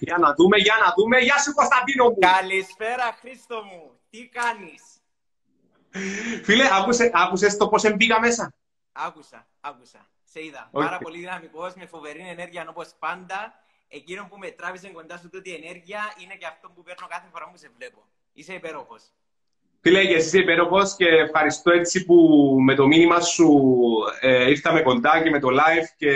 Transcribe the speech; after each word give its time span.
Για 0.00 0.18
να 0.18 0.34
δούμε, 0.34 0.56
για 0.56 0.76
να 0.84 0.94
δούμε. 0.96 1.18
Γεια 1.18 1.38
σου 1.38 1.54
Κωνσταντίνο 1.54 2.04
μου. 2.04 2.18
Καλησπέρα 2.18 3.16
Χρήστο 3.20 3.62
μου. 3.62 3.82
Τι 4.10 4.28
κάνεις; 4.28 4.82
Φίλε, 6.44 6.68
άκουσε, 6.72 7.10
άκουσες 7.14 7.56
το 7.56 7.68
πώς 7.68 7.94
μπήκα 7.96 8.20
μέσα; 8.20 8.54
Άκουσα, 8.92 9.46
άκουσα. 9.60 10.08
Σε 10.24 10.44
είδα. 10.44 10.70
Okay. 10.72 10.80
Πάρα 10.84 10.98
πολύ 10.98 11.18
δυναμικός, 11.18 11.74
με 11.74 11.86
φοβερή 11.86 12.28
ενέργεια, 12.28 12.66
όπως 12.68 12.88
πάντα. 12.98 13.54
Εκείνο 13.88 14.26
που 14.30 14.36
με 14.38 14.50
τράβησε 14.50 14.88
κοντά 14.88 15.16
σου 15.18 15.28
τούτη 15.30 15.54
ενέργεια 15.54 16.00
είναι 16.22 16.34
και 16.34 16.46
αυτό 16.46 16.70
που 16.74 16.82
παίρνω 16.82 17.06
κάθε 17.08 17.28
φορά 17.32 17.50
που 17.50 17.56
σε 17.56 17.70
βλέπω. 17.76 18.04
Είσαι 18.32 18.52
υπέροχος. 18.52 19.02
Φίλε, 19.80 20.06
και 20.06 20.14
εσύ 20.14 20.26
είσαι 20.26 20.38
υπέροχος 20.38 20.96
και 20.96 21.06
ευχαριστώ 21.06 21.70
έτσι 21.70 22.04
που 22.04 22.16
με 22.60 22.74
το 22.74 22.86
μήνυμα 22.86 23.20
σου 23.20 23.48
ε, 24.20 24.50
ήρθαμε 24.50 24.82
κοντά 24.82 25.22
και 25.22 25.30
με 25.30 25.38
το 25.38 25.48
live 25.48 25.88
και, 25.96 26.10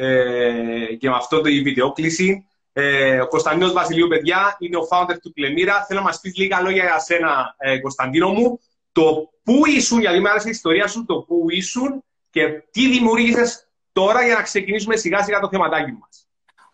ε, 0.00 0.94
και 0.94 1.08
με 1.08 1.16
αυτό 1.16 1.36
το 1.36 1.42
βιντεόκληση. 1.42 2.46
Ε, 2.72 3.20
ο 3.20 3.28
Κωνσταντίνος 3.28 3.72
Βασιλείου, 3.72 4.08
παιδιά, 4.08 4.56
είναι 4.58 4.76
ο 4.76 4.88
founder 4.90 5.16
του 5.22 5.32
Κλεμήρα. 5.32 5.84
Θέλω 5.84 6.00
να 6.00 6.06
μας 6.06 6.20
πεις 6.20 6.36
λίγα 6.36 6.60
λόγια 6.60 6.82
για 6.82 6.98
σένα, 6.98 7.54
ε, 7.58 7.78
Κωνσταντίνο 7.78 8.28
μου. 8.28 8.60
Το 8.92 9.30
πού 9.42 9.66
ήσουν, 9.66 10.00
γιατί 10.00 10.20
μου 10.20 10.28
άρεσε 10.28 10.48
η 10.48 10.50
ιστορία 10.50 10.86
σου, 10.86 11.04
το 11.04 11.20
πού 11.22 11.44
ήσουν 11.48 12.04
και 12.30 12.48
τι 12.70 12.88
δημιούργησες 12.88 13.68
τώρα 13.92 14.24
για 14.24 14.34
να 14.34 14.42
ξεκινήσουμε 14.42 14.96
σιγά 14.96 15.22
σιγά 15.22 15.40
το 15.40 15.48
θεματάκι 15.48 15.92
μας. 15.92 16.28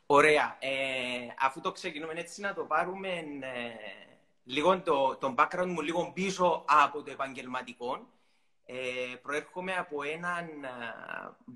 Ωραία. 0.06 0.56
Ε, 0.60 0.68
αφού 1.40 1.60
το 1.60 1.72
ξεκινούμε 1.72 2.12
έτσι 2.16 2.40
να 2.40 2.54
το 2.54 2.62
πάρουμε 2.62 3.24
λίγο 4.44 4.80
το, 4.80 5.16
το 5.16 5.34
background 5.38 5.66
μου 5.66 5.80
λίγο 5.80 6.10
πίσω 6.14 6.64
από 6.84 7.02
το 7.02 7.10
επαγγελματικό. 7.10 8.06
Ε, 8.68 8.74
προέρχομαι 9.22 9.74
από 9.76 10.02
έναν 10.02 10.48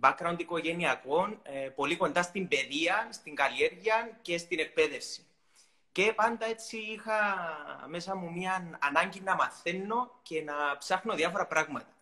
background 0.00 0.36
οικογενειακό, 0.38 1.38
ε, 1.42 1.68
πολύ 1.68 1.96
κοντά 1.96 2.22
στην 2.22 2.48
παιδεία, 2.48 3.08
στην 3.10 3.34
καλλιέργεια 3.34 4.18
και 4.22 4.38
στην 4.38 4.58
εκπαίδευση. 4.58 5.24
Και 5.92 6.12
πάντα 6.12 6.46
έτσι 6.46 6.76
είχα 6.76 7.18
μέσα 7.88 8.16
μου 8.16 8.32
μια 8.32 8.78
ανάγκη 8.80 9.20
να 9.20 9.34
μαθαίνω 9.34 10.18
και 10.22 10.42
να 10.42 10.76
ψάχνω 10.78 11.14
διάφορα 11.14 11.46
πράγματα. 11.46 11.94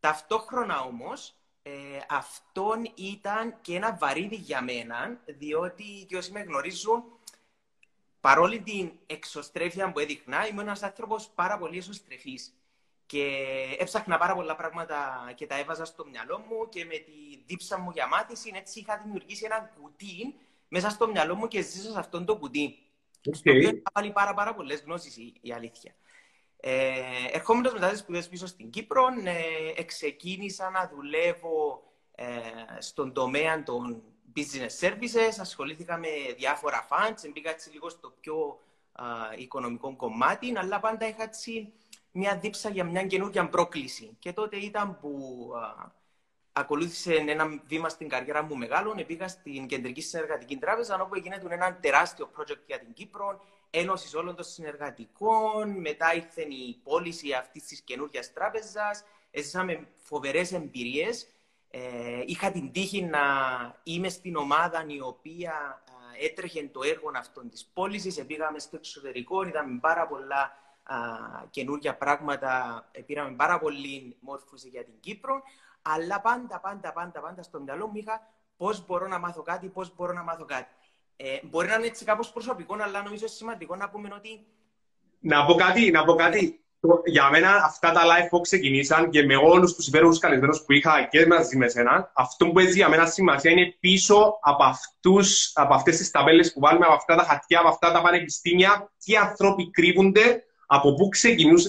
Ταυτόχρονα 0.00 0.80
όμως, 0.80 1.34
ε, 1.62 1.70
αυτόν 2.08 2.92
ήταν 2.94 3.60
και 3.60 3.76
ένα 3.76 3.96
βαρύδι 3.96 4.36
για 4.36 4.62
μένα, 4.62 5.20
διότι 5.26 6.04
και 6.08 6.16
όσοι 6.16 6.32
με 6.32 6.40
γνωρίζουν, 6.40 7.04
παρόλη 8.20 8.60
την 8.60 8.92
εξωστρέφεια 9.06 9.92
που 9.92 9.98
έδειχνα, 9.98 10.46
ήμουν 10.46 10.60
ένας 10.60 10.82
άνθρωπος 10.82 11.28
πάρα 11.28 11.58
πολύ 11.58 11.78
εσωστρεφής. 11.78 12.57
Και 13.08 13.26
έψαχνα 13.78 14.18
πάρα 14.18 14.34
πολλά 14.34 14.56
πράγματα 14.56 15.32
και 15.34 15.46
τα 15.46 15.58
έβαζα 15.58 15.84
στο 15.84 16.04
μυαλό 16.06 16.38
μου 16.38 16.68
και 16.68 16.84
με 16.84 16.96
τη 16.96 17.42
δίψα 17.46 17.78
μου 17.78 17.90
για 17.90 18.06
μάθηση 18.08 18.52
έτσι 18.54 18.80
είχα 18.80 19.00
δημιουργήσει 19.04 19.44
ένα 19.44 19.72
κουτί 19.80 20.34
μέσα 20.68 20.90
στο 20.90 21.08
μυαλό 21.08 21.34
μου 21.34 21.48
και 21.48 21.62
ζήσα 21.62 21.90
σε 21.90 21.98
αυτόν 21.98 22.24
το 22.24 22.36
κουτί. 22.36 22.78
Okay. 23.28 23.34
Στο 23.34 23.50
οποίο 23.50 23.68
είχα 23.68 23.90
βάλει 23.94 24.10
πάρα, 24.12 24.34
πάρα 24.34 24.54
πολλές 24.54 24.82
γνώσεις, 24.82 25.16
η, 25.40 25.52
αλήθεια. 25.52 25.94
Ε, 26.56 27.00
ερχόμενος 27.32 27.72
μετά 27.72 27.88
τις 27.88 27.98
σπουδές 27.98 28.28
πίσω 28.28 28.46
στην 28.46 28.70
Κύπρο, 28.70 29.06
ε, 29.76 29.82
ξεκίνησα 29.82 30.70
να 30.70 30.90
δουλεύω 30.94 31.82
ε, 32.14 32.26
στον 32.78 33.12
τομέα 33.12 33.62
των 33.62 34.02
business 34.36 34.86
services, 34.88 35.36
ασχολήθηκα 35.40 35.98
με 35.98 36.08
διάφορα 36.36 36.86
funds, 36.90 37.30
μπήκα 37.32 37.50
έτσι 37.50 37.70
λίγο 37.70 37.88
στο 37.88 38.14
πιο 38.20 38.60
α, 38.92 39.04
οικονομικό 39.36 39.96
κομμάτι, 39.96 40.52
αλλά 40.56 40.80
πάντα 40.80 41.08
είχα 41.08 41.22
έτσι 41.22 41.72
μια 42.12 42.38
δίψα 42.38 42.70
για 42.70 42.84
μια 42.84 43.06
καινούργια 43.06 43.48
πρόκληση. 43.48 44.16
Και 44.18 44.32
τότε 44.32 44.56
ήταν 44.56 44.98
που 45.00 45.50
α, 45.56 45.90
ακολούθησε 46.52 47.14
ένα 47.14 47.60
βήμα 47.66 47.88
στην 47.88 48.08
καριέρα 48.08 48.42
μου 48.42 48.56
μεγάλο, 48.56 49.04
πήγα 49.06 49.28
στην 49.28 49.66
Κεντρική 49.66 50.00
Συνεργατική 50.00 50.56
Τράπεζα, 50.56 51.02
όπου 51.02 51.14
έγινε 51.14 51.40
ένα 51.48 51.78
τεράστιο 51.80 52.30
project 52.36 52.62
για 52.66 52.78
την 52.78 52.92
Κύπρο, 52.92 53.40
ένωσης 53.70 54.14
όλων 54.14 54.34
των 54.34 54.44
συνεργατικών, 54.44 55.80
μετά 55.80 56.14
ήρθε 56.14 56.42
η 56.42 56.80
πώληση 56.82 57.32
αυτής 57.32 57.64
της 57.64 57.80
καινούργιας 57.80 58.32
τράπεζας, 58.32 59.04
έζησαμε 59.30 59.88
φοβερές 60.02 60.52
εμπειρίες 60.52 61.26
ε, 61.70 62.22
είχα 62.26 62.50
την 62.50 62.72
τύχη 62.72 63.02
να 63.02 63.20
είμαι 63.82 64.08
στην 64.08 64.36
ομάδα 64.36 64.84
η 64.86 65.00
οποία 65.00 65.82
ε, 66.20 66.26
έτρεχε 66.26 66.68
το 66.72 66.82
έργο 66.82 67.10
αυτών 67.14 67.50
της 67.50 67.70
πώλησης. 67.74 68.24
Πήγαμε 68.26 68.58
στο 68.58 68.76
εξωτερικό, 68.76 69.42
είδαμε 69.42 69.78
πάρα 69.80 70.06
πολλά 70.06 70.40
α, 70.40 70.50
καινούργια 71.50 71.96
πράγματα, 71.96 72.84
ε, 72.92 73.00
πήραμε 73.00 73.36
πάρα 73.36 73.58
πολύ 73.58 74.16
μόρφωση 74.20 74.68
για 74.68 74.84
την 74.84 74.94
Κύπρο, 75.00 75.42
αλλά 75.82 76.20
πάντα, 76.20 76.60
πάντα, 76.60 76.92
πάντα, 76.92 77.20
πάντα 77.20 77.42
στο 77.42 77.60
μυαλό 77.60 77.86
μου 77.86 77.96
είχα 77.96 78.20
πώς 78.56 78.86
μπορώ 78.86 79.06
να 79.06 79.18
μάθω 79.18 79.42
κάτι, 79.42 79.68
πώς 79.68 79.94
μπορώ 79.94 80.12
να 80.12 80.22
μάθω 80.22 80.44
κάτι. 80.44 80.74
Ε, 81.16 81.38
μπορεί 81.42 81.68
να 81.68 81.74
είναι 81.74 81.86
έτσι 81.86 82.04
κάπως 82.04 82.32
προσωπικό, 82.32 82.76
αλλά 82.82 83.02
νομίζω 83.02 83.26
σημαντικό 83.26 83.76
να 83.76 83.88
πούμε 83.90 84.08
ότι... 84.14 84.46
Να 85.20 85.44
πω 85.44 85.54
κάτι, 85.54 85.90
να 85.90 86.04
πω 86.04 86.14
κάτι 86.14 86.60
για 87.04 87.30
μένα 87.30 87.62
αυτά 87.64 87.92
τα 87.92 88.02
live 88.02 88.28
που 88.30 88.40
ξεκινήσαν 88.40 89.10
και 89.10 89.22
με 89.22 89.36
όλους 89.36 89.74
τους 89.74 89.86
υπέροχους 89.86 90.18
καλεσμένους 90.18 90.62
που 90.62 90.72
είχα 90.72 91.02
και 91.10 91.26
μαζί 91.26 91.56
με 91.56 91.68
σένα, 91.68 92.10
αυτό 92.14 92.46
που 92.46 92.58
έχει 92.58 92.72
για 92.72 92.88
μένα 92.88 93.06
σημασία 93.06 93.50
είναι 93.50 93.76
πίσω 93.80 94.38
από, 94.42 94.64
αυτούς, 94.64 95.50
από 95.54 95.74
αυτές 95.74 95.96
τις 95.96 96.10
ταμπέλες 96.10 96.52
που 96.52 96.60
βάλουμε, 96.60 96.84
από 96.84 96.94
αυτά 96.94 97.16
τα 97.16 97.22
χαρτιά, 97.22 97.58
από 97.58 97.68
αυτά 97.68 97.92
τα 97.92 98.02
πανεπιστήμια, 98.02 98.92
τι 99.04 99.16
άνθρωποι 99.16 99.70
κρύβονται, 99.70 100.44
από 100.70 100.94
πού, 100.94 101.08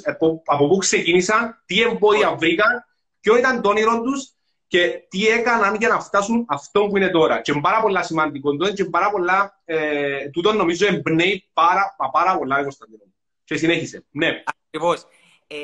από, 0.03 0.41
από 0.45 0.67
πού 0.67 0.77
ξεκίνησαν, 0.77 1.63
τι 1.65 1.81
εμπόδια 1.81 2.35
βρήκαν, 2.35 2.85
ποιο 3.19 3.37
ήταν 3.37 3.61
το 3.61 3.69
όνειρο 3.69 4.01
τους 4.01 4.33
και 4.67 5.05
τι 5.09 5.27
έκαναν 5.27 5.75
για 5.75 5.87
να 5.87 5.99
φτάσουν 5.99 6.45
αυτό 6.47 6.87
που 6.87 6.97
είναι 6.97 7.09
τώρα. 7.09 7.41
Και 7.41 7.51
είναι 7.51 7.61
πάρα 7.61 7.81
πολλά 7.81 8.03
σημαντικό 8.03 8.57
και 8.73 8.85
πάρα 8.85 9.11
πολλά, 9.11 9.61
ε, 9.65 10.29
τούτο 10.29 10.53
νομίζω 10.53 10.85
εμπνέει 10.87 11.49
πάρα, 11.53 11.95
πάρα 12.11 12.37
πολλά, 12.37 12.61
Κωνσταντίνο. 12.61 13.03
Και 13.43 13.57
συνέχισε. 13.57 14.05
Ναι. 14.09 14.43
Ακριβώς. 14.67 15.05
Ε, 15.47 15.55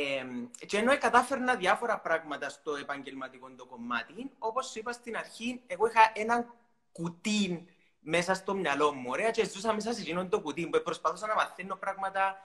και 0.66 0.78
ενώ 0.78 0.98
κατάφερνα 0.98 1.56
διάφορα 1.56 2.00
πράγματα 2.00 2.50
στο 2.50 2.76
επαγγελματικό 2.76 3.50
το 3.58 3.66
κομμάτι, 3.66 4.32
όπως 4.40 4.66
σου 4.66 4.80
είπα 4.80 4.92
στην 4.92 5.18
αρχή, 5.18 5.62
εγώ 5.68 5.88
είχα 5.88 6.12
ένα 6.14 6.54
κουτί 6.92 7.66
μέσα 8.00 8.34
στο 8.34 8.54
μυαλό 8.54 8.94
μου. 8.94 9.10
Ωραία, 9.10 9.32
και 9.32 9.50
ζούσα 9.50 9.74
μέσα 9.74 9.94
σε 9.94 10.02
εκείνο 10.02 10.28
το 10.28 10.40
κουτί 10.40 10.68
που 10.68 10.82
προσπαθούσα 10.84 11.28
να 11.28 11.36
μαθαίνω 11.36 11.76
πράγματα. 11.76 12.38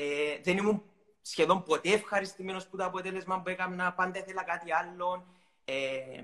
Ε, 0.00 0.40
δεν 0.42 0.56
ήμουν 0.56 0.82
σχεδόν 1.22 1.62
ποτέ 1.62 1.92
ευχαριστημένος 1.92 2.66
που 2.66 2.76
το 2.76 2.84
αποτέλεσμα 2.84 3.40
που 3.40 3.48
έκανα. 3.48 3.92
Πάντα 3.92 4.18
ήθελα 4.18 4.42
κάτι 4.42 4.72
άλλο. 4.72 5.26
Ε, 5.64 6.22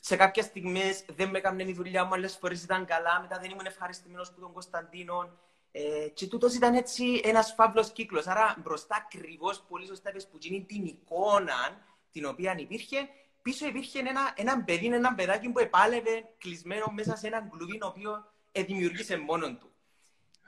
σε 0.00 0.16
κάποιες 0.16 0.44
στιγμές 0.44 1.04
δεν 1.16 1.28
με 1.30 1.38
έκανε 1.38 1.62
η 1.62 1.72
δουλειά 1.72 2.04
μου, 2.04 2.14
άλλες 2.14 2.36
φορές 2.36 2.62
ήταν 2.62 2.84
καλά. 2.84 3.20
Μετά 3.20 3.38
δεν 3.38 3.50
ήμουν 3.50 3.66
ευχαριστημένος 3.66 4.32
που 4.32 4.40
τον 4.40 4.52
Κωνσταντίνο. 4.52 5.38
Ε, 5.70 6.08
και 6.14 6.26
τούτος 6.26 6.54
ήταν 6.54 6.74
έτσι 6.74 7.20
ένας 7.24 7.52
φαύλος 7.56 7.92
κύκλος. 7.92 8.26
Άρα 8.26 8.56
μπροστά 8.62 8.96
ακριβώς 8.96 9.64
πολύ 9.68 9.86
σωστά 9.86 10.10
είπες 10.10 10.26
που 10.26 10.36
γίνει 10.40 10.64
την 10.64 10.84
εικόνα 10.84 11.84
την 12.10 12.24
οποία 12.24 12.56
υπήρχε, 12.58 13.08
πίσω 13.42 13.66
υπήρχε 13.66 13.98
ένα, 13.98 14.32
ένα 14.36 14.64
παιδί, 14.64 14.86
ένα 14.86 15.14
παιδάκι 15.14 15.48
που 15.48 15.58
επάλευε 15.58 16.28
κλεισμένο 16.38 16.86
μέσα 16.92 17.16
σε 17.16 17.26
έναν 17.26 17.50
κλουβί, 17.50 17.78
το 17.78 17.86
οποίο 17.86 18.24
δημιουργήσε 18.52 19.16
μόνο 19.16 19.54
του. 19.54 19.70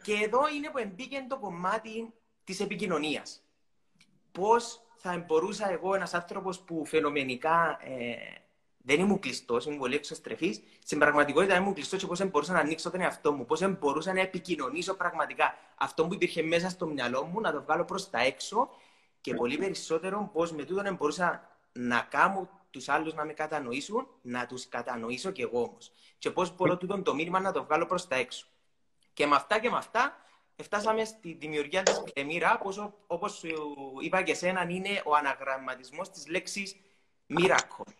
Και 0.03 0.13
εδώ 0.13 0.49
είναι 0.49 0.71
που 0.71 0.79
εμπήκε 0.79 1.27
το 1.29 1.39
κομμάτι 1.39 2.13
της 2.45 2.61
επικοινωνίας. 2.61 3.43
Πώς 4.33 4.83
θα 4.97 5.25
μπορούσα 5.27 5.71
εγώ, 5.71 5.95
ένας 5.95 6.15
άνθρωπος 6.15 6.61
που 6.61 6.87
φαινομενικά 6.87 7.79
ε, 7.83 8.15
δεν 8.79 9.01
ήμουν 9.01 9.19
κλειστός, 9.19 9.67
ήμουν 9.67 9.79
πολύ 9.79 9.95
εξωστρεφής. 9.95 10.63
Στην 10.83 10.99
πραγματικότητα 10.99 11.57
ήμουν 11.57 11.75
κλειστός 11.75 12.01
και 12.01 12.07
πώς 12.07 12.31
μπορούσα 12.31 12.53
να 12.53 12.59
ανοίξω 12.59 12.91
τον 12.91 13.01
εαυτό 13.01 13.33
μου, 13.33 13.45
πώς 13.45 13.79
μπορούσα 13.79 14.13
να 14.13 14.21
επικοινωνήσω 14.21 14.95
πραγματικά 14.95 15.55
αυτό 15.77 16.07
που 16.07 16.15
υπήρχε 16.15 16.43
μέσα 16.43 16.69
στο 16.69 16.87
μυαλό 16.87 17.25
μου, 17.25 17.41
να 17.41 17.53
το 17.53 17.63
βγάλω 17.63 17.85
προς 17.85 18.11
τα 18.11 18.21
έξω 18.21 18.69
και 19.21 19.35
πολύ 19.35 19.59
περισσότερο 19.59 20.31
πώς 20.33 20.53
με 20.53 20.65
τούτον 20.65 20.95
μπορούσα 20.95 21.57
να 21.73 22.01
κάνω 22.01 22.49
τους 22.71 22.89
άλλους 22.89 23.15
να 23.15 23.25
με 23.25 23.33
κατανοήσουν, 23.33 24.07
να 24.23 24.47
τους 24.47 24.69
κατανοήσω 24.69 25.31
κι 25.31 25.43
εγώ 25.43 25.63
όμως. 25.63 25.93
Και 26.19 26.31
πώς 26.31 26.57
μπορώ 26.57 26.77
τούτον 26.77 27.03
το 27.03 27.15
μήνυμα 27.15 27.41
να 27.41 27.53
το 27.53 27.65
βγάλω 27.65 27.87
προς 27.87 28.09
τα 28.09 28.17
έξω. 28.17 28.47
Και 29.19 29.27
με 29.27 29.35
αυτά 29.35 29.59
και 29.59 29.71
με 29.71 29.77
αυτά 29.77 30.17
φτάσαμε 30.63 31.05
στη 31.05 31.37
δημιουργία 31.41 31.83
της 31.83 32.03
Εμμύρα, 32.13 32.61
όπως 33.07 33.45
είπα 34.03 34.23
και 34.23 34.31
εσένα, 34.31 34.67
είναι 34.69 35.03
ο 35.05 35.15
αναγραμματισμός 35.15 36.11
της 36.11 36.29
λέξης 36.29 36.77
miracle. 37.39 37.93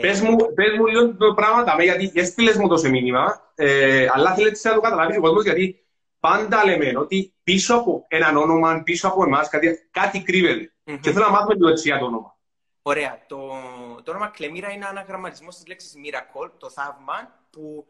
Πες 0.00 0.20
μου, 0.20 0.36
πες 0.54 0.76
μου 0.78 0.86
λίγο 0.86 1.16
το 1.16 1.34
πράγμα, 1.34 1.82
γιατί 1.82 2.12
έστειλες 2.14 2.56
μου 2.56 2.68
το 2.68 2.76
σε 2.76 2.88
μήνυμα, 2.88 3.52
ε, 3.54 4.06
αλλά 4.12 4.34
θέλετε 4.34 4.68
να 4.68 4.74
το 4.74 4.80
καταλάβεις 4.80 5.16
ο 5.16 5.20
κόσμος, 5.20 5.44
γιατί 5.44 5.86
πάντα 6.20 6.64
λέμε 6.64 6.98
ότι 6.98 7.34
πίσω 7.42 7.76
από 7.76 8.04
έναν 8.08 8.36
όνομα, 8.36 8.82
πίσω 8.82 9.08
από 9.08 9.24
εμάς, 9.24 9.48
κάτι, 9.48 9.88
κάτι 9.90 10.22
κρύβεται. 10.22 10.72
Mm-hmm. 10.84 10.98
Και 11.00 11.10
θέλω 11.12 11.24
να 11.24 11.30
μάθουμε 11.30 11.54
λίγο 11.54 11.68
έτσι 11.68 11.88
για 11.88 11.98
το 11.98 12.04
όνομα. 12.04 12.36
Ωραία. 12.82 13.24
Το, 13.26 13.48
το 14.02 14.10
όνομα 14.10 14.28
Κλεμήρα 14.28 14.70
είναι 14.70 14.86
αναγραμματισμός 14.86 15.54
της 15.54 15.66
λέξης 15.66 15.92
miracle, 16.04 16.50
το 16.58 16.70
θαύμα, 16.70 17.46
που 17.50 17.86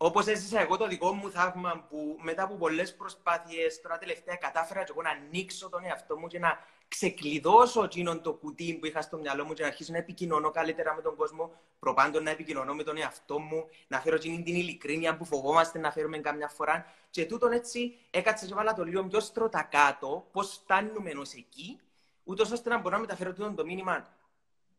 όπως 0.00 0.26
έζησα 0.26 0.60
εγώ 0.60 0.76
το 0.76 0.86
δικό 0.86 1.12
μου 1.12 1.30
θαύμα, 1.30 1.86
που 1.88 2.18
μετά 2.20 2.42
από 2.42 2.54
πολλές 2.54 2.96
προσπάθειες, 2.96 3.80
τώρα 3.80 3.98
τελευταία 3.98 4.36
κατάφερα 4.36 4.84
και 4.84 4.90
εγώ 4.90 5.02
να 5.02 5.10
ανοίξω 5.10 5.68
τον 5.68 5.84
εαυτό 5.84 6.18
μου 6.18 6.26
και 6.26 6.38
να 6.38 6.58
ξεκλειδώσω 6.88 7.82
εκείνον 7.84 8.22
το 8.22 8.32
κουτί 8.32 8.74
που 8.74 8.86
είχα 8.86 9.02
στο 9.02 9.18
μυαλό 9.18 9.44
μου 9.44 9.52
και 9.52 9.62
να 9.62 9.68
αρχίσω 9.68 9.92
να 9.92 9.98
επικοινωνώ 9.98 10.50
καλύτερα 10.50 10.94
με 10.94 11.02
τον 11.02 11.16
κόσμο, 11.16 11.52
προπάντων 11.78 12.22
να 12.22 12.30
επικοινωνώ 12.30 12.74
με 12.74 12.82
τον 12.82 12.96
εαυτό 12.96 13.38
μου, 13.38 13.68
να 13.88 14.00
φέρω 14.00 14.14
εκείνη 14.16 14.42
την 14.42 14.54
ειλικρίνεια 14.54 15.16
που 15.16 15.24
φοβόμαστε 15.24 15.78
να 15.78 15.90
φέρουμε 15.90 16.18
καμιά 16.18 16.48
φορά. 16.48 16.86
Και 17.10 17.26
τούτον 17.26 17.52
έτσι 17.52 17.94
έκατσα 18.10 18.46
και 18.46 18.54
βάλα 18.54 18.74
το 18.74 18.84
λίγο 18.84 19.04
πιο 19.04 19.20
στρώτα 19.20 19.62
κάτω, 19.62 20.28
πώς 20.32 20.52
φτάνουμε 20.52 21.10
ενός 21.10 21.32
εκεί, 21.32 21.80
ούτως 22.24 22.50
ώστε 22.50 22.68
να 22.68 22.78
μπορώ 22.78 22.94
να 22.94 23.00
μεταφέρω 23.00 23.32
τούτο 23.32 23.52
το 23.52 23.64
μήνυμα 23.64 24.06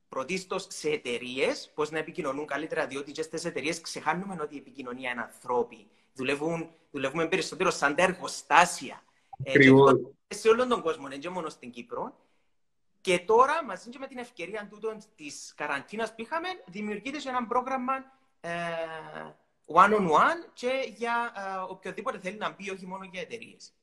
πρωτίστως 0.09 0.65
σε 0.69 0.89
εταιρείες, 0.89 1.71
πώς 1.75 1.91
να 1.91 1.97
επικοινωνούν 1.97 2.45
καλύτερα, 2.45 2.87
διότι 2.87 3.11
και 3.11 3.21
στις 3.21 3.45
εταιρείες 3.45 3.81
ξεχάνουμε 3.81 4.37
ότι 4.41 4.55
η 4.55 4.57
επικοινωνία 4.57 5.11
είναι 5.11 5.21
ανθρώποι. 5.21 5.87
Δουλεύουν, 6.13 6.69
δουλεύουμε 6.91 7.27
περισσότερο 7.27 7.71
σαν 7.71 7.95
τα 7.95 8.03
εργοστάσια. 8.03 9.03
Ε, 9.43 9.53
σε 10.27 10.49
όλον 10.49 10.67
τον 10.67 10.81
κόσμο, 10.81 11.07
δεν 11.07 11.31
μόνο 11.31 11.49
στην 11.49 11.71
Κύπρο. 11.71 12.13
Και 13.01 13.19
τώρα, 13.19 13.65
μαζί 13.65 13.89
με 13.99 14.07
την 14.07 14.17
ευκαιρία 14.17 14.69
της 15.15 15.53
καραντίνας 15.55 16.09
που 16.09 16.21
είχαμε, 16.21 16.47
δημιουργείται 16.65 17.29
ένα 17.29 17.47
πρόγραμμα 17.47 17.93
ε, 18.41 18.49
one-on-one 19.73 20.49
και 20.53 20.93
για 20.95 21.33
ε, 21.35 21.71
οποιοδήποτε 21.71 22.19
θέλει 22.19 22.37
να 22.37 22.49
μπει, 22.49 22.69
όχι 22.69 22.85
μόνο 22.85 23.03
για 23.11 23.21
εταιρείες. 23.21 23.73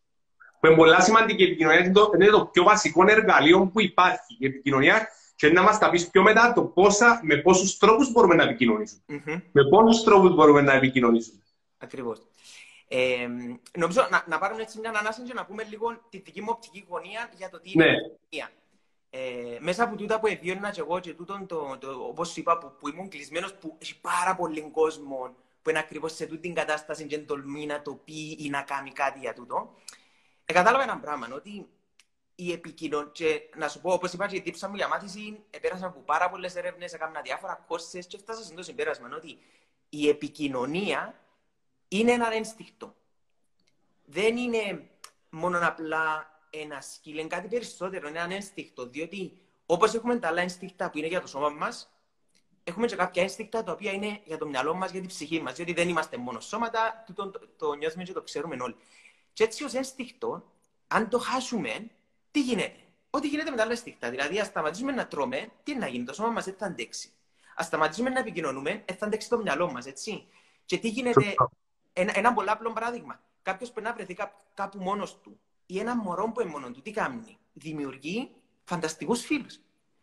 Που 0.61 0.67
είναι 0.67 0.77
πολύ 0.77 1.03
σημαντική 1.03 1.43
η 1.43 1.47
επικοινωνία, 1.47 1.79
είναι 1.79 1.93
το, 1.93 2.11
είναι 2.15 2.27
το 2.27 2.47
πιο 2.47 2.63
βασικό 2.63 3.09
εργαλείο 3.09 3.67
που 3.67 3.81
υπάρχει. 3.81 4.37
Η 4.39 4.47
επικοινωνία 4.47 5.09
και 5.37 5.49
να 5.49 5.63
μας 5.63 5.79
τα 5.79 5.91
πεις 5.91 6.11
πιο 6.11 6.23
μετά 6.23 6.53
το 6.53 6.63
πόσα, 6.63 7.21
με 7.23 7.37
πόσους 7.37 7.79
τρόπους 7.79 8.13
μπορούμε 8.13 8.35
να 8.35 8.43
επικοινωνήσουμε. 8.43 9.03
Mm-hmm. 9.09 9.43
Με 9.53 9.69
πόσους 9.69 10.05
τρόπους 10.05 10.35
μπορούμε 10.35 10.61
να 10.61 10.73
επικοινωνήσουμε. 10.73 11.43
Ακριβώς. 11.79 12.19
Ε, 12.89 13.29
νομίζω 13.79 14.07
να, 14.11 14.25
να 14.29 14.39
πάρουμε 14.39 14.63
έτσι 14.63 14.79
μια 14.79 14.91
ανάσα 14.91 15.23
και 15.23 15.33
να 15.35 15.45
πούμε 15.45 15.65
λίγο 15.71 16.01
τη 16.11 16.19
δική 16.19 16.41
μου 16.41 16.49
οπτική 16.51 16.87
γωνία 16.89 17.31
για 17.37 17.49
το 17.49 17.61
τι 17.61 17.71
είναι 17.75 17.85
ναι. 17.85 17.91
η 17.91 17.95
επικοινωνία. 17.95 18.51
Ε, 19.11 19.59
μέσα 19.61 19.85
από 19.85 19.97
τούτα 19.97 20.21
που 20.21 20.27
εβίωνα 20.27 20.71
και 20.71 20.81
εγώ 20.81 21.01
και 21.01 21.13
τούτον, 21.13 21.47
το, 21.47 21.77
το, 21.81 21.89
όπως 22.09 22.37
είπα, 22.37 22.59
που, 22.59 22.73
που 22.79 22.89
ήμουν 22.89 23.09
κλεισμένος, 23.09 23.55
που 23.55 23.77
έχει 23.79 24.01
πάρα 24.01 24.37
πολύ 24.37 24.71
κόσμο 24.73 25.35
που 25.63 25.71
είναι 25.71 25.79
ακριβώς 25.79 26.15
σε 26.15 26.27
τούτη 26.27 26.41
την 26.41 26.55
κατάσταση 26.55 27.07
και 27.07 27.19
τολμή 27.19 27.67
να 27.67 27.83
το 27.83 27.95
πει 28.05 28.37
ή 28.39 28.49
να 28.51 28.63
κάνει 28.63 28.91
κάτι 28.91 29.19
για 29.19 29.33
τούτο. 29.33 29.75
Ε, 30.45 30.53
κατάλαβα 30.53 30.83
ένα 30.83 30.99
πράγμα, 30.99 31.29
ότι 31.35 31.67
η 32.37 32.53
επικοινωνία. 32.53 33.11
Και 33.13 33.43
να 33.57 33.69
σου 33.69 33.81
πω, 33.81 33.93
όπως 33.93 34.13
είπα, 34.13 34.27
και 34.27 34.37
η 34.37 34.43
τύψα 34.43 34.69
μου 34.69 34.75
για 34.77 34.89
μάθηση, 34.89 35.45
επέρασα 35.51 35.87
από 35.87 36.01
πάρα 36.01 36.31
πολλές 36.31 36.57
έρευνες, 36.57 36.93
έκανα 36.93 37.21
διάφορα 37.21 37.65
κόρσε 37.67 37.99
και 37.99 38.19
φτάσα 38.19 38.43
στο 38.43 38.63
συμπέρασμα 38.63 39.09
ότι 39.17 39.39
η 39.89 40.09
επικοινωνία 40.09 41.21
είναι 41.89 42.13
ένα 42.13 42.33
ένστικτο. 42.33 42.95
Δεν 44.05 44.37
είναι 44.37 44.89
μόνο 45.31 45.59
απλά 45.63 46.31
ένα 46.51 46.81
σκύλ, 46.81 47.19
είναι 47.19 47.29
κάτι 47.29 47.49
περισσότερο, 47.49 48.09
είναι 48.09 48.19
ένα 48.19 48.35
ένστικτο. 48.35 48.87
Διότι 48.87 49.39
όπως 49.67 49.95
έχουμε 49.95 50.19
τα 50.19 50.29
άλλα 50.29 50.41
ένστικτα 50.41 50.91
που 50.91 50.99
είναι 50.99 51.07
για 51.07 51.21
το 51.21 51.27
σώμα 51.27 51.49
μας, 51.49 51.91
έχουμε 52.65 52.87
και 52.87 52.97
κάποια 52.97 53.23
ένστικτα 53.23 53.63
τα 53.63 53.73
οποία 53.73 53.93
είναι 53.93 54.21
για 54.25 54.39
το 54.39 54.47
μυαλό 54.47 54.75
μας, 54.75 54.91
για 54.91 55.01
την 55.01 55.09
ψυχή 55.09 55.43
μας. 55.43 55.55
Διότι 55.55 55.73
δεν 55.73 55.89
είμαστε 55.89 56.17
μόνο 56.17 56.41
σώματα, 56.41 57.05
το, 57.15 57.31
το, 57.31 57.41
το 57.57 57.75
νιώθουμε 57.75 58.05
και 58.05 58.13
το 58.13 58.23
ξέρουμε 58.23 58.57
όλοι. 58.61 58.77
Και 59.33 59.45
έτσι 59.45 59.65
ως 59.65 59.75
ένστικτο, 59.75 60.53
αν 60.87 61.09
το 61.09 61.19
χάσουμε, 61.19 61.91
τι 62.37 62.43
γίνεται; 62.43 62.73
Ό,τι 63.11 63.29
γίνεται 63.29 63.51
με 63.51 63.57
τα 63.57 63.63
άλλα 63.63 63.77
στοιχεία. 63.77 64.11
Δηλαδή, 64.11 64.41
ας 64.41 64.47
σταματήσουμε 64.47 64.93
να 64.93 65.07
τρώμε, 65.07 65.49
τι 65.63 65.75
να 65.75 65.87
γίνει, 65.87 66.05
το 66.05 66.15
σώμα 66.15 66.29
μας 66.29 66.45
δεν 66.45 66.55
θα 66.59 66.67
αντέξει. 66.67 67.11
Α 67.61 67.65
σταματήσουμε 67.65 68.11
να 68.11 68.19
επικοινωνούμε, 68.19 68.83
δεν 68.87 68.97
θα 68.97 69.07
αντέξει 69.07 69.29
το 69.29 69.39
μυαλό 69.39 69.73
μας, 69.73 69.87
έτσι. 69.87 70.27
Και 70.65 70.79
τι 70.79 70.89
γίνεται. 70.89 71.35
Ένα, 71.93 72.13
ένα 72.15 72.33
πολύ 72.33 72.51
απλό 72.51 72.73
παράδειγμα. 72.73 73.21
Κάποιος 73.43 73.71
πρέπει 73.71 73.87
να 73.87 73.95
βρεθεί 73.95 74.15
κάπου, 74.15 74.37
κάπου 74.55 74.79
μόνος 74.79 75.21
του 75.21 75.41
ή 75.67 75.79
ένα 75.79 75.97
μωρό 75.97 76.33
που 76.33 76.41
είναι 76.41 76.51
μόνο 76.51 76.71
του, 76.71 76.83
τι 76.83 76.91
κάνει; 76.91 77.39
Δημιουργεί 77.53 78.31
φανταστικούς 78.65 79.25
φίλους. 79.25 79.61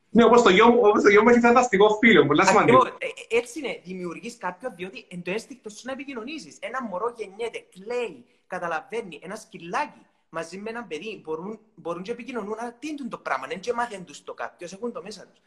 Ναι, 0.10 0.24
όπως 0.24 0.42
το 0.42 0.50
γιο 0.50 0.68
μου, 0.70 0.80
όπως 0.84 1.02
το 1.02 1.10
γιο 1.10 1.22
μου 1.24 1.30
έχει 1.30 1.40
φανταστικό 1.40 1.98
φίλο, 2.00 2.26
πολύ 2.26 2.46
σημαντικό. 2.46 2.86
Ε, 2.86 2.90
ε, 2.90 3.38
έτσι 3.38 3.60
είναι, 3.60 3.82
δημιουργείς 3.84 4.38
κάποιον 4.38 4.76
διότι 4.76 5.06
εν 5.10 5.22
το 5.24 5.32
αίσθηκτο 5.32 5.70
σου 5.70 5.82
να 5.84 5.92
επικοινωνήσεις. 5.92 6.58
Ένα 6.60 6.84
μωρό 6.84 7.14
γεννιέται, 7.18 7.66
κλαίει, 7.72 8.26
καταλαβαίνει, 8.48 9.20
ένα 9.24 9.36
σκυλάκι 9.36 10.06
μαζί 10.34 10.58
με 10.58 10.70
ένα 10.70 10.84
παιδί 10.84 11.22
μπορούν, 11.24 11.60
μπορούν 11.76 12.04
και 12.04 12.12
επικοινωνούν, 12.12 12.60
αλλά 12.60 12.74
τι 12.74 12.88
είναι 12.88 13.08
το 13.10 13.18
πράγμα, 13.18 13.48
δεν 13.48 13.60
και 13.60 13.74
μάθουν 13.74 14.06
τους 14.06 14.24
το 14.24 14.34
κάποιος, 14.34 14.74
έχουν 14.74 14.92
το 14.92 15.04
μέσα 15.04 15.28
τους. 15.28 15.42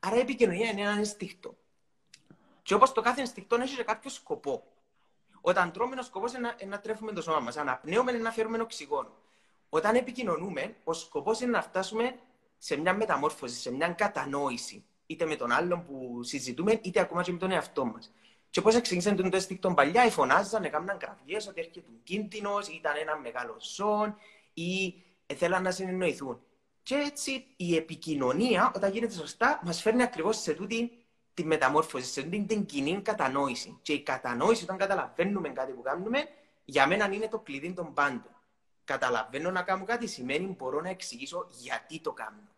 Άρα 0.00 0.16
η 0.16 0.18
επικοινωνία 0.18 0.70
είναι 0.70 0.80
ένα 0.80 0.90
ενστικτό. 0.90 1.56
Και 2.62 2.74
όπως 2.74 2.92
το 2.92 3.00
κάθε 3.00 3.20
ενστικτό 3.20 3.56
έχει 3.56 3.76
και 3.76 3.82
κάποιο 3.82 4.10
σκοπό. 4.10 4.64
Όταν 5.40 5.72
τρώμε, 5.72 5.96
ο 5.98 6.02
σκοπό 6.02 6.26
είναι, 6.36 6.54
είναι 6.58 6.70
να 6.70 6.80
τρέφουμε 6.80 7.12
το 7.12 7.22
σώμα 7.22 7.40
μας. 7.40 7.56
Αναπνέουμε 7.56 8.10
είναι 8.10 8.20
να 8.20 8.30
φέρουμε 8.30 8.60
οξυγόνο. 8.60 9.12
Όταν 9.68 9.94
επικοινωνούμε, 9.94 10.76
ο 10.84 10.92
σκοπός 10.92 11.40
είναι 11.40 11.50
να 11.50 11.62
φτάσουμε 11.62 12.18
σε 12.58 12.76
μια 12.76 12.94
μεταμόρφωση, 12.94 13.60
σε 13.60 13.72
μια 13.72 13.88
κατανόηση. 13.88 14.84
Είτε 15.06 15.24
με 15.24 15.36
τον 15.36 15.52
άλλον 15.52 15.84
που 15.84 16.22
συζητούμε, 16.22 16.80
είτε 16.82 17.00
ακόμα 17.00 17.22
και 17.22 17.32
με 17.32 17.38
τον 17.38 17.50
εαυτό 17.50 17.84
μας. 17.84 18.12
Και 18.50 18.60
πώς 18.60 18.74
εξήγησαν 18.74 19.16
τον 19.16 19.30
τεστίκτον 19.30 19.74
παλιά, 19.74 20.10
φωνάζαν, 20.10 20.64
έκαναν 20.64 20.98
κραυγές 20.98 21.46
ότι 21.46 21.60
έρχεται 21.60 21.86
κίνδυνος, 22.02 22.68
ήταν 22.68 22.92
ένα 23.00 23.16
μεγάλο 23.16 23.56
ζώο 23.76 24.14
ή 24.54 24.94
θέλαν 25.36 25.62
να 25.62 25.70
συνεννοηθούν. 25.70 26.40
Και 26.82 26.94
έτσι 26.94 27.44
η 27.56 27.76
επικοινωνία, 27.76 28.72
όταν 28.74 28.92
γίνεται 28.92 29.14
σωστά, 29.14 29.60
μας 29.64 29.80
φέρνει 29.82 30.02
ακριβώς 30.02 30.40
σε 30.40 30.54
τούτη 30.54 31.04
τη 31.34 31.44
μεταμόρφωση, 31.44 32.10
σε 32.10 32.22
τούτη 32.22 32.44
την 32.44 32.66
κοινή 32.66 33.00
κατανόηση. 33.02 33.78
Και 33.82 33.92
η 33.92 34.02
κατανόηση, 34.02 34.62
όταν 34.62 34.76
καταλαβαίνουμε 34.76 35.48
κάτι 35.48 35.72
που 35.72 35.82
κάνουμε, 35.82 36.24
για 36.64 36.86
μένα 36.86 37.12
είναι 37.12 37.28
το 37.28 37.38
κλειδί 37.38 37.72
των 37.72 37.94
πάντων. 37.94 38.34
Καταλαβαίνω 38.84 39.50
να 39.50 39.62
κάνω 39.62 39.84
κάτι 39.84 40.06
σημαίνει 40.06 40.54
μπορώ 40.58 40.80
να 40.80 40.88
εξηγήσω 40.88 41.46
γιατί 41.50 42.00
το 42.00 42.12
κάνω. 42.12 42.48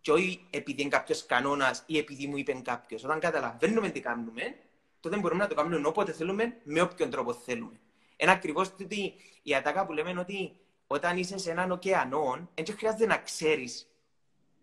Και 0.00 0.12
όχι 0.12 0.46
επειδή 0.50 0.80
είναι 0.80 0.90
κάποιος 0.90 1.26
κανόνας 1.26 1.82
ή 1.86 1.98
επειδή 1.98 2.26
μου 2.26 2.36
είπε 2.36 2.52
κάποιος. 2.52 3.04
Όταν 3.04 3.20
καταλαβαίνουμε 3.20 3.88
τι 3.88 4.00
κάνουμε, 4.00 4.56
τότε 5.00 5.16
μπορούμε 5.16 5.42
να 5.42 5.48
το 5.48 5.54
κάνουμε 5.54 5.88
όποτε 5.88 6.12
θέλουμε, 6.12 6.56
με 6.64 6.80
όποιον 6.80 7.10
τρόπο 7.10 7.32
θέλουμε. 7.32 7.80
Είναι 8.16 8.30
ακριβώς 8.30 8.72
ότι 8.80 9.14
η 9.42 9.54
ατάκα 9.54 9.86
που 9.86 9.92
λέμε 9.92 10.20
ότι 10.20 10.56
όταν 10.86 11.16
είσαι 11.16 11.38
σε 11.38 11.50
έναν 11.50 11.70
ωκεανό, 11.70 12.48
δεν 12.54 12.76
χρειάζεται 12.76 13.06
να 13.06 13.18
ξέρεις 13.18 13.90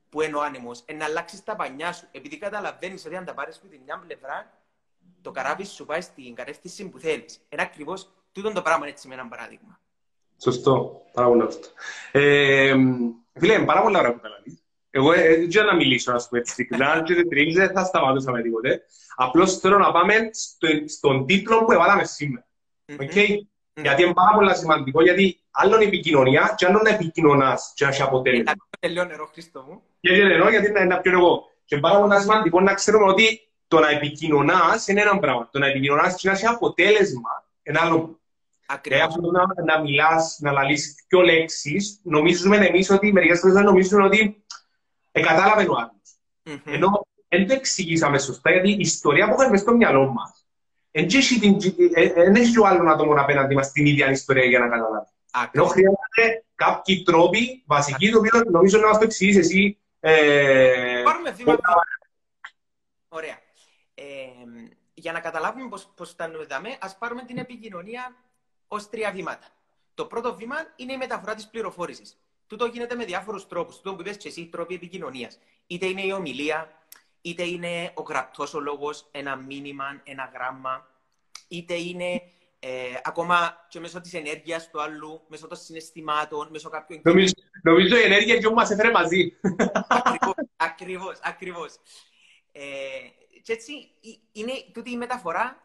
που 0.10 0.22
είναι 0.22 0.36
ο 0.36 0.42
άνεμος, 0.42 0.86
να 0.98 1.06
αλλάξεις 1.06 1.44
τα 1.44 1.56
πανιά 1.56 1.94
σου. 1.94 2.08
Επειδή 2.12 2.38
καταλαβαίνεις 2.38 3.06
ότι 3.06 3.16
αν 3.16 3.26
τα 3.26 3.34
πάρεις 3.34 3.58
από 3.58 3.68
την 3.68 3.82
μια 3.86 4.04
πλευρά, 4.08 4.62
το 5.22 5.32
καράβι 5.32 5.66
σου 5.66 5.86
πάει 5.86 6.02
στην 6.02 6.36
κατεύθυνση 6.36 6.90
που 6.90 7.00
θέλεις. 7.00 7.46
Είναι 7.50 7.62
ακριβώς 7.62 8.12
τούτο 8.32 8.52
το 8.52 8.62
πράγμα 8.62 8.88
έτσι 8.88 9.08
με 9.08 9.14
ένα 9.14 9.28
παράδειγμα. 9.28 9.80
Σωστό. 10.38 11.06
Πάρα 11.14 11.28
πολύ 11.28 11.42
αυτό. 11.42 11.68
Ε, 12.12 12.76
φίλε, 13.34 13.66
πάρα 13.66 13.82
πολύ 13.82 13.98
ωραία 13.98 14.14
που 14.14 14.20
τα 14.20 14.30
εγώ 14.98 15.12
δεν 15.12 15.44
ε, 15.44 15.48
ξέρω 15.48 15.66
να 15.66 15.76
μιλήσω, 15.76 16.12
να 16.12 16.20
σου 16.20 16.30
πω 16.30 16.38
έτσι. 16.38 16.68
Αν 16.80 17.04
και 17.04 17.14
δεν 17.14 17.28
δεν 17.54 17.72
θα 17.72 17.84
σταματούσα 17.84 18.32
με 18.32 18.42
τίποτε. 18.42 18.82
Απλώς 19.16 19.58
θέλω 19.58 19.78
να 19.78 19.92
πάμε 19.92 20.14
στο, 20.32 20.68
στον 20.88 21.26
τίτλο 21.26 21.64
που 21.64 21.72
έβαλαμε 21.72 22.04
σήμερα. 22.04 22.48
Okay? 22.86 23.28
Γιατί 23.82 24.04
είναι 24.04 24.14
πάρα 24.14 24.32
πολύ 24.36 24.56
σημαντικό, 24.56 25.04
γιατί 25.04 25.40
άλλον 25.52 25.82
η 25.82 25.86
επικοινωνία 25.86 26.54
και 26.58 26.66
άλλον 26.66 26.82
να 26.82 26.90
επικοινωνάς 26.90 27.72
και 27.76 27.86
να 27.86 27.92
έχει 27.92 28.02
αποτέλεσμα. 28.02 28.54
Τελειώ 28.80 29.06
νερό, 29.06 29.30
Χρήστο 29.34 29.64
μου. 29.68 29.82
Γιατί 30.00 30.24
νερό, 30.24 30.50
γιατί 30.50 30.68
είναι 30.68 30.84
να 30.84 31.00
πιω 31.00 31.12
εγώ. 31.12 31.52
Και 31.66 31.76
είναι 31.76 31.84
πάρα 31.88 32.00
πολύ 32.00 32.20
σημαντικό 32.20 32.62
να 32.62 32.74
ξέρουμε 32.74 33.06
ότι 33.12 33.50
το 33.68 33.80
να 33.80 33.90
επικοινωνάς 33.90 34.88
είναι 34.88 35.02
ένα 35.02 35.20
πράγμα. 35.20 35.50
Το 35.52 35.60
να 35.60 35.68
επικοινωνάς 35.68 36.16
και 36.16 36.28
να 36.28 36.34
έχει 36.34 36.46
αποτέλεσμα 36.46 37.46
είναι 37.64 37.80
άλλο 37.82 38.20
Ακριβώς. 38.68 39.02
Ε, 39.02 39.04
αυτό 39.04 39.32
να, 39.32 39.64
να 39.66 39.82
μιλάς, 39.82 40.38
να 40.40 40.52
λαλείς 40.52 40.96
πιο 41.08 41.22
λέξεις, 41.22 42.00
νομίζουμε 42.04 42.58
εμείς 42.58 42.90
ότι 42.90 43.12
μερικές 43.12 43.40
φορές 43.40 43.64
νομίζουμε 43.64 44.04
ότι 44.04 44.44
ε, 45.20 45.24
κατάλαβε 45.24 45.70
ο 45.70 45.76
άλλος. 45.76 46.20
Mm-hmm. 46.46 46.62
Ενώ 46.66 47.08
δεν 47.28 47.48
το 47.48 47.54
εξηγήσαμε 47.54 48.20
σωστά, 48.20 48.52
γιατί 48.52 48.70
η 48.70 48.78
ιστορία 48.80 49.30
που 49.30 49.42
έχουμε 49.42 49.58
στο 49.58 49.76
μυαλό 49.76 50.08
μας 50.08 50.46
δεν 52.16 52.36
έχει 52.36 52.60
ο 52.60 52.66
άλλος 52.66 52.94
άτομος 52.94 53.20
απέναντι 53.20 53.56
μας 53.56 53.72
την 53.72 53.86
ίδια 53.86 54.12
ιστορία 54.12 54.46
για 54.46 54.60
να 54.60 54.68
καταλάβει. 54.68 55.08
Ενώ 55.52 55.66
χρειάζεται 55.66 56.46
κάποιοι 56.56 57.04
τρόποι 57.04 57.64
βασικοί, 57.66 58.12
το 58.12 58.18
οποίο 58.18 58.42
νομίζω 58.52 58.80
να 58.80 58.88
μας 58.88 58.98
το 58.98 59.04
εξηγήσει 59.04 59.40
εσύ. 59.40 59.78
Ε, 60.00 61.02
Πάρουμε 61.04 61.32
βήμα. 61.32 61.58
Ωραία. 63.10 63.40
Ε, 63.94 64.04
για 64.94 65.12
να 65.12 65.20
καταλάβουμε 65.20 65.70
πώς, 65.70 65.92
πώς 65.96 66.10
φτάνουμε 66.10 66.44
εδώ, 66.44 66.56
ας 66.80 66.98
πάρουμε 66.98 67.24
την 67.24 67.38
επικοινωνία 67.38 68.16
ως 68.68 68.90
τρία 68.90 69.12
βήματα. 69.12 69.48
Το 69.94 70.06
πρώτο 70.06 70.36
βήμα 70.36 70.56
είναι 70.76 70.94
η 70.94 70.98
μεταφορά 70.98 71.36
της 71.36 71.48
πληροφόρησης. 71.48 72.18
Τούτο 72.48 72.66
γίνεται 72.66 72.96
με 72.96 73.06
διάφορους 73.06 73.48
τρόπους. 73.48 73.76
Τούτο 73.76 73.96
που 73.96 74.02
είπες 74.02 74.18
και 74.18 74.28
εσύ, 74.28 74.46
τρόποι 74.46 74.76
επικοινωνίας. 74.76 75.40
Είτε 75.68 75.86
είναι 75.86 76.02
η 76.02 76.12
ομιλία, 76.12 76.86
είτε 77.22 77.44
είναι 77.44 77.92
ο 77.94 78.02
γραπτός 78.02 78.54
ο 78.54 78.60
λόγος, 78.60 79.08
ένα 79.12 79.36
μήνυμα, 79.36 80.02
ένα 80.04 80.32
γράμμα, 80.34 80.90
είτε 81.48 81.74
είναι 81.74 82.22
ε, 82.60 82.70
ακόμα 83.04 83.66
και 83.70 83.80
μέσω 83.80 84.02
της 84.02 84.14
ενέργειας 84.14 84.70
του 84.70 84.82
άλλου, 84.82 85.22
μέσω 85.28 85.48
των 85.48 85.58
συναισθημάτων, 85.58 86.48
μέσω 86.52 86.70
κάποιων. 86.70 87.02
Νομίζω, 87.04 87.34
νομίζω 87.64 87.98
η 87.98 88.02
ενέργεια 88.02 88.38
και 88.38 88.50
μα 88.50 88.62
έφερε 88.62 88.92
μαζί. 88.92 89.38
Ακριβώς, 90.56 91.20
ακριβώς. 91.22 91.76
Ε, 92.52 92.62
και 93.44 93.54
έτσι 93.54 93.72
είναι 94.32 94.52
τούτη 94.74 94.92
η 94.92 94.98
μεταφορά 94.98 95.62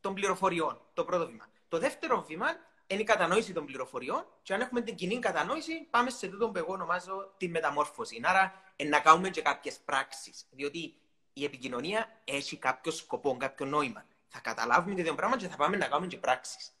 των 0.00 0.14
πληροφοριών, 0.14 0.80
το 0.94 1.04
πρώτο 1.04 1.26
βήμα. 1.26 1.46
Το 1.68 1.78
δεύτερο 1.78 2.24
βήμα 2.28 2.46
είναι 2.94 3.02
η 3.02 3.06
κατανόηση 3.06 3.52
των 3.52 3.66
πληροφοριών 3.66 4.26
και 4.42 4.54
αν 4.54 4.60
έχουμε 4.60 4.80
την 4.80 4.94
κοινή 4.94 5.18
κατανόηση, 5.18 5.86
πάμε 5.90 6.10
σε 6.10 6.28
τούτο 6.28 6.50
που 6.50 6.58
εγώ 6.58 6.72
ονομάζω 6.72 7.34
τη 7.36 7.48
μεταμόρφωση. 7.48 8.20
Άρα, 8.24 8.62
να 8.84 9.00
κάνουμε 9.00 9.30
και 9.30 9.42
κάποιες 9.42 9.78
πράξεις. 9.84 10.46
Διότι 10.50 10.94
η 11.32 11.44
επικοινωνία 11.44 12.20
έχει 12.24 12.56
κάποιο 12.56 12.92
σκοπό, 12.92 13.36
κάποιο 13.36 13.66
νόημα. 13.66 14.04
Θα 14.28 14.40
καταλάβουμε 14.40 15.02
δύο 15.02 15.14
πράγματα 15.14 15.42
και 15.42 15.48
θα 15.48 15.56
πάμε 15.56 15.76
να 15.76 15.86
κάνουμε 15.86 16.06
και 16.06 16.18
πράξεις. 16.18 16.72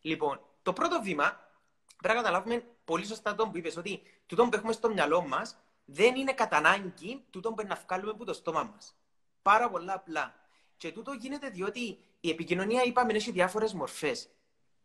Λοιπόν, 0.00 0.40
το 0.62 0.72
πρώτο 0.72 1.00
βήμα 1.02 1.50
πρέπει 1.96 2.16
να 2.16 2.22
καταλάβουμε 2.22 2.64
πολύ 2.84 3.06
σωστά 3.06 3.34
το 3.34 3.48
που 3.48 3.56
είπες, 3.56 3.76
ότι 3.76 4.02
τούτο 4.26 4.44
που 4.44 4.56
έχουμε 4.56 4.72
στο 4.72 4.90
μυαλό 4.90 5.22
μας 5.22 5.56
δεν 5.84 6.14
είναι 6.14 6.32
κατά 6.32 6.56
ανάγκη 6.56 7.24
τούτο 7.30 7.52
που 7.52 7.66
να 7.66 7.80
βγάλουμε 7.86 8.10
από 8.10 8.24
το 8.24 8.32
στόμα 8.32 8.62
μας. 8.62 8.96
Πάρα 9.42 9.70
πολλά 9.70 9.94
απλά. 9.94 10.34
Και 10.76 10.92
τούτο 10.92 11.12
γίνεται 11.12 11.48
διότι 11.48 11.98
η 12.20 12.30
επικοινωνία, 12.30 12.82
είπαμε, 12.82 13.12
έχει 13.12 13.30
διάφορες 13.30 13.72
μορφές. 13.72 14.28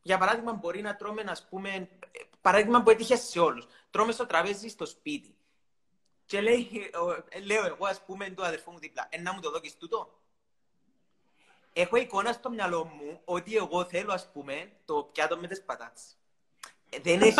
Για 0.07 0.17
παράδειγμα, 0.17 0.53
μπορεί 0.53 0.81
να 0.81 0.95
τρώμε, 0.95 1.21
α 1.21 1.37
πούμε, 1.49 1.89
παράδειγμα 2.41 2.83
που 2.83 2.89
έτυχε 2.89 3.15
σε 3.15 3.39
όλους. 3.39 3.67
Τρώμε 3.91 4.11
στο 4.11 4.25
τραπέζι 4.25 4.67
στο 4.67 4.85
σπίτι. 4.85 5.35
Και 6.25 6.41
λέει, 6.41 6.89
λέω 7.43 7.65
εγώ, 7.65 7.85
ας 7.85 8.01
πούμε, 8.05 8.29
του 8.29 8.45
αδερφού 8.45 8.71
μου 8.71 8.79
δίπλα, 8.79 9.07
«Ε, 9.09 9.21
να 9.21 9.33
μου 9.33 9.39
το 9.39 9.51
δώσει 9.51 9.77
τούτο. 9.79 10.19
Έχω 11.73 11.95
εικόνα 11.97 12.31
στο 12.31 12.49
μυαλό 12.49 12.85
μου 12.85 13.21
ότι 13.25 13.55
εγώ 13.55 13.85
θέλω, 13.85 14.13
ας 14.13 14.31
πούμε, 14.31 14.71
το 14.85 15.09
πιάτο 15.11 15.37
με 15.37 15.47
τις 15.47 15.63
πατάτες. 15.63 16.17
Ε, 16.89 16.99
δεν 16.99 17.21
έχει 17.21 17.39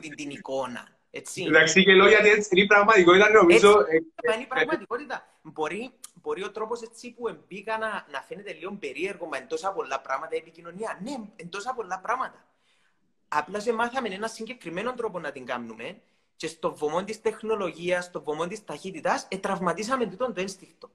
την, 0.00 0.16
την 0.16 0.30
εικόνα. 0.30 0.88
Έτσι. 1.10 1.42
Εντάξει, 1.42 1.84
και 1.84 1.92
λέω 1.92 2.08
γιατί 2.08 2.28
έτσι 2.28 2.48
είναι 2.52 2.62
η 2.62 2.66
πραγματικότητα, 2.66 3.30
νομίζω. 3.30 3.78
Έτσι, 3.78 4.10
είναι 4.34 4.42
η 4.42 4.46
πραγματικότητα. 4.46 5.26
Μπορεί, 5.42 5.92
μπορεί 6.22 6.44
ο 6.44 6.50
τρόπος 6.50 6.82
έτσι 6.82 7.12
που 7.12 7.38
μπήκα 7.48 7.78
να, 7.78 8.06
να 8.10 8.22
φαίνεται 8.22 8.52
λίγο 8.52 8.72
περίεργο, 8.72 9.26
μα 9.26 9.36
εντό 9.36 9.56
πολλά 9.74 10.00
πράγματα 10.00 10.34
η 10.34 10.38
επικοινωνία. 10.38 10.98
Ναι, 11.02 11.12
εντό 11.36 11.58
πολλά 11.76 11.98
πράγματα. 12.00 12.46
Απλά 13.28 13.60
σε 13.60 13.72
μάθαμε 13.72 14.08
ένα 14.08 14.28
συγκεκριμένο 14.28 14.94
τρόπο 14.94 15.18
να 15.18 15.32
την 15.32 15.46
κάνουμε 15.46 16.00
και 16.36 16.46
στο 16.46 16.74
βωμό 16.74 17.04
της 17.04 17.20
τεχνολογίας, 17.20 18.04
στο 18.04 18.22
βωμό 18.22 18.46
της 18.46 18.64
ταχύτητας, 18.64 19.26
ετραυματίσαμε 19.30 20.06
τούτο 20.06 20.32
το 20.32 20.40
ένστικτο. 20.40 20.90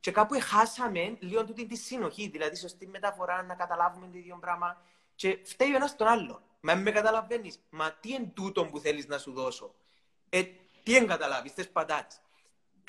Και 0.00 0.10
κάπου 0.10 0.38
χάσαμε 0.40 1.16
λίγο 1.18 1.44
τούτη 1.44 1.66
τη 1.66 1.76
συνοχή, 1.76 2.28
δηλαδή 2.28 2.56
σωστή 2.56 2.86
μεταφορά, 2.86 3.42
να 3.42 3.54
καταλάβουμε 3.54 4.08
το 4.12 4.18
ίδιο 4.18 4.38
πράγμα. 4.40 4.82
Και 5.14 5.38
φταίει 5.44 5.72
ο 5.72 5.76
ένας 5.76 5.96
τον 5.96 6.06
άλλο. 6.06 6.42
Μα 6.60 6.74
με 6.74 6.90
καταλαβαίνεις, 6.90 7.58
μα 7.70 7.92
τι 7.92 8.12
είναι 8.12 8.32
τούτο 8.34 8.66
που 8.66 8.78
θέλεις 8.78 9.06
να 9.06 9.18
σου 9.18 9.32
δώσω; 9.32 9.74
Ε, 10.28 10.42
τι 10.82 10.96
εν 10.96 11.06
καταλάβεις, 11.06 11.52
θες 11.52 11.70
πατάτε. 11.70 12.14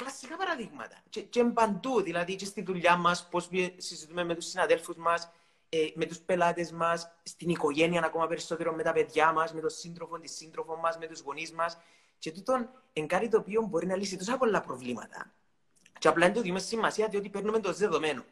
Κλασικά 0.04 0.36
παραδείγματα. 0.38 0.96
Και, 1.10 1.22
και 1.22 1.44
παντού, 1.44 2.01
δηλαδή 2.01 2.36
και 2.36 2.46
στη 2.46 2.62
δουλειά 2.62 2.98
μας, 2.98 3.27
πώς 3.32 3.50
συζητούμε 3.77 4.24
με 4.24 4.36
τους 4.36 4.46
συναδέλφους 4.46 4.96
μας, 4.96 5.32
ε, 5.70 5.77
με 5.96 6.06
τους 6.06 6.18
πελάτες 6.18 6.72
μας, 6.72 7.12
στην 7.24 7.50
οικογένεια 7.50 8.01
ακόμα 8.06 8.27
περισσότερο 8.27 8.74
με 8.74 8.84
τα 8.84 8.92
παιδιά 8.92 9.32
μας, 9.32 9.54
με 9.54 9.62
τον 9.62 9.70
σύντροφο, 9.70 10.20
τη 10.20 10.27
σύντροφο 10.27 10.75
μας, 10.75 10.98
με 10.98 11.08
τους 11.08 11.20
γονείς 11.20 11.51
μας. 11.51 11.77
Και 12.20 12.32
τούτο 12.32 12.70
είναι 12.94 13.06
κάτι 13.06 13.27
το 13.30 13.38
οποίο 13.38 13.62
μπορεί 13.62 13.86
να 13.88 13.96
λύσει 13.96 14.18
τόσα 14.18 14.38
πολλά 14.38 14.62
προβλήματα. 14.62 15.32
Και 16.00 16.08
απλά 16.08 16.25
είναι 16.25 16.36
το 16.36 16.42
δούμε 16.42 16.60
σημασία 16.60 17.08
διότι 17.08 17.30
παίρνουμε 17.30 17.60
το 17.60 17.74
δεδομένο. 17.74 18.24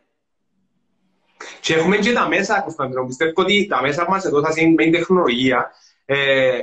Και 1.61 1.73
έχουμε 1.73 1.97
και 1.97 2.13
τα 2.13 2.27
μέσα, 2.27 2.61
Κωνσταντινό. 2.61 3.05
Πιστεύω 3.05 3.41
ότι 3.41 3.67
τα 3.67 3.81
μέσα 3.81 4.05
μας 4.09 4.25
εδώ 4.25 4.41
θα 4.41 4.61
είναι 4.61 4.71
με 4.71 4.83
την 4.83 4.91
τεχνολογία. 4.91 5.71
Ε, 6.05 6.59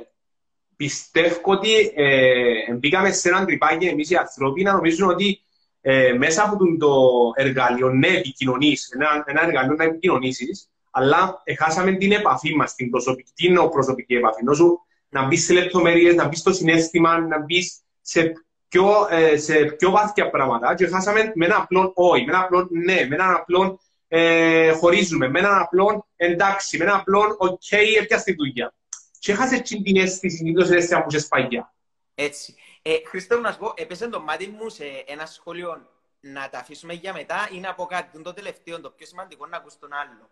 πιστεύω 0.83 1.41
ότι 1.45 1.93
ε, 1.95 2.75
μπήκαμε 2.75 3.12
σε 3.12 3.29
έναν 3.29 3.47
τρυπάκι 3.47 3.87
εμείς 3.87 4.11
οι 4.11 4.17
άνθρωποι 4.17 4.62
να 4.62 4.73
νομίζουν 4.73 5.09
ότι 5.09 5.41
ε, 5.81 6.12
μέσα 6.12 6.45
από 6.45 6.57
το 6.79 6.93
εργαλείο 7.35 7.89
ναι 7.89 8.07
επικοινωνείς, 8.07 8.91
ένα, 8.95 9.25
ένα 9.27 9.45
εργαλείο 9.45 9.75
να 9.75 9.85
επικοινωνήσεις, 9.85 10.69
αλλά 10.91 11.43
χάσαμε 11.59 11.93
την 11.93 12.12
επαφή 12.12 12.55
μας, 12.55 12.75
την 12.75 12.91
προσωπική, 12.91 13.33
την 13.35 13.69
προσωπική 13.71 14.15
επαφή. 14.15 14.45
Νόσο 14.45 14.81
να 15.09 15.27
μπεις 15.27 15.45
σε 15.45 15.53
λεπτομέρειες, 15.53 16.15
να 16.15 16.29
μπεις 16.29 16.39
στο 16.39 16.53
συνέστημα, 16.53 17.19
να 17.19 17.45
μπεις 17.45 17.81
σε 18.01 18.33
πιο, 18.69 19.07
ε, 19.11 19.37
σε 19.37 19.65
πιο 19.65 19.91
βάθια 19.91 20.31
πράγματα 20.31 20.75
και 20.75 20.87
χάσαμε 20.87 21.33
με 21.35 21.45
ένα 21.45 21.57
απλό 21.57 21.93
όχι, 21.95 22.25
με 22.25 22.33
ένα 22.33 22.41
απλό 22.41 22.69
ναι, 22.71 23.07
με 23.09 23.15
ένα 23.15 23.35
απλό 23.35 23.81
ε, 24.09 24.71
χωρίζουμε, 24.71 25.29
με 25.29 25.39
έναν 25.39 25.59
απλό 25.59 26.07
εντάξει, 26.17 26.79
με 26.79 26.85
έναν 26.85 26.97
απλό 26.97 27.37
OK, 27.38 27.61
okay, 27.71 28.01
έπιασε 28.01 28.25
τη 28.25 28.35
δουλειά. 28.35 28.75
Και 29.23 29.33
έχασε 29.33 29.61
την 29.61 29.97
αίσθηση, 29.97 30.45
την 30.45 30.59
αίσθηση 30.59 31.02
που 31.02 31.14
είσαι 31.14 31.26
παγιά. 31.29 31.75
Έτσι. 32.14 32.55
Ε, 32.83 32.95
Χριστό, 33.07 33.41
να 33.41 33.52
σου 33.52 33.59
πω, 33.59 33.73
έπεσε 33.76 34.09
το 34.09 34.21
μάτι 34.21 34.47
μου 34.47 34.69
σε 34.69 34.85
ένα 35.07 35.26
σχόλιο 35.26 35.88
να 36.21 36.49
τα 36.49 36.59
αφήσουμε 36.59 36.93
για 36.93 37.12
μετά 37.12 37.49
ή 37.52 37.59
να 37.59 37.75
πω 37.75 37.87
κάτι, 37.87 38.23
το 38.23 38.33
τελευταίο, 38.33 38.81
το 38.81 38.91
πιο 38.91 39.07
σημαντικό, 39.07 39.47
να 39.47 39.57
ακούς 39.57 39.79
τον 39.79 39.93
άλλο. 39.93 40.31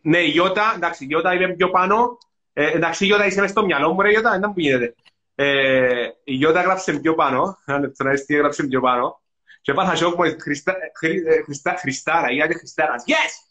Ναι, 0.00 0.18
η 0.18 0.32
Ιώτα, 0.34 0.72
εντάξει, 0.74 1.04
η 1.04 1.06
Ιώτα 1.10 1.34
είμαι 1.34 1.54
πιο 1.54 1.70
πάνω. 1.70 2.18
Ε, 2.52 2.70
εντάξει, 2.70 3.04
η 3.04 3.08
Ιώτα 3.10 3.26
είσαι 3.26 3.40
μέσα 3.40 3.52
στο 3.52 3.64
μυαλό 3.64 3.92
μου, 3.92 4.00
ρε 4.00 4.12
Ιώτα, 4.12 4.30
δεν 4.30 4.52
μου 4.54 4.60
γίνεται. 4.60 4.94
Ε, 5.34 6.08
η 6.24 6.38
Ιώτα 6.40 6.62
γράψε 6.62 6.92
πιο 6.92 7.14
πάνω, 7.14 7.58
αν 7.64 7.94
το 7.96 8.04
να 8.04 8.14
τι 8.14 8.34
γράψε 8.34 8.66
πιο 8.66 8.80
πάνω. 8.80 9.20
Και 9.60 9.70
έπαθα 9.70 9.96
σοκ 9.96 10.16
μου, 10.18 10.36
Χριστάρα, 11.80 12.30
ή 12.30 12.40
άντε 12.40 12.54
Χριστάρας, 12.54 13.04
yes! 13.06 13.45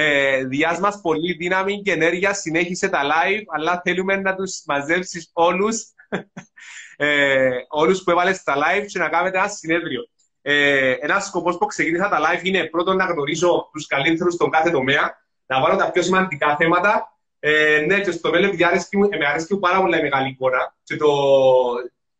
Ε, 0.00 0.44
διάς 0.44 0.78
μας 0.78 1.00
πολύ 1.02 1.32
δύναμη 1.32 1.82
και 1.82 1.92
ενέργεια, 1.92 2.34
συνέχισε 2.34 2.88
τα 2.88 3.00
live, 3.02 3.42
αλλά 3.46 3.80
θέλουμε 3.84 4.16
να 4.16 4.34
τους 4.34 4.62
μαζέψεις 4.66 5.30
όλους, 5.32 5.82
ε, 6.96 7.50
όλους 7.68 8.02
που 8.02 8.10
έβαλες 8.10 8.36
στα 8.36 8.54
live 8.56 8.86
και 8.86 8.98
να 8.98 9.08
κάνετε 9.08 9.38
ένα 9.38 9.48
συνέδριο. 9.48 10.08
Ε, 10.42 10.92
ένας 11.00 11.24
σκοπός 11.24 11.58
που 11.58 11.66
ξεκίνησα 11.66 12.08
τα 12.08 12.18
live 12.20 12.44
είναι 12.44 12.64
πρώτον 12.64 12.96
να 12.96 13.04
γνωρίσω 13.04 13.68
τους 13.72 13.86
καλύτερους 13.86 14.34
στον 14.34 14.50
κάθε 14.50 14.70
τομέα, 14.70 15.18
να 15.46 15.60
βάλω 15.60 15.76
τα 15.76 15.90
πιο 15.90 16.02
σημαντικά 16.02 16.56
θέματα. 16.56 17.18
Ε, 17.38 17.84
ναι, 17.86 18.00
και 18.00 18.10
στο 18.10 18.30
μέλλον, 18.30 18.48
επειδή 18.48 18.64
αρέσκει, 18.64 18.96
με 18.96 19.26
αρέσκει 19.28 19.58
πάρα 19.58 19.80
πολύ 19.80 19.98
η 19.98 20.02
μεγάλη 20.02 20.28
εικόνα 20.28 20.76
και, 20.82 20.96
το, 20.96 21.12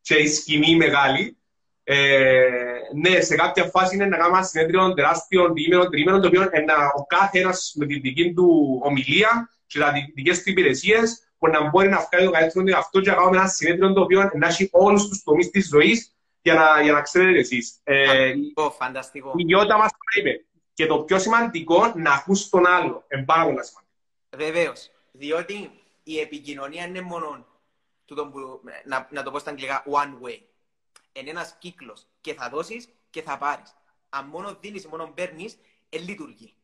και 0.00 0.14
η 0.14 0.26
σκηνή 0.26 0.76
μεγάλη. 0.76 1.37
Ε, 1.90 2.48
ναι, 2.94 3.20
σε 3.20 3.34
κάποια 3.34 3.64
φάση 3.64 3.94
είναι 3.94 4.06
να 4.06 4.16
κάνουμε 4.16 4.38
ένα 4.38 4.46
συνέδριο 4.46 4.94
τεράστιο, 4.94 5.52
διήμερο, 5.52 5.88
τριήμερο, 5.88 6.20
το 6.20 6.26
οποίο 6.26 6.42
είναι 6.42 6.72
ο 6.96 7.04
κάθε 7.06 7.38
ένα 7.38 7.54
με 7.74 7.86
την 7.86 8.00
δική 8.00 8.32
του 8.32 8.78
ομιλία 8.82 9.50
και 9.66 9.78
τι 9.78 10.12
δικές 10.14 10.42
του 10.42 10.50
υπηρεσίες, 10.50 11.28
που 11.38 11.48
να 11.48 11.68
μπορεί 11.68 11.88
να 11.88 12.08
βγάλει 12.10 12.26
το 12.26 12.32
καλύτερο 12.32 12.64
του 12.64 12.76
αυτό 12.76 13.00
και 13.00 13.10
να 13.10 13.16
κάνουμε 13.16 13.36
ένα 13.36 13.48
συνέδριο 13.48 13.92
το 13.92 14.00
οποίο 14.00 14.30
να 14.34 14.46
έχει 14.46 14.68
όλους 14.72 15.08
τους 15.08 15.22
τομείς 15.22 15.50
της 15.50 15.68
ζωής 15.68 16.14
για 16.42 16.54
να, 16.54 16.82
για 16.82 16.92
να 16.92 17.00
ξέρετε 17.00 17.38
εσείς. 17.38 17.80
Ε, 17.84 18.32
φανταστικό. 18.78 19.32
Η 19.36 19.42
Γιώτα 19.42 19.76
μας 19.76 19.90
το 19.90 20.20
είπε. 20.20 20.44
Και 20.74 20.86
το 20.86 20.98
πιο 20.98 21.18
σημαντικό, 21.18 21.92
να 21.96 22.12
ακούς 22.12 22.48
τον 22.48 22.66
άλλο. 22.66 23.04
Είναι 23.08 23.24
πάρα 23.24 23.44
πολύ 23.44 23.64
σημαντικό. 23.64 23.92
Βεβαίως. 24.36 24.90
Διότι 25.12 25.70
η 26.02 26.20
επικοινωνία 26.20 26.84
είναι 26.84 27.00
μόνο, 27.00 27.46
να, 28.84 29.08
να 29.10 29.22
το 29.22 29.30
πω 29.30 29.38
στα 29.38 29.50
αγγλικά, 29.50 29.84
one 29.90 30.26
way 30.26 30.38
είναι 31.12 31.30
ένας 31.30 31.56
κύκλος 31.58 32.06
και 32.20 32.34
θα 32.34 32.48
δώσεις 32.48 32.88
και 33.10 33.22
θα 33.22 33.38
πάρεις. 33.38 33.76
Αν 34.08 34.26
μόνος 34.26 34.58
δίνεις 34.60 34.84
ή 34.84 34.88
μόνο 34.88 35.06
παίρνεις, 35.06 35.58
δεν 35.88 36.02
λειτουργεί. 36.04 36.54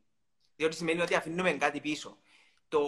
Διότι 0.57 0.77
σημαίνει 0.77 1.01
ότι 1.01 1.15
αφήνουμε 1.15 1.53
κάτι 1.53 1.81
πίσω. 1.81 2.19
Το 2.69 2.81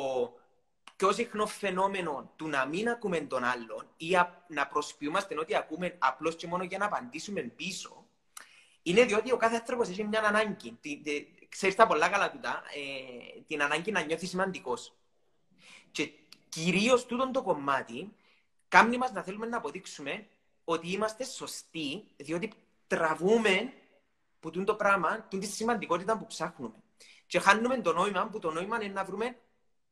πιο 0.96 1.12
συχνό 1.12 1.46
φαινόμενο 1.46 2.32
του 2.36 2.48
να 2.48 2.66
μην 2.66 2.88
ακούμε 2.88 3.20
τον 3.20 3.44
άλλον 3.44 3.88
ή 3.96 4.10
να 4.48 4.66
προσποιούμαστε 4.66 5.38
ότι 5.38 5.56
ακούμε 5.56 5.96
απλώς 5.98 6.36
και 6.36 6.46
μόνο 6.46 6.64
για 6.64 6.78
να 6.78 6.84
απαντήσουμε 6.84 7.42
πίσω, 7.42 8.06
είναι 8.82 9.04
διότι 9.04 9.32
ο 9.32 9.36
κάθε 9.36 9.56
άνθρωπος 9.56 9.88
έχει 9.88 10.04
μια 10.04 10.22
ανάγκη. 10.22 10.78
Ξέρεις 11.48 11.74
τα 11.74 11.86
πολλά 11.86 12.08
καλά 12.08 12.30
τούτα, 12.30 12.62
ε, 12.74 13.40
την 13.46 13.62
ανάγκη 13.62 13.90
να 13.90 14.00
νιώθεις 14.00 14.28
σημαντικός. 14.28 14.96
Και 15.90 16.10
κυρίως 16.48 17.06
τούτο 17.06 17.30
το 17.30 17.42
κομμάτι 17.42 18.12
κάνει 18.68 18.96
μας 18.96 19.12
να 19.12 19.22
θέλουμε 19.22 19.46
να 19.46 19.56
αποδείξουμε 19.56 20.26
ότι 20.68 20.92
είμαστε 20.92 21.24
σωστοί, 21.24 22.04
διότι 22.16 22.52
τραβούμε 22.86 23.72
που 24.40 24.50
το 24.50 24.74
πράγμα, 24.74 25.26
την 25.28 25.40
τη 25.40 25.46
σημαντικότητα 25.46 26.18
που 26.18 26.26
ψάχνουμε. 26.26 26.74
Και 27.26 27.38
χάνουμε 27.38 27.80
το 27.80 27.92
νόημα, 27.92 28.28
που 28.32 28.38
το 28.38 28.50
νόημα 28.50 28.82
είναι 28.82 28.92
να 28.92 29.04
βρούμε 29.04 29.36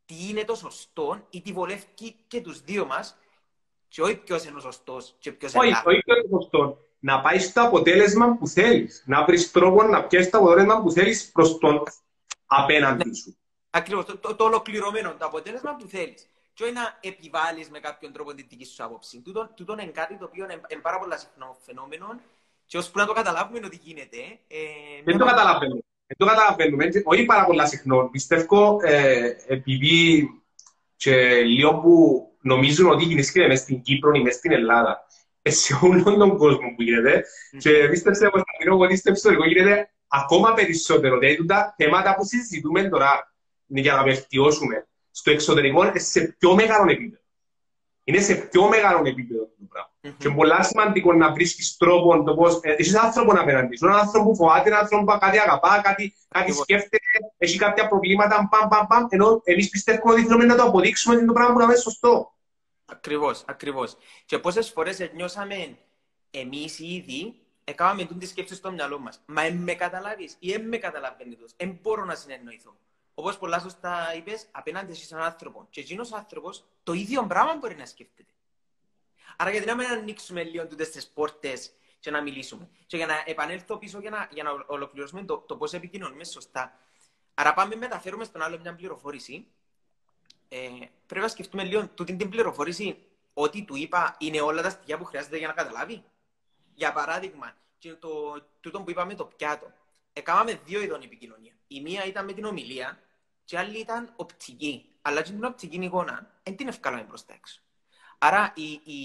τι 0.05 0.29
είναι 0.29 0.45
το 0.45 0.55
σωστό 0.55 1.27
ή 1.31 1.41
τι 1.41 1.53
βολεύει 1.53 1.85
και 2.27 2.41
τους 2.41 2.61
δύο 2.61 2.87
μας 2.87 3.17
και 3.89 4.03
όχι 4.03 4.17
ποιος 4.17 4.45
είναι 4.45 4.57
ο 4.57 4.61
σωστός 4.61 5.15
και 5.19 5.33
ποιος 5.33 5.53
είναι 5.53 5.67
Όχι, 5.67 5.73
όχι 5.85 6.03
ποιος 6.03 6.19
είναι 6.19 6.37
ο 6.37 6.41
σωστός. 6.41 6.77
Να 6.99 7.21
πάει 7.21 7.39
στο 7.39 7.63
αποτέλεσμα 7.63 8.37
που 8.37 8.47
θέλεις. 8.47 9.03
Να 9.07 9.25
βρεις 9.25 9.51
τρόπο 9.51 9.83
να 9.83 10.05
πιέσεις 10.05 10.31
το 10.31 10.39
αποτέλεσμα 10.39 10.83
που 10.83 10.91
θέλεις 10.91 11.31
προς 11.33 11.59
τον 11.59 11.83
απέναντι 12.47 13.09
ναι. 13.09 13.15
σου. 13.15 13.37
Ακριβώς, 13.71 14.05
το, 14.05 14.19
το, 14.19 14.35
το 14.35 14.45
ολοκληρωμένο, 14.45 15.15
το 15.19 15.27
αποτέλεσμα 15.27 15.77
που 15.77 15.87
θέλεις 15.87 16.29
και 16.55 16.63
όχι 16.65 16.73
να 16.73 16.99
επιβάλλει 17.01 17.67
με 17.71 17.79
κάποιον 17.81 18.13
τρόπο 18.13 18.35
την 18.35 18.47
δική 18.49 18.65
σου 18.65 18.85
άποψη. 18.85 19.21
Τούτο, 19.21 19.51
τούτο 19.55 19.73
είναι 19.73 19.85
κάτι 19.85 20.17
το 20.19 20.25
οποίο 20.25 20.45
είναι 20.45 20.81
πάρα 20.83 20.99
πολύ 20.99 21.19
συχνό 21.19 21.57
φαινόμενο 21.67 22.21
και 22.67 22.79
ώσπου 22.79 22.99
να 22.99 23.07
το 23.07 23.13
καταλάβουμε 23.13 23.61
ότι 23.65 23.81
γίνεται. 23.83 24.19
Ε, 24.49 25.03
δεν 25.05 25.19
το 25.19 25.25
καταλαβαίνουμε. 25.25 25.81
Δεν 26.07 26.17
το 26.17 26.27
καταλαβαίνουμε. 26.27 26.89
Όχι 27.05 27.25
πάρα 27.25 27.45
πολύ 27.45 27.69
συχνό. 27.69 28.09
Πιστεύω 28.09 28.79
ε, 28.83 29.37
επειδή 29.47 30.29
και 30.97 31.41
λίγο 31.43 31.75
που 31.75 32.27
νομίζουν 32.41 32.91
ότι 32.91 33.05
γίνεται 33.05 33.47
μέσα 33.47 33.63
στην 33.63 33.83
Κύπρο 33.83 34.13
ή 34.13 34.23
μέσα 34.23 34.39
στην 34.39 34.53
Ελλάδα, 34.53 35.07
ε, 35.43 35.51
σε 35.51 35.79
όλον 35.83 36.19
τον 36.19 36.37
κόσμο 36.37 36.75
που 36.77 36.83
γίνεται. 36.83 37.25
Mm. 37.55 37.59
Και 37.59 37.89
πίστεψε 37.91 38.31
ότι 38.79 38.97
στο 38.97 39.13
ιστορικό 39.13 39.47
γίνεται 39.47 39.91
ακόμα 40.09 40.55
περισσότερο. 40.55 41.19
Δηλαδή, 41.19 41.45
τα 41.45 41.75
θέματα 41.77 42.15
που 42.15 42.25
συζητούμε 42.25 42.89
τώρα 42.89 43.35
για 43.67 43.95
να 43.95 44.03
βελτιώσουμε 44.03 44.87
στο 45.17 45.31
εξωτερικό 45.31 45.93
σε 45.95 46.37
πιο 46.39 46.55
μεγάλο 46.55 46.91
επίπεδο. 46.91 47.23
Είναι 48.05 48.21
σε 48.21 48.35
πιο 48.35 48.69
μεγάλο 48.69 49.09
επίπεδο 49.09 49.43
το 49.43 49.67
πράγμα. 49.69 49.91
Mm-hmm. 50.03 50.15
Και 50.19 50.29
είναι 50.29 50.37
πολύ 50.37 50.53
σημαντικό 50.61 51.13
να 51.13 51.33
βρίσκεις 51.33 51.77
τρόπο 51.77 52.23
το 52.23 52.35
πώς. 52.35 52.61
Ε, 52.63 52.75
εσύ 52.79 52.97
άνθρωπος 52.97 53.41
απέναντι 53.41 53.77
σου. 53.77 53.87
Ένα 53.87 53.99
άνθρωπο 53.99 54.29
που 54.29 54.37
φοβάται, 54.37 54.69
ένα 54.69 54.79
άνθρωπο 54.79 55.05
που 55.05 55.19
κάτι 55.19 55.39
αγαπά, 55.39 55.81
κάτι, 55.81 56.15
κάτι 56.29 56.53
σκέφτεται, 56.53 56.99
έχει 57.39 57.59
κάποια 57.59 57.89
προβλήματα, 57.89 58.49
παμ, 58.51 58.69
παμ, 58.69 58.87
παμ. 58.87 59.07
Ενώ 59.09 59.41
εμείς 59.45 59.69
πιστεύουμε 59.69 60.13
ότι 60.13 60.23
θέλουμε 60.25 60.45
να 60.45 60.57
το 60.57 60.63
αποδείξουμε 60.63 61.17
ότι 61.17 61.27
το 61.27 61.33
πράγμα 61.33 61.55
που 61.55 61.61
είναι 61.61 61.75
σωστό. 61.75 62.35
Ακριβώς, 62.85 63.45
ακριβώς. 63.47 63.97
Και 64.25 64.39
πόσες 64.39 64.71
φορές 64.71 65.11
νιώσαμε 65.15 65.77
εμείς 66.31 66.79
ήδη 66.79 67.35
έκαναμε 67.65 68.05
τη 68.05 68.27
σκέψη 68.27 68.55
στο 68.55 68.73
μυαλό 68.73 68.99
μας. 68.99 69.23
Μα 69.27 69.43
εν 69.43 69.57
με 69.57 69.75
καταλάβεις 69.75 70.37
ή 70.39 70.53
εν 70.53 70.69
με 70.69 70.77
καταλαβαίνεις 70.77 71.39
τόσο. 71.39 71.55
Εν 71.57 71.79
μπορώ 71.83 72.05
να 72.05 72.15
συνεννοηθώ. 72.15 72.77
Όπως 73.15 73.39
πολλά 73.39 73.59
σωστά 73.59 74.15
είπες, 74.17 74.47
απέναντι 74.51 74.95
σε 74.95 75.15
έναν 75.15 75.27
άνθρωπο. 75.27 75.67
Και 75.71 75.81
εκείνος 75.81 76.13
ο 76.13 76.17
άνθρωπος 76.17 76.65
το 76.83 76.93
ίδιο 76.93 77.27
πράγμα 77.27 77.57
μπορεί 77.57 77.77
να 77.77 77.87
σκέφτεται. 77.87 78.33
Άρα 79.37 79.51
γιατί 79.51 79.67
να 79.67 79.75
μην 79.75 79.87
ανοίξουμε 79.87 80.43
λίγο 80.43 80.67
τούτες 80.67 80.91
τις 80.91 81.07
πόρτες 81.07 81.73
και 82.01 82.11
να 82.11 82.23
μιλήσουμε. 82.23 82.69
Και 82.87 82.97
για 82.97 83.07
να 83.07 83.23
επανέλθω 83.27 83.77
πίσω 83.77 83.99
για 83.99 84.11
να, 84.11 84.29
για 84.33 84.43
να 84.43 84.51
ολοκληρώσουμε 84.67 85.25
το, 85.25 85.39
το 85.39 85.57
πώς 85.57 85.73
επικοινωνούμε 85.73 86.25
σωστά. 86.25 86.79
Άρα 87.35 87.55
πάμε 87.55 87.77
μεταφέρουμε 87.77 88.25
στον 88.25 88.43
άλλο 88.43 88.59
μια 88.59 88.75
πληροφόρηση. 88.75 89.47
Ε, 90.49 90.69
πρέπει 91.07 91.25
να 91.25 91.29
σκεφτούμε 91.29 91.65
λίγο 91.65 91.89
τούτη 91.89 92.17
την 92.17 92.29
πληροφόρηση 92.29 92.99
ότι 93.35 93.65
του 93.65 93.77
είπα 93.77 94.17
είναι 94.19 94.41
όλα 94.41 94.63
τα 94.63 94.71
στοιχεία 94.71 94.99
που 94.99 95.05
χρειάζεται 95.05 95.37
για 95.37 95.47
να 95.47 95.53
καταλάβει. 95.53 96.05
Για 96.75 96.93
παράδειγμα, 96.93 97.57
το, 97.99 98.43
τούτο 98.61 98.83
που 98.83 98.91
είπαμε 98.91 99.15
το 99.15 99.25
πιάτο. 99.25 99.73
Έκαναμε 100.13 100.61
δύο 100.65 100.81
ειδών 100.81 101.03
επικοινωνία. 101.03 101.53
Η 101.67 101.81
μία 101.81 102.05
ήταν 102.05 102.25
με 102.25 102.33
την 102.33 102.45
ομιλία 102.45 102.99
και 103.45 103.55
η 103.55 103.59
άλλη 103.59 103.79
ήταν 103.79 104.13
οπτική. 104.17 104.89
Αλλά 105.03 105.23
και 105.23 105.31
την 105.31 105.45
οπτική 105.45 105.77
εικόνα 105.77 106.31
δεν 106.43 106.57
την 106.57 106.69
ευκάλαμε 106.69 107.05
προς 107.05 107.25
τα 107.25 107.35
έξω. 107.35 107.61
Άρα 108.19 108.53
η, 108.57 108.73
η, 108.73 108.99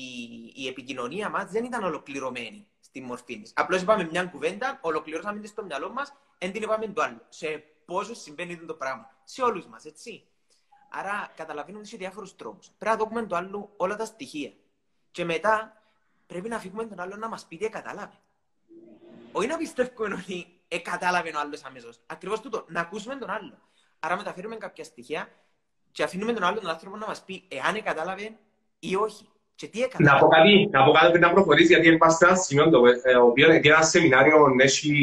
η 0.56 0.68
επικοινωνία 0.68 1.30
μας 1.30 1.52
δεν 1.52 1.64
ήταν 1.64 1.84
ολοκληρωμένη 1.84 2.68
στη 2.80 3.02
μορφή 3.02 3.40
της. 3.40 3.52
Απλώς 3.56 3.82
είπαμε 3.82 4.08
μια 4.12 4.26
κουβέντα, 4.26 4.80
ολοκληρώσαμε 4.82 5.40
τη 5.40 5.48
στο 5.48 5.64
μυαλό 5.64 5.90
μας, 5.90 6.14
δεν 6.38 6.52
την 6.52 6.62
είπαμε 6.62 6.88
το 6.88 7.02
άλλο. 7.02 7.26
Σε 7.30 7.64
πόσο 7.86 8.14
συμβαίνει 8.14 8.58
το 8.58 8.74
πράγμα. 8.74 9.16
Σε 9.24 9.42
όλους 9.42 9.68
μας, 9.68 9.86
έτσι. 9.86 10.24
Άρα 10.90 11.32
καταλαβαίνουμε 11.36 11.84
σε 11.84 11.98
διάφορους 11.98 12.36
τρόπους. 12.36 12.70
Πρέπει 12.78 12.98
να 12.98 13.06
δούμε 13.06 13.26
το 13.26 13.36
άλλο 13.36 13.74
όλα 13.78 13.96
τα 13.96 14.06
στοιχεία. 14.06 14.52
Και 15.12 15.26
μετά 15.26 15.84
πρέπει 16.28 16.50
να 16.50 16.56
αφήσουμε 16.56 16.86
τον 16.86 17.00
άλλο 17.00 17.16
να 17.16 17.28
μας 17.28 17.46
πει 17.46 17.58
τι 17.58 17.70
κατάλαβε. 17.70 18.20
Όχι 19.32 19.48
να 19.48 19.58
πιστεύουμε 19.58 20.14
ότι 20.14 20.60
ε, 20.68 20.78
κατάλαβε 20.80 21.36
ο 21.36 21.40
άλλος 21.40 21.64
αμέσως. 21.64 22.00
Ακριβώς 22.06 22.42
τούτο, 22.42 22.66
να 22.68 22.82
ακούσουμε 22.82 23.16
τον 23.16 23.30
άλλο. 23.30 23.58
Άρα 24.00 24.18
μεταφέρουμε 24.18 24.56
κάποια 24.56 24.84
στοιχεία 24.84 25.28
και 25.92 26.04
αφήνουμε 26.04 26.34
τον 26.34 26.44
άλλο 26.44 26.60
τον 26.60 26.70
άνθρωπο 26.70 26.98
να 26.98 27.08
μας 27.08 27.24
πει 27.26 27.44
εάν 27.48 27.84
κατάλαβε 27.84 28.32
ή 28.80 28.96
όχι. 28.96 29.28
Και 29.56 29.68
τι 29.68 29.82
έκανε. 29.82 30.10
Να 30.12 30.18
πω 30.20 30.28
κάτι, 30.28 30.70
να 30.72 30.84
πω 30.84 30.92
κάτι 30.92 31.10
πριν 31.10 31.22
να 31.22 31.34
προχωρήσει, 31.34 31.74
γιατί 31.74 31.88
υπάρχει 31.88 32.18
ένα 32.26 32.36
σημείο 32.36 32.70
το 32.70 32.82
ε, 33.04 33.16
οποίος 33.16 33.48
είναι 33.48 33.62
ένα 33.64 33.82
σεμινάριο 33.82 34.56
έχει 34.60 34.94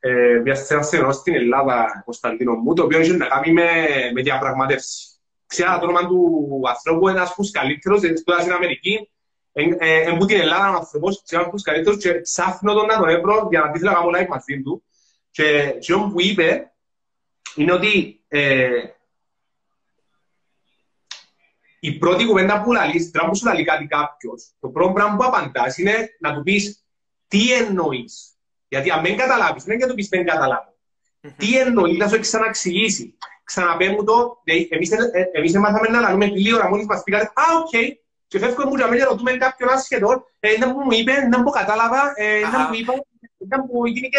ε, 0.00 0.40
μια 0.44 0.54
στενός 0.54 1.16
στην 1.16 1.34
Ελλάδα, 1.34 2.02
Κωνσταντίνο 2.04 2.54
μου, 2.54 2.74
το 2.74 2.82
οποίο 2.82 2.98
έχει 2.98 3.12
να 3.12 3.26
κάνει 3.26 3.52
με, 3.52 3.70
με 4.14 4.22
διαπραγματεύσεις. 4.22 5.20
Ξέρω 5.46 5.78
το 5.78 5.84
όνομα 5.84 6.06
του 6.06 6.60
ανθρώπου, 6.68 7.08
ένας 7.08 7.30
από 7.30 7.42
του 7.42 7.50
καλύτερου, 7.50 7.96
τώρα 8.24 8.40
στην 8.40 8.52
Αμερική, 8.52 9.10
Εμπού 9.52 10.24
την 10.24 10.40
Ελλάδα 10.40 10.70
ο 10.70 10.74
άνθρωπος, 10.74 11.22
ξέρω 11.22 11.42
από 11.42 11.50
τους 11.50 11.62
καλύτερους 11.62 12.02
και 12.02 12.14
ψάχνω 12.14 12.72
τον 12.74 12.86
να 12.86 12.96
τον 12.96 13.08
έβρω 13.08 13.46
για 13.50 13.60
να 13.60 13.78
θέλω 13.78 13.90
να 13.90 13.92
κάνω 13.92 14.10
live 14.14 14.28
μαζί 14.28 14.62
του. 14.62 14.84
Και 15.30 15.74
αυτό 15.80 16.10
που 16.12 16.20
είπε 16.20 16.69
είναι 17.54 17.72
ότι 17.72 18.20
ε, 18.28 18.70
η 21.80 21.92
πρώτη 21.98 22.24
κουβέντα 22.24 22.62
που 22.62 22.72
λαλείς, 22.72 23.10
τώρα 23.10 23.28
που 23.28 23.36
σου 23.36 23.46
λαλεί 23.46 23.64
κάτι 23.64 23.86
κάποιος, 23.86 24.50
το 24.60 24.68
πρώτο 24.68 24.92
πράγμα 24.92 25.16
που 25.16 25.24
απαντάς 25.24 25.78
είναι 25.78 26.08
να 26.20 26.34
του 26.34 26.42
πεις 26.42 26.84
τι 27.28 27.52
εννοείς; 27.52 28.34
Γιατί 28.68 28.90
αν 28.90 29.02
δεν 29.02 29.16
καταλάβεις, 29.16 29.64
δεν 29.64 29.74
είναι 29.74 29.84
για 29.84 29.88
το 29.88 29.94
πεις 29.94 30.08
δεν 30.08 30.26
καταλάβω. 30.26 30.74
Τι 31.36 31.58
εννοείς, 31.58 31.98
να 31.98 32.08
σου 32.08 32.20
ξαναξηγήσει. 32.20 33.14
Ξαναπέ 33.44 33.96
το, 34.04 34.42
εμείς, 34.68 34.90
ε, 34.90 35.30
εμείς 35.32 35.56
μάθαμε 35.56 35.88
να 35.88 36.00
λαλούμε 36.00 36.26
λίγη 36.26 36.54
ώρα 36.54 36.68
μόλις 36.68 36.86
μας 36.86 37.02
πήγατε, 37.02 37.24
α, 37.24 37.42
οκ, 37.58 37.98
και 38.26 38.38
φεύγουμε 38.38 38.64
μου 38.64 38.76
για 38.76 38.86
να 38.86 39.04
ρωτούμε 39.04 39.32
κάποιον 39.32 39.68
άσχετο, 39.68 40.24
ένα 40.40 40.72
που 40.72 40.80
μου 40.80 40.92
είπε, 40.92 41.12
ένα 41.12 41.42
που 41.42 41.50
κατάλαβα, 41.50 42.12
ένα 42.16 42.68
που 42.68 42.74
είπα, 42.74 42.92
ένα 43.38 43.64
που 43.64 43.86
γίνηκε, 43.86 44.18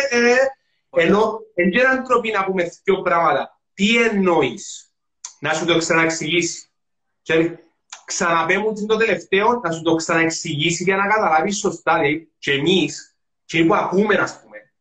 ενώ 0.95 1.39
δεν 1.55 1.67
είναι 1.67 2.03
τρόποι 2.07 2.31
να 2.31 2.45
πούμε 2.45 2.69
δύο 2.83 3.01
πράγματα. 3.01 3.59
Τι 3.73 4.03
εννοείς, 4.03 4.93
να 5.39 5.53
σου 5.53 5.65
το 5.65 5.77
ξαναξηγήσει. 5.77 6.69
Και 7.21 7.57
ξαναπέ 8.05 8.57
μου 8.57 8.85
το 8.87 8.97
τελευταίο, 8.97 9.59
να 9.63 9.71
σου 9.71 9.81
το 9.81 9.95
ξαναεξηγήσει 9.95 10.83
για 10.83 10.95
να 10.95 11.07
καταλάβεις 11.07 11.57
σωστά. 11.57 11.93
Δηλαδή, 11.93 12.31
και 12.37 12.51
εμείς, 12.51 13.15
και 13.45 13.65
που 13.65 13.75
ακούμε, 13.75 14.15
ας 14.15 14.41
πούμε. 14.41 14.71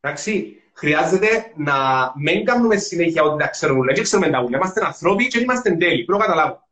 Εντάξει, 0.00 0.62
χρειάζεται 0.72 1.52
να 1.56 1.74
μην 2.16 2.44
κάνουμε 2.44 2.76
συνέχεια 2.76 3.22
ότι 3.22 3.42
τα 3.42 3.48
ξέρουμε 3.48 3.80
όλα. 3.80 3.92
Και 3.92 4.02
ξέρουμε 4.02 4.30
τα 4.30 4.42
ούλα. 4.42 4.56
Είμαστε 4.56 4.84
ανθρώποι 4.84 5.28
και 5.28 5.38
είμαστε 5.38 5.76
τέλειοι. 5.76 6.04
Πρέπει 6.04 6.20
να 6.20 6.26
καταλάβουμε. 6.26 6.62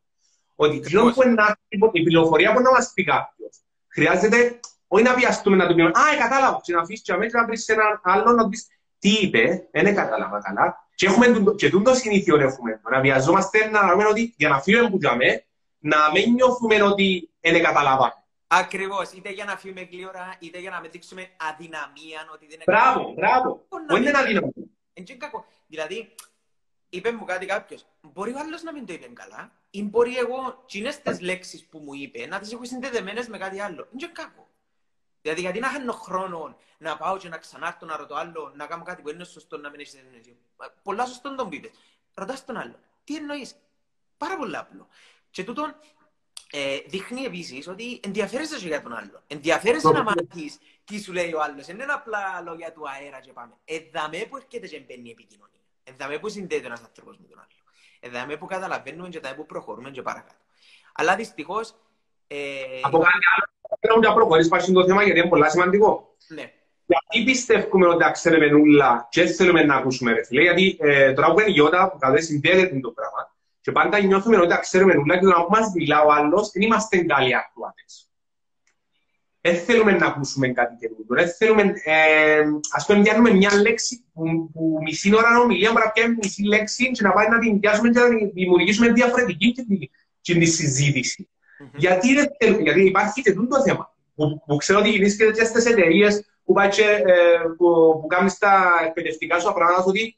Ότι 0.55 0.79
κοινό 0.79 1.11
που 1.11 1.23
είναι 1.23 1.43
η 1.91 2.03
πληροφορία 2.03 2.53
που 2.53 2.61
να 2.61 2.71
μας 2.71 2.91
πει 2.93 3.03
κάποιος. 3.03 3.61
Χρειάζεται 3.87 4.59
όχι 4.87 5.03
να 5.03 5.13
βιαστούμε 5.13 5.55
να 5.55 5.67
του 5.67 5.73
πούμε 5.73 5.83
«Α, 5.83 6.13
ε, 6.13 6.17
κατάλαβα» 6.17 6.59
και 6.63 6.73
να 6.73 6.81
αφήσεις 6.81 7.01
και 7.01 7.13
να 7.31 7.45
βρεις 7.45 7.67
έναν 7.67 7.99
άλλο 8.03 8.31
να 8.31 8.43
του 8.43 8.49
πεις 8.49 8.67
«Τι 8.99 9.09
είπε, 9.09 9.67
δεν 9.71 9.95
κατάλαβα 9.95 10.41
καλά» 10.41 10.87
και, 10.97 11.05
έχουμε, 11.05 11.53
και 11.55 11.69
τούτο 11.69 11.93
συνήθειο 11.93 12.35
έχουμε. 12.35 12.81
Να 12.91 12.99
βιαζόμαστε 12.99 13.69
να 13.69 13.85
λέμε 13.85 14.05
ότι 14.05 14.33
για 14.37 14.49
να 14.49 14.61
φύγουμε 14.61 14.89
που 14.89 14.97
τζαμε, 14.97 15.45
να 15.79 15.97
μην 16.13 16.33
νιώθουμε 16.33 16.81
ότι 16.81 17.31
δεν 17.39 17.63
καταλάβαμε. 17.63 18.13
Ακριβώς. 18.47 19.11
Είτε 19.11 19.29
για 19.29 19.45
να 19.45 19.57
φύγουμε 19.57 19.87
γλύωρα, 19.91 20.35
είτε 20.39 20.59
για 20.59 20.69
να 20.69 20.79
μην 20.79 20.91
δείξουμε 20.91 21.29
αδυναμία. 21.37 22.27
Ότι 22.33 22.45
δεν 22.45 22.55
είναι 22.55 22.63
μπράβο, 22.65 23.13
μπράβο. 23.13 23.67
Δεν 23.87 24.01
είναι 24.01 24.17
αδυναμία. 24.17 24.53
Δηλαδή, 25.67 26.15
είπε 26.89 27.11
μου 27.11 27.25
κάτι 27.25 27.45
κάποιος. 27.45 27.85
Μπορεί 28.01 28.33
ο 28.33 28.39
άλλος 28.39 28.63
να 28.63 28.73
μην 28.73 28.85
το 28.85 28.93
είπε 28.93 29.07
καλά, 29.13 29.51
ή 29.69 29.83
μπορεί 29.83 30.17
εγώ, 30.17 30.63
τσινέ 30.67 30.91
τι 31.03 31.23
λέξεις 31.23 31.65
που 31.65 31.79
μου 31.79 31.93
είπε, 31.93 32.25
να 32.25 32.39
τις 32.39 32.53
έχω 32.53 32.65
συνδεδεμένες 32.65 33.27
με 33.27 33.37
κάτι 33.37 33.59
άλλο. 33.59 33.87
Είναι 33.93 34.09
κακό. 34.13 34.46
Δηλαδή, 35.27 35.41
γιατί 35.41 35.59
να 35.59 35.67
χάνω 35.67 35.93
χρόνο 35.93 36.57
να 36.77 36.97
πάω 36.97 37.17
και 37.17 37.29
να 37.29 37.37
ξανάρθω 37.37 37.85
να 37.85 37.97
ρωτώ 37.97 38.15
άλλο, 38.15 38.51
να 38.55 38.65
κάνω 38.65 38.83
κάτι 38.83 39.01
που 39.01 39.09
είναι 39.09 39.23
σωστό 39.23 39.57
να 39.57 39.69
μην 39.69 39.79
έχεις 39.79 39.91
συνδεδεμένε. 39.91 40.37
Πολλά 40.83 41.05
σωστό 41.05 41.35
τον 41.35 41.49
πει. 41.49 41.71
Ρωτάς 42.13 42.45
τον 42.45 42.57
άλλο. 42.57 42.79
Τι 43.03 43.15
εννοείς; 43.15 43.55
Πάρα 44.17 44.37
πολύ 44.37 44.57
απλό. 44.57 44.87
Και 45.29 45.43
τούτο 45.43 45.75
ε, 46.51 46.77
δείχνει 46.87 47.23
επίσης 47.23 47.67
ότι 47.67 47.99
ενδιαφέρεσαι 48.03 48.57
για 48.57 48.81
τον 48.81 48.93
άλλο. 48.93 49.23
Ενδιαφέρεσαι 49.27 49.89
να 49.89 50.03
μάθεις 50.03 50.57
τι 50.83 51.01
σου 51.01 51.13
λέει 51.13 51.33
ο 51.33 51.41
άλλος. 51.41 51.65
Δεν 51.65 51.79
είναι 51.79 51.91
απλά 51.91 52.41
λόγια 52.41 52.71
του 52.71 52.89
αέρα 52.89 53.19
και 53.19 53.33
πάμε. 53.33 53.53
Εδαμέ 53.65 54.25
που 54.29 54.37
έρχεται 54.37 54.67
και 54.67 54.79
μπαίνει 54.79 55.07
η 55.07 55.11
επικοινωνία. 55.11 55.61
Εδάμε 55.83 56.19
που 56.19 56.29
συνδέεται 56.29 56.65
ένας 56.65 56.81
άνθρωπος 56.81 57.17
με 57.17 57.27
τον 57.27 57.39
άλλο. 57.39 57.47
Εδάμε 57.99 58.37
που 58.37 58.45
καταλαβαίνουμε 58.45 59.09
και 59.09 59.19
τα 59.19 59.35
που 59.35 59.45
προχωρούμε 59.45 59.91
και 59.91 60.01
παρακάτω. 60.01 60.43
Αλλά 60.93 61.15
δυστυχώς... 61.15 61.75
Ε... 62.27 62.37
Από 62.81 62.97
κάτι 62.97 63.25
άλλο, 63.33 63.45
θέλω 63.79 63.99
να 63.99 64.13
προχωρήσεις 64.13 64.49
πάνω 64.49 64.63
στο 64.63 64.85
θέμα 64.85 65.03
γιατί 65.03 65.19
είναι 65.19 65.29
πολύ 65.29 65.49
σημαντικό. 65.49 66.15
Ναι. 66.27 66.51
Γιατί 66.85 67.31
πιστεύουμε 67.31 67.87
ότι 67.87 68.03
τα 68.03 68.11
ξέρουμε 68.11 68.45
νουλά 68.47 69.07
και 69.11 69.25
θέλουμε 69.25 69.63
να 69.63 69.75
ακούσουμε 69.75 70.11
ρε 70.13 70.23
φίλε, 70.23 70.41
γιατί 70.41 70.77
ε, 70.79 71.13
τώρα 71.13 71.33
που 71.33 71.39
είναι 71.39 71.49
η 71.49 71.53
Ιώτα 71.57 71.91
που 71.91 71.97
κάθε 71.97 72.21
συνδέεται 72.21 72.79
το 72.79 72.91
πράγμα 72.91 73.35
και 73.61 73.71
πάντα 73.71 73.99
νιώθουμε 73.99 74.37
ότι 74.37 74.47
τα 74.47 74.57
ξέρουμε 74.57 74.93
νουλά 74.93 75.19
και 75.19 75.25
όταν 75.25 75.45
μας 75.49 75.71
μιλά 75.75 76.01
ο 76.01 76.11
άλλος 76.11 76.51
δεν 76.51 76.61
είμαστε 76.61 76.97
καλοί 76.97 77.35
ακτουάτες 77.35 78.07
δεν 79.47 79.55
θέλουμε 79.55 79.91
να 79.91 80.05
ακούσουμε 80.05 80.47
κάτι 80.47 80.75
καινούργιο. 80.79 81.15
Δεν 81.15 81.29
θέλουμε, 81.29 81.73
ε, 81.83 82.43
ας 82.71 82.85
πούμε, 82.85 83.01
διάνουμε 83.01 83.31
μια 83.31 83.61
λέξη 83.61 84.03
που, 84.13 84.51
που 84.53 84.79
μισή 84.83 85.15
ώρα 85.15 85.39
ομιλία 85.39 85.71
μπορεί 85.71 85.83
να 85.85 85.91
πιάνει 85.91 86.15
μισή 86.21 86.43
λέξη 86.43 86.91
και 86.91 87.03
να 87.03 87.11
πάει 87.11 87.27
να 87.29 87.39
την 87.39 87.59
πιάσουμε 87.59 87.89
και 87.89 87.99
να 87.99 88.07
δημιουργήσουμε 88.33 88.91
διαφορετική 88.91 89.51
και 89.51 89.63
τη, 89.63 89.89
και 90.21 90.33
τη 90.33 90.45
συζήτηση. 90.45 91.29
Mm-hmm. 91.59 91.75
Γιατί, 91.75 92.13
δεν 92.13 92.27
θέλουμε, 92.39 92.61
γιατί 92.61 92.85
υπάρχει 92.85 93.21
και 93.21 93.33
το 93.33 93.61
θέμα. 93.65 93.95
Που, 94.15 94.43
που 94.45 94.55
ξέρω 94.55 94.79
ότι 94.79 94.91
βρίσκεται 94.91 95.31
και 95.31 95.43
στις 95.43 95.65
εταιρείες 95.65 96.25
που, 96.45 96.53
πάει 96.53 96.69
και, 96.69 96.83
ε, 96.83 97.39
που, 97.57 97.99
που 98.01 98.07
κάνεις 98.07 98.37
τα 98.37 98.81
εκπαιδευτικά 98.85 99.39
σου 99.39 99.53
πράγματα 99.53 99.83
ότι 99.83 100.17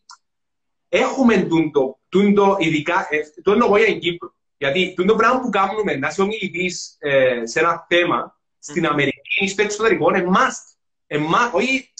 έχουμε 0.90 1.38
τούντο, 1.38 2.00
τούντο 2.10 2.56
ειδικά, 2.60 3.08
ε, 3.10 3.20
το 3.44 3.52
εννοώ 3.52 3.78
για 3.78 3.86
την 3.86 4.00
Κύπρο. 4.00 4.34
Γιατί 4.58 4.94
το 5.08 5.16
πράγμα 5.16 5.40
που 5.40 5.50
κάνουμε 5.50 5.96
να 5.96 6.08
είσαι 6.08 6.22
ομιλητής 6.22 6.96
ε, 7.00 7.42
σε 7.46 7.60
ένα 7.60 7.86
θέμα, 7.90 8.40
στην 8.60 8.86
Αμερική 8.86 9.44
ή 9.44 9.48
στο 9.48 9.62
εξωτερικό 9.62 10.10
είναι 10.10 10.28
must. 10.28 10.78
Εμά, 11.08 11.52
όχι, 11.54 11.94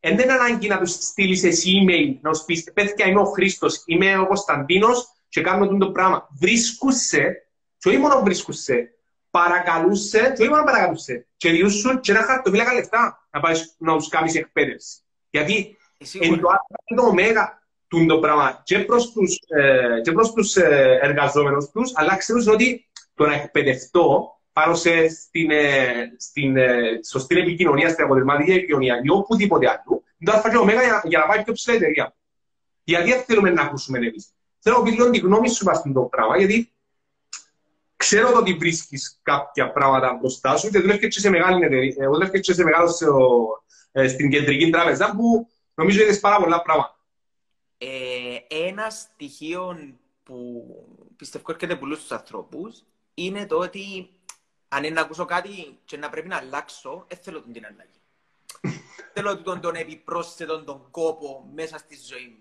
δεν 0.00 0.18
είναι 0.18 0.32
ανάγκη 0.32 0.68
να 0.68 0.78
τους 0.78 0.90
στείλεις 0.90 1.44
εσύ 1.44 1.70
email, 1.84 2.18
να 2.20 2.34
σου 2.34 2.44
πεις: 2.44 2.72
Πέθηκα, 2.72 3.06
είμαι 3.06 3.20
ο 3.20 3.24
Χρήστος, 3.24 3.82
είμαι 3.86 4.18
ο 4.18 4.26
Κωνσταντίνος 4.26 5.08
και 5.28 5.40
κάνω 5.40 5.64
αυτό 5.64 5.76
το 5.76 5.90
πράγμα. 5.90 6.28
Βρίσκουσε, 6.40 7.49
και 7.80 7.88
όχι 7.88 7.98
μόνο 7.98 8.22
βρίσκουσε, 8.22 8.90
παρακαλούσε, 9.30 10.32
και 10.36 10.42
όχι 10.42 10.50
μόνο 10.50 10.64
παρακαλούσε, 10.64 11.26
και 11.36 11.50
διούσουν 11.50 12.00
και 12.00 12.12
ένα 12.12 12.22
χαρτοφύλακα 12.22 12.74
λεφτά 12.74 13.28
να 13.30 13.40
πάει 13.40 13.54
να 13.78 13.96
τους 13.96 14.08
κάνεις 14.08 14.34
εκπαίδευση. 14.34 14.98
Γιατί 15.30 15.76
είναι 16.20 16.36
το, 16.36 16.48
το 16.96 17.02
ωμέγα 17.02 17.62
τούν 17.88 18.06
το 18.06 18.18
πράγμα 18.18 18.60
και 18.64 18.78
προς 18.78 19.12
τους, 19.12 19.38
ε, 19.48 20.00
και 20.02 20.12
προς 20.12 20.32
τους 20.32 20.56
ε, 20.56 20.98
εργαζόμενους 21.02 21.70
τους, 21.70 21.92
αλλά 21.94 22.16
ξέρουν 22.16 22.48
ότι 22.48 22.88
το 23.14 23.26
να 23.26 23.34
εκπαιδευτώ 23.34 24.34
πάνω 24.52 24.74
σε, 24.74 25.08
στην, 25.08 25.50
ε, 25.50 25.84
στην 26.18 26.56
ε, 26.56 27.00
σωστή 27.08 27.38
επικοινωνία, 27.38 27.88
στην 27.88 28.04
αποτελεσματική 28.04 28.50
επικοινωνία 28.50 29.00
ή 29.02 29.10
οπουδήποτε 29.10 29.68
άλλο, 29.68 30.02
είναι 30.18 30.30
το 30.30 30.32
αλφα 30.32 30.50
και 30.50 30.56
ωμέγα 30.56 30.82
για, 30.82 31.02
για 31.04 31.18
να 31.18 31.26
πάει 31.26 31.44
πιο 31.44 31.52
ψηλά 31.52 31.76
εταιρεία. 31.76 32.14
Γιατί 32.84 33.10
δεν 33.10 33.22
θέλουμε 33.22 33.50
να 33.50 33.62
ακούσουμε 33.62 33.98
εμείς. 33.98 34.34
Θέλω 34.58 34.76
να 34.76 34.82
πεις 34.82 34.92
λίγο 34.92 35.10
τη 35.10 35.18
γνώμη 35.18 35.48
σου 35.48 35.64
πάνω 35.64 35.92
το 35.94 36.00
πράγμα, 36.00 36.36
γιατί 36.36 36.72
ξέρω 38.00 38.32
ότι 38.36 38.54
βρίσκεις 38.54 39.20
κάποια 39.22 39.72
πράγματα 39.72 40.18
μπροστά 40.20 40.56
σου 40.56 40.70
και 40.70 40.78
δουλεύει 40.78 41.08
και 41.08 41.20
σε 41.20 41.30
μεγάλη 41.30 41.64
εταιρεία, 41.64 41.94
ε, 41.98 42.06
δουλεύει 42.06 42.40
και 42.40 42.52
σε 42.52 42.64
μεγάλο, 42.64 42.92
ε, 43.92 44.08
στην 44.08 44.30
κεντρική 44.30 44.70
τράπεζα 44.70 45.14
που 45.16 45.48
νομίζω 45.74 46.02
είδες 46.02 46.20
πάρα 46.20 46.36
πολλά 46.36 46.62
πράγματα. 46.62 46.98
Ε, 47.78 47.88
ένα 48.68 48.90
στοιχείο 48.90 49.78
που 50.22 50.66
πιστεύω 51.16 51.44
έρχεται 51.48 51.76
πολλού 51.76 51.94
στους 51.94 52.10
ανθρώπους 52.10 52.82
είναι 53.14 53.46
το 53.46 53.56
ότι 53.56 54.10
αν 54.68 54.84
είναι 54.84 54.94
να 54.94 55.00
ακούσω 55.00 55.24
κάτι 55.24 55.78
και 55.84 55.96
να 55.96 56.10
πρέπει 56.10 56.28
να 56.28 56.36
αλλάξω, 56.36 57.04
δεν 57.08 57.18
θέλω 57.22 57.42
τον 57.42 57.52
την 57.52 57.66
αλλαγή. 57.66 58.00
θέλω 59.14 59.42
τον, 59.42 59.60
τον 59.60 59.74
επιπρόσθετο 59.74 60.64
τον 60.64 60.90
κόπο 60.90 61.50
μέσα 61.54 61.78
στη 61.78 61.98
ζωή 62.08 62.26
μου. 62.26 62.39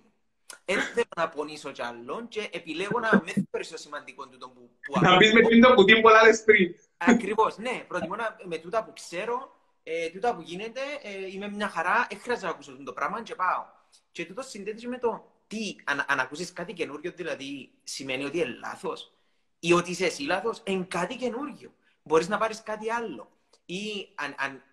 Δεν 0.65 0.79
θέλω 0.81 1.07
να 1.15 1.29
πονήσω 1.29 1.71
κι 1.71 1.81
άλλον 1.81 2.27
και 2.27 2.49
επιλέγω 2.51 2.99
να 2.99 3.21
με 3.25 3.59
πιο 3.59 3.77
σημαντικό 3.77 4.27
του 4.27 4.38
τον 4.38 4.53
που, 4.53 4.69
που 4.81 4.99
Να 5.01 5.17
πεις 5.17 5.33
με 5.33 5.41
την 5.41 5.63
κουτί 5.75 6.01
που 6.01 6.09
άλλες 6.09 6.43
πριν. 6.43 6.75
Ακριβώς, 6.97 7.57
ναι. 7.57 7.85
Προτιμώ 7.88 8.15
να, 8.15 8.38
με 8.43 8.57
τούτα 8.57 8.83
που 8.83 8.93
ξέρω, 8.93 9.55
ε, 9.83 10.09
τούτα 10.09 10.35
που 10.35 10.41
γίνεται, 10.41 10.81
ε, 11.01 11.27
είμαι 11.33 11.49
μια 11.49 11.67
χαρά, 11.67 12.07
δεν 12.09 12.19
χρειάζεται 12.19 12.45
να 12.45 12.51
ακούσω 12.51 12.83
το 12.83 12.93
πράγμα 12.93 13.21
και 13.23 13.35
πάω. 13.35 13.65
Και 14.12 14.25
τούτο 14.25 14.41
συνδέεται 14.41 14.88
με 14.88 14.97
το 14.97 15.31
τι, 15.47 15.75
αν, 15.83 16.05
αν 16.07 16.19
ακούσεις 16.19 16.53
κάτι 16.53 16.73
καινούριο, 16.73 17.12
δηλαδή 17.15 17.71
σημαίνει 17.83 18.23
ότι 18.23 18.38
είναι 18.38 18.57
λάθος 18.62 19.13
ή 19.59 19.73
ότι 19.73 19.91
είσαι 19.91 20.05
εσύ 20.05 20.21
λάθος, 20.21 20.62
είναι 20.65 20.85
κάτι 20.88 21.15
καινούριο. 21.15 21.73
Μπορείς 22.03 22.27
να 22.27 22.38
πάρεις 22.38 22.63
κάτι 22.63 22.91
άλλο. 22.91 23.31
Ή 23.65 24.09
αν, 24.15 24.35
αν, 24.38 24.63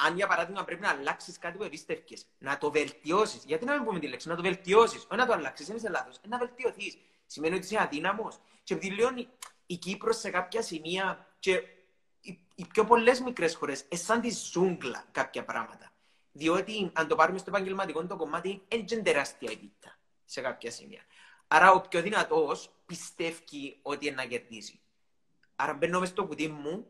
αν 0.00 0.16
για 0.16 0.26
παράδειγμα 0.26 0.64
πρέπει 0.64 0.80
να 0.80 0.88
αλλάξεις 0.90 1.38
κάτι 1.38 1.56
που 1.56 1.64
εμπίστευκε, 1.64 2.16
να 2.38 2.58
το 2.58 2.70
βελτιώσεις. 2.70 3.44
Γιατί 3.44 3.64
να 3.64 3.74
μην 3.74 3.84
πούμε 3.84 3.98
τη 3.98 4.08
λέξη, 4.08 4.28
να 4.28 4.36
το 4.36 4.42
βελτιώσεις. 4.42 4.98
Όχι 4.98 5.16
να 5.16 5.26
το 5.26 5.32
αλλάξεις, 5.32 5.66
δεν 5.66 5.76
είσαι 5.76 5.88
λάθος. 5.88 6.20
Να 6.28 6.38
βελτιωθείς. 6.38 6.98
Σημαίνει 7.26 7.54
ότι 7.54 7.64
είσαι 7.64 7.80
αδύναμος. 7.80 8.38
Και 8.62 8.74
επειδή 8.74 8.94
λέω 8.94 9.08
η 9.66 9.76
Κύπρος 9.76 10.18
σε 10.18 10.30
κάποια 10.30 10.62
σημεία 10.62 11.26
και 11.38 11.62
οι, 12.20 12.38
οι 12.54 12.66
πιο 12.66 12.84
πολλές 12.84 13.20
μικρές 13.20 13.54
χώρες, 13.54 13.84
σαν 13.90 14.20
τη 14.20 14.30
ζούγκλα 14.30 15.04
κάποια 15.12 15.44
πράγματα. 15.44 15.92
Διότι 16.32 16.90
αν 16.94 17.08
το 17.08 17.14
πάρουμε 17.14 17.38
στο 17.38 17.50
επαγγελματικό 17.50 18.06
το 18.06 18.16
κομμάτι, 18.16 18.62
είναι 18.68 19.02
τεράστια 19.02 19.50
η 19.50 19.70
σε 20.24 20.40
κάποια 20.40 20.70
σημεία. 20.70 21.02
Άρα 21.48 21.72
ο 21.72 21.80
πιο 21.80 22.02
δυνατός 22.02 22.70
πιστεύει 22.86 23.78
ότι 23.82 24.06
είναι 24.06 24.14
να 24.14 24.24
κερδίσει. 24.24 24.80
Άρα 25.56 25.74
μπαίνω 25.74 26.00
μες 26.00 26.08
στο 26.08 26.26
κουτί 26.26 26.48
μου, 26.48 26.86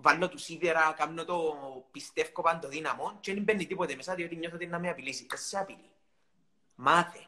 βάλω 0.00 0.28
τους 0.28 0.42
σίδερα, 0.42 0.94
κάνω 0.98 1.24
το 1.24 1.56
πιστεύω 1.90 2.42
παντοδύναμο 2.42 3.16
και 3.20 3.34
δεν 3.34 3.42
μπαίνει 3.42 3.66
τίποτε 3.66 3.94
μέσα 3.96 4.14
διότι 4.14 4.36
νιώθω 4.36 4.54
ότι 4.56 4.66
να 4.66 4.78
με 4.78 4.88
απειλήσει. 4.88 5.26
Δεν 5.28 5.38
σε 5.38 5.58
απειλεί. 5.58 5.90
Μάθε. 6.74 7.26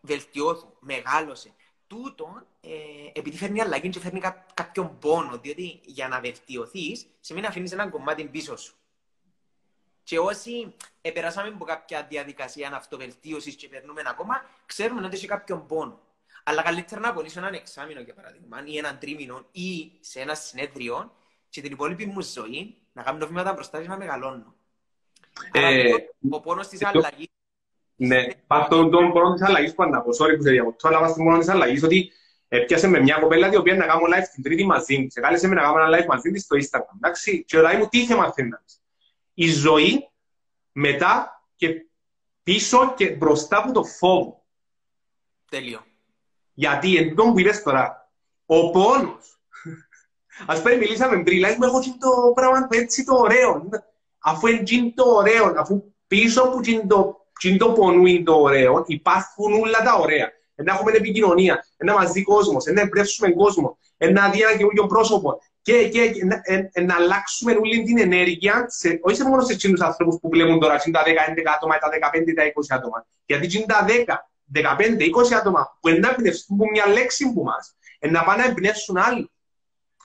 Βελτιώθου. 0.00 0.76
Μεγάλωσε. 0.80 1.52
Τούτο, 1.86 2.46
ε, 2.60 2.68
επειδή 3.12 3.36
φέρνει 3.36 3.60
αλλαγή 3.60 3.88
και 3.88 4.00
φέρνει 4.00 4.20
κά, 4.20 4.46
κάποιον 4.54 4.98
πόνο, 4.98 5.38
διότι 5.38 5.80
για 5.84 6.08
να 6.08 6.20
βελτιωθείς, 6.20 7.06
σημαίνει 7.20 7.44
να 7.44 7.50
αφήνεις 7.50 7.72
ένα 7.72 7.88
κομμάτι 7.88 8.24
πίσω 8.24 8.56
σου. 8.56 8.74
Και 10.02 10.18
όσοι 10.18 10.74
περάσαμε 11.14 11.48
από 11.48 11.64
κάποια 11.64 12.06
διαδικασία 12.06 12.70
αυτοβελτίωσης 12.74 13.54
και 13.54 13.68
περνούμε 13.68 14.02
ακόμα, 14.06 14.44
ξέρουμε 14.66 15.06
ότι 15.06 15.16
έχει 15.16 15.26
κάποιον 15.26 15.66
πόνο. 15.66 16.00
Αλλά 16.48 16.62
καλύτερα 16.62 17.00
να 17.00 17.12
πονήσω 17.12 17.38
έναν 17.38 17.54
εξάμεινο, 17.54 18.00
για 18.00 18.14
παράδειγμα, 18.14 18.62
ή 18.64 18.76
έναν 18.78 18.98
τρίμηνο, 18.98 19.46
ή 19.52 19.92
σε 20.00 20.20
ένα 20.20 20.34
συνέδριο, 20.34 21.12
και 21.48 21.60
την 21.60 21.72
υπόλοιπη 21.72 22.06
μου 22.06 22.20
ζωή 22.22 22.76
να 22.92 23.02
κάνω 23.02 23.26
βήματα 23.26 23.52
μπροστά 23.52 23.82
και 23.82 23.88
να 23.88 23.96
μεγαλώνω. 23.96 24.54
Ε, 25.52 25.92
ο 26.30 26.40
πόνο 26.40 26.62
τη 26.62 26.78
αλλαγή. 26.80 27.30
Ναι, 27.96 28.26
πάνω 28.46 28.88
τον 28.88 29.12
πόνο 29.12 29.34
τη 29.34 29.44
αλλαγή 29.44 29.74
που 29.74 29.82
αναπώ, 29.82 30.10
sorry 30.10 30.36
που 30.36 30.42
σε 30.42 30.50
διακοπτώ, 30.50 30.88
αλλά 30.88 31.00
βάσει 31.00 31.22
μόνο 31.22 31.38
τη 31.38 31.50
αλλαγή, 31.50 31.84
ότι 31.84 32.12
έπιασε 32.48 32.88
με 32.88 33.00
μια 33.00 33.18
κοπέλα 33.18 33.48
την 33.48 33.58
οποία 33.58 33.74
να 33.74 33.86
κάνω 33.86 34.00
live 34.00 34.28
την 34.34 34.42
τρίτη 34.42 34.64
μαζί 34.64 35.06
της. 35.06 35.14
Κάλεσε 35.14 35.48
με 35.48 35.54
να 35.54 35.62
κάνω 35.62 35.82
ένα 35.82 35.98
live 35.98 36.06
μαζί 36.06 36.30
της 36.30 36.42
στο 36.42 36.56
Instagram. 36.56 36.94
Εντάξει, 36.96 37.44
και 37.44 37.56
ρωτάει 37.56 37.76
μου 37.76 37.88
τι 37.88 37.98
είχε 37.98 38.14
μαθαίνας 38.14 38.82
η 39.34 39.50
ζωή 39.50 40.10
μετά 40.72 41.42
και 41.56 41.86
πίσω 42.42 42.94
και 42.96 43.10
μπροστά 43.10 43.58
από 43.58 43.72
το 43.72 43.84
φόβο. 43.84 44.44
Τέλειο. 45.50 45.87
Γιατί 46.58 46.96
εν 46.96 47.14
τόν 47.14 47.32
που 47.32 47.40
είπες 47.40 47.62
τώρα, 47.62 48.10
ο 48.46 48.70
πόνος. 48.70 49.40
Ας 50.46 50.62
πούμε 50.62 50.74
μιλήσαμε 50.74 51.22
πριν, 51.22 51.38
λέει, 51.38 51.56
έχω 51.60 51.80
το 51.80 52.32
πράγμα 52.34 52.68
έτσι 52.70 53.04
το 53.04 53.14
ωραίο. 53.14 53.68
Αφού 54.18 54.46
είναι 54.46 54.92
το 54.94 55.04
ωραίο, 55.04 55.54
αφού 55.56 55.92
πίσω 56.06 56.42
από 56.42 56.60
το 57.58 57.72
πονού 57.72 58.06
είναι 58.06 58.24
το 58.24 58.34
ωραίο, 58.40 58.84
υπάρχουν 58.86 59.52
όλα 59.52 59.82
τα 59.84 59.94
ωραία. 59.94 60.30
Να 60.54 60.72
έχουμε 60.72 60.92
επικοινωνία, 60.92 61.64
να 61.76 61.92
μαζί 61.92 62.22
κόσμος, 62.22 62.64
να 62.64 62.80
εμπνεύσουμε 62.80 63.30
κόσμο, 63.30 63.78
να 63.96 64.30
δει 64.30 64.40
ένα 64.40 64.56
καινούργιο 64.56 64.86
πρόσωπο, 64.86 65.40
και, 65.62 65.88
και, 65.88 66.10
και 66.10 66.24
να, 66.24 66.40
ε, 66.42 66.70
ε, 66.72 66.80
να 66.80 66.94
αλλάξουμε 66.94 67.52
όλη 67.52 67.82
την 67.82 67.98
ενέργεια, 67.98 68.66
σε, 68.68 68.98
όχι 69.02 69.22
μόνο 69.22 69.42
σε 69.42 69.52
εκείνους 69.52 69.80
ανθρώπους 69.80 70.18
που 70.20 70.28
βλέπουν 70.28 70.60
τώρα, 70.60 70.82
είναι 70.86 70.98
τα 70.98 71.04
10, 71.04 71.08
11 71.08 71.42
άτομα, 71.56 71.78
τα 71.78 71.88
15, 71.88 72.34
τα 72.34 72.42
20 72.44 72.50
άτομα. 72.68 73.06
Γιατί 73.26 73.56
είναι 73.56 73.66
τα 73.66 73.84
10, 73.88 74.27
15, 74.54 74.60
20 75.00 75.34
άτομα 75.38 75.78
που 75.80 75.88
να 75.88 76.08
εμπνεύσουν 76.10 76.56
μια 76.72 76.86
λέξη 76.86 77.32
που 77.32 77.42
μας, 77.42 77.76
να 78.00 78.24
πάνε 78.24 78.42
να 78.42 78.48
εμπνεύσουν 78.48 78.96
άλλοι. 78.96 79.30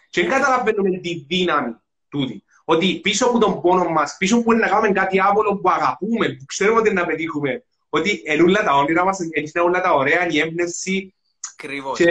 Και 0.09 0.21
δεν 0.21 0.29
καταλαβαίνουμε 0.29 0.97
τη 0.97 1.25
δύναμη 1.27 1.75
τούτη. 2.09 2.43
Ότι 2.65 2.99
πίσω 2.99 3.25
από 3.25 3.37
τον 3.37 3.61
πόνο 3.61 3.89
μας, 3.89 4.15
πίσω 4.17 4.43
που 4.43 4.51
είναι 4.51 4.61
να 4.61 4.67
κάνουμε 4.67 4.91
κάτι 4.91 5.19
άβολο 5.19 5.55
που 5.55 5.69
αγαπούμε, 5.69 6.29
που 6.29 6.45
ξέρουμε 6.45 6.79
ότι 6.79 6.93
να 6.93 7.05
πετύχουμε, 7.05 7.63
ότι 7.89 8.21
ενούλα 8.25 8.63
τα 8.63 8.75
όνειρα 8.75 9.03
μας, 9.03 9.19
είναι 9.19 9.63
όλα 9.63 9.81
τα 9.81 9.93
ωραία, 9.93 10.27
η 10.27 10.39
έμπνευση, 10.39 11.13
Ακριβώς. 11.53 11.97
Και 11.97 12.05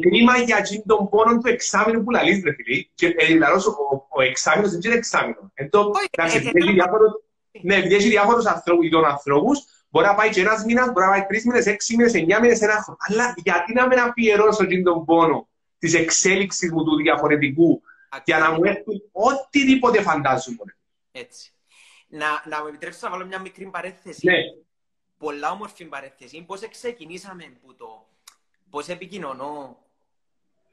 κρίμα 0.00 0.36
για 0.36 0.62
τον 0.86 1.08
πόνο 1.08 1.38
του 1.38 1.48
εξάμεινου 1.48 2.04
που 2.04 2.10
λαλείς, 2.10 2.42
ρε 2.44 2.52
φίλε. 2.52 2.82
Και 2.94 3.08
δηλαδή, 3.08 3.66
ο, 3.66 4.06
ο 4.08 4.22
εξάμεινος 4.22 4.70
δεν 4.70 4.80
είναι 4.84 4.94
εξάμεινο. 4.94 5.50
Εν 5.54 5.70
το, 5.70 5.90
εντάξει, 6.10 6.36
επειδή 6.36 7.94
έχει 7.94 8.08
διάφορους 8.08 8.46
ανθρώπους, 8.46 8.88
τον 8.88 9.04
ανθρώπους, 9.04 9.64
μπορεί 9.88 10.06
να 10.06 10.14
πάει 10.14 10.30
και 10.30 10.40
ένας 10.40 10.64
μήνας, 10.64 10.86
μπορεί 10.92 11.06
να 11.06 11.10
πάει 11.12 11.26
τρεις 11.26 11.44
μήνες, 11.44 11.66
έξι 11.66 11.96
μήνες, 11.96 12.14
εννιά 12.14 12.40
μήνες, 12.40 12.60
ένα 12.60 12.82
χρόνο. 12.82 12.98
Αλλά 13.00 13.34
γιατί 13.36 13.72
να 13.72 13.86
μην 13.86 13.98
αφιερώσω 13.98 14.66
τον 14.84 15.04
πόνο 15.04 15.48
της 15.78 15.94
εξέλιξης 15.94 16.72
μου 16.72 16.84
του 16.84 16.96
διαφορετικού 16.96 17.82
για 18.24 18.38
να 18.38 18.50
μου 18.50 18.64
έρθουν 18.64 19.02
οτιδήποτε 19.12 20.02
φαντάζομαι. 20.02 20.76
Έτσι. 21.12 21.50
Να, 22.08 22.42
να 22.48 22.60
μου 22.62 22.66
επιτρέψεις 22.66 23.02
να 23.02 23.10
βάλω 23.10 23.26
μια 23.26 23.40
μικρή 23.40 23.66
παρέθεση. 23.66 24.26
Ναι. 24.26 24.36
Πολλά 25.18 25.50
όμορφη 25.50 25.84
παρέθεση. 25.84 26.42
Πώς 26.42 26.68
ξεκινήσαμε 26.68 27.44
που 27.62 27.74
το 27.74 28.06
Πώς 28.70 28.88
επικοινωνώ 28.88 29.78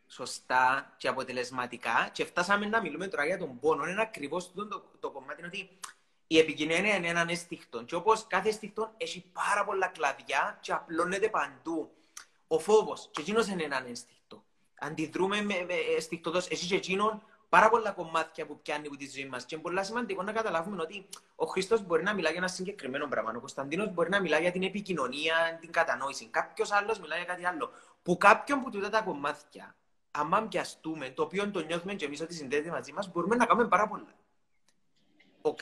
σωστά 0.08 0.94
και 0.98 1.08
αποτελεσματικά 1.08 2.10
και 2.12 2.26
φτάσαμε 2.26 2.66
να 2.66 2.82
μιλούμε 2.82 3.08
τώρα 3.08 3.26
για 3.26 3.38
τον 3.38 3.60
πόνο. 3.60 3.88
Είναι 3.88 4.02
ακριβώς 4.02 4.54
το, 4.54 4.68
το, 4.68 4.92
το 5.00 5.12
κομμάτι 5.12 5.46
ότι 5.46 5.70
η 6.34 6.38
επικοινωνία 6.40 6.96
είναι 6.96 7.08
έναν 7.08 7.30
αίσθηκτο. 7.30 7.84
Και 7.84 7.96
όπως 7.96 8.28
κάθε 8.28 8.50
αίσθηκτο 8.50 8.94
έχει 8.98 9.26
πάρα 9.34 9.66
πολλά 9.66 9.88
κλαδιά 9.88 10.58
και 10.62 10.74
απλώνεται 10.74 11.30
παντού. 11.30 11.92
Ο 12.48 12.60
φόβος, 12.60 13.10
και 13.12 13.22
εκείνος 13.22 13.48
είναι 13.48 13.64
έναν 13.64 13.86
αίσθηκτο. 13.86 14.44
Αντιδρούμε 14.80 15.42
με, 15.42 15.66
με 15.68 15.74
αισθηκτό, 15.98 16.32
εσύ 16.50 16.68
και 16.68 16.76
εκείνον 16.76 17.24
πάρα 17.50 17.70
πολλά 17.70 17.92
κομμάτια 17.92 18.46
που 18.46 18.60
πιάνει 18.62 18.88
από 18.88 18.98
τη 18.98 19.10
ζωή 19.10 19.26
μας. 19.26 19.46
Και 19.46 19.56
είναι 19.56 19.64
πολύ 19.64 19.86
σημαντικό 19.86 20.24
να 20.24 20.32
καταλάβουμε 20.32 20.82
ότι 20.82 21.06
ο 21.36 21.46
Χρήστο 21.46 21.80
μπορεί 21.80 22.04
να 22.04 22.14
μιλά 22.14 22.30
για 22.30 22.38
ένα 22.38 22.48
συγκεκριμένο 22.48 23.08
πράγμα. 23.08 23.34
Ο 23.36 23.40
Κωνσταντίνος 23.40 23.94
μπορεί 23.94 24.10
να 24.10 24.22
μιλά 24.22 24.40
για 24.40 24.52
την 24.52 24.64
επικοινωνία, 24.64 25.58
την 25.62 25.72
κατανόηση. 25.72 26.26
Κάποιος 26.26 26.72
άλλος 26.72 27.00
μιλά 27.00 27.16
για 27.16 27.26
κάτι 27.26 27.46
άλλο. 27.46 27.72
Που 28.04 28.18
κάποιον 28.18 28.62
που 28.62 28.70
τούτα 28.70 28.90
τα 28.90 29.02
κομμάτια, 29.02 29.76
άμα 30.12 30.42
πιαστούμε, 30.42 31.10
το 31.10 31.24
οποίο 31.24 31.52
το 31.52 31.60
νιώθουμε 31.60 31.94
και 31.94 32.06
εμείς 32.06 32.22
ότι 32.22 32.34
συνδέεται 32.34 32.70
μαζί 32.70 32.94
μας, 32.94 33.12
μπορούμε 33.12 33.36
να 33.36 33.46
κάνουμε 33.46 33.68
πάρα 33.68 33.88
πολλά 33.88 34.14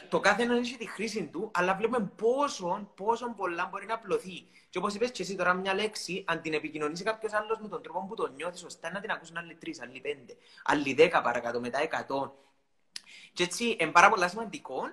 το 0.10 0.20
κάθε 0.20 0.44
ένα 0.44 0.56
έχει 0.56 0.78
τη 0.78 0.88
χρήση 0.88 1.26
του, 1.26 1.52
αλλά 1.54 1.76
βλέπουμε 1.76 2.12
πόσο, 2.16 2.92
πόσο 2.96 3.34
πολλά 3.38 3.66
μπορεί 3.72 3.86
να 3.86 3.94
απλωθεί. 3.94 4.48
Και 4.70 4.78
όπως 4.78 4.94
είπες 4.94 5.12
και 5.12 5.22
εσύ 5.22 5.36
τώρα, 5.36 5.54
μια 5.54 5.74
λέξη, 5.74 6.24
αν 6.28 6.42
την 6.42 6.54
επικοινωνήσει 6.54 7.04
κάποιος 7.04 7.34
άλλος 7.34 7.60
με 7.60 7.68
τον 7.68 7.82
τρόπο 7.82 8.06
που 8.06 8.16
το 8.16 8.28
νιώθεις, 8.28 8.60
σωστά 8.60 8.92
να 8.92 9.00
την 9.00 9.12
ακούσουν 9.12 9.38
άλλοι 9.38 9.56
τρεις, 9.56 9.82
άλλοι 9.82 10.00
πέντε, 10.00 10.38
άλλοι 10.64 10.94
δέκα 10.94 11.22
παρακάτω, 11.22 11.60
μετά 11.60 11.80
εκατό. 11.80 12.36
Και 13.34 13.44
έτσι 13.44 13.76
είναι 13.80 13.92
πάρα 13.92 14.10
πολύ 14.10 14.30
σημαντικό 14.30 14.92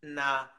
να 0.00 0.24
α, 0.24 0.50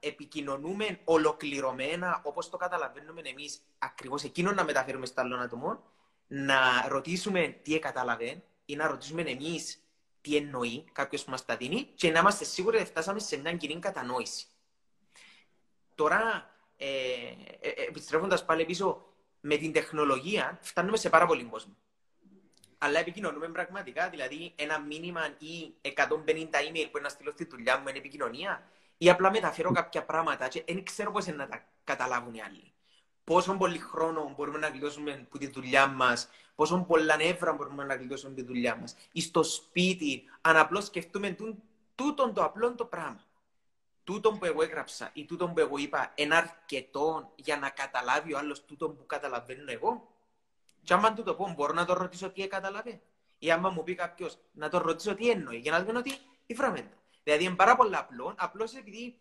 επικοινωνούμε 0.00 0.98
ολοκληρωμένα, 1.04 2.20
όπως 2.24 2.50
το 2.50 2.56
καταλαβαίνουμε 2.56 3.20
εμείς, 3.24 3.60
ακριβώς 3.78 4.22
εκείνο 4.22 4.52
να 4.52 4.64
μεταφέρουμε 4.64 5.06
στα 5.06 5.22
άλλων 5.22 5.40
ατομών, 5.40 5.82
να 6.26 6.88
ρωτήσουμε 6.88 7.58
τι 7.62 7.78
καταλαβαίνει 7.78 8.42
ή 8.64 8.76
να 8.76 8.86
ρωτήσουμε 8.86 9.22
εμείς 9.22 9.81
τι 10.22 10.36
εννοεί 10.36 10.84
κάποιος 10.92 11.24
που 11.24 11.30
μας 11.30 11.44
τα 11.44 11.56
δίνει 11.56 11.88
και 11.94 12.10
να 12.10 12.18
είμαστε 12.18 12.44
σίγουροι 12.44 12.76
ότι 12.76 12.86
φτάσαμε 12.86 13.18
σε 13.18 13.36
μια 13.36 13.56
κοινή 13.56 13.78
κατανόηση. 13.78 14.46
Τώρα, 15.94 16.50
ε, 16.76 16.86
ε, 17.60 17.72
επιστρέφοντας 17.88 18.44
πάλι 18.44 18.64
πίσω, 18.64 19.06
με 19.40 19.56
την 19.56 19.72
τεχνολογία 19.72 20.58
φτάνουμε 20.62 20.96
σε 20.96 21.08
πάρα 21.08 21.26
πολύ 21.26 21.44
κόσμο. 21.44 21.76
Αλλά 22.78 22.98
επικοινωνούμε 22.98 23.48
πραγματικά, 23.48 24.08
δηλαδή 24.08 24.52
ένα 24.56 24.80
μήνυμα 24.80 25.26
ή 25.38 25.74
150 25.82 25.90
email 26.60 26.88
που 26.90 26.98
να 27.02 27.08
στείλω 27.08 27.30
στη 27.30 27.44
δουλειά 27.44 27.78
μου 27.78 27.88
είναι 27.88 27.98
επικοινωνία 27.98 28.68
ή 28.98 29.10
απλά 29.10 29.30
μεταφέρω 29.30 29.72
κάποια 29.72 30.04
πράγματα 30.04 30.48
και 30.48 30.64
δεν 30.66 30.84
ξέρω 30.84 31.12
πώς 31.12 31.26
να 31.26 31.48
τα 31.48 31.64
καταλάβουν 31.84 32.34
οι 32.34 32.42
άλλοι. 32.42 32.72
Πόσο 33.24 33.56
πολύ 33.56 33.78
χρόνο 33.78 34.32
μπορούμε 34.36 34.58
να 34.58 34.68
γλιτώσουμε 34.68 35.12
από 35.26 35.38
τη 35.38 35.46
δουλειά 35.46 35.86
μας, 35.86 36.28
πόσο 36.54 36.84
πολλά 36.88 37.16
νεύρα 37.16 37.52
μπορούμε 37.52 37.84
να 37.84 37.94
γλιτώσουμε 37.94 38.32
από 38.32 38.40
τη 38.40 38.46
δουλειά 38.46 38.76
μας, 38.76 38.96
ή 39.12 39.20
στο 39.20 39.42
σπίτι, 39.42 40.24
αν 40.40 40.56
απλώς 40.56 40.84
σκεφτούμε 40.84 41.36
τούτον 41.94 42.34
το 42.34 42.44
απλό 42.44 42.74
το 42.74 42.84
πράγμα. 42.84 43.20
Τούτον 44.04 44.38
που 44.38 44.44
εγώ 44.44 44.62
έγραψα 44.62 45.10
ή 45.12 45.24
τούτον 45.24 45.52
που 45.54 45.60
εγώ 45.60 45.76
είπα 45.78 46.12
είναι 46.14 46.34
αρκετό 46.34 47.32
για 47.34 47.56
να 47.56 47.70
καταλάβει 47.70 48.34
ο 48.34 48.38
άλλος 48.38 48.64
τούτον 48.64 48.96
που 48.96 49.06
καταλαβαίνω 49.06 49.70
εγώ. 49.72 50.12
Και 50.82 50.92
άμα 50.92 51.12
του 51.12 51.22
το 51.22 51.34
πω, 51.34 51.52
μπορώ 51.56 51.72
να 51.72 51.84
το 51.84 51.92
ρωτήσω 51.92 52.30
τι 52.30 52.46
καταλαβαίνει. 52.46 53.00
Ή 53.38 53.50
άμα 53.50 53.70
μου 53.70 53.82
πει 53.82 53.94
κάποιος 53.94 54.38
να 54.52 54.68
το 54.68 54.78
ρωτήσω 54.78 55.14
τι 55.14 55.30
εννοεί, 55.30 55.56
για 55.56 55.72
να 55.72 55.84
δούμε 55.84 55.98
ότι 55.98 56.12
υφράμε. 56.46 56.90
Δηλαδή 57.22 57.44
είναι 57.44 57.54
πάρα 57.54 57.76
πολύ 57.76 57.96
απλό, 57.96 58.34
απλώς 58.38 58.74
επειδή 58.74 59.18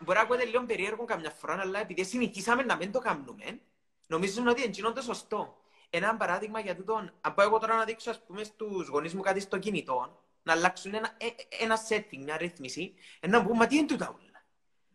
μπορεί 0.00 0.18
να 0.18 0.24
ακούγεται 0.24 0.44
λίγο 0.44 0.64
περίεργο 0.64 1.04
καμιά 1.04 1.30
φορά, 1.30 1.60
αλλά 1.60 1.80
επειδή 1.80 2.04
συνηθίσαμε 2.04 2.62
να 2.62 2.76
μην 2.76 2.92
το 2.92 2.98
κάνουμε, 2.98 3.60
νομίζουμε 4.06 4.50
ότι 4.50 4.62
είναι 4.62 4.90
το 4.90 5.02
σωστό. 5.02 5.58
Ένα 5.90 6.16
παράδειγμα 6.16 6.60
για 6.60 6.76
τούτο, 6.76 6.94
αν 7.20 7.34
πάω 7.34 7.46
εγώ 7.46 7.58
τώρα 7.58 7.76
να 7.76 7.84
δείξω 7.84 8.10
ας 8.10 8.22
πούμε, 8.26 8.44
στους 8.44 8.88
γονείς 8.88 9.14
μου 9.14 9.20
κάτι 9.20 9.40
στο 9.40 9.58
κινητό, 9.58 10.22
να 10.42 10.52
αλλάξουν 10.52 10.94
ένα, 10.94 11.16
ε, 11.16 11.26
ε, 11.26 11.64
ένα 11.64 11.78
setting, 11.88 12.18
μια 12.18 12.36
ρύθμιση, 12.36 12.94
να 13.28 13.42
πούμε, 13.42 13.56
μα 13.56 13.66
τι 13.66 13.76
είναι 13.76 13.86
τούτα 13.86 14.08
όλα. 14.08 14.44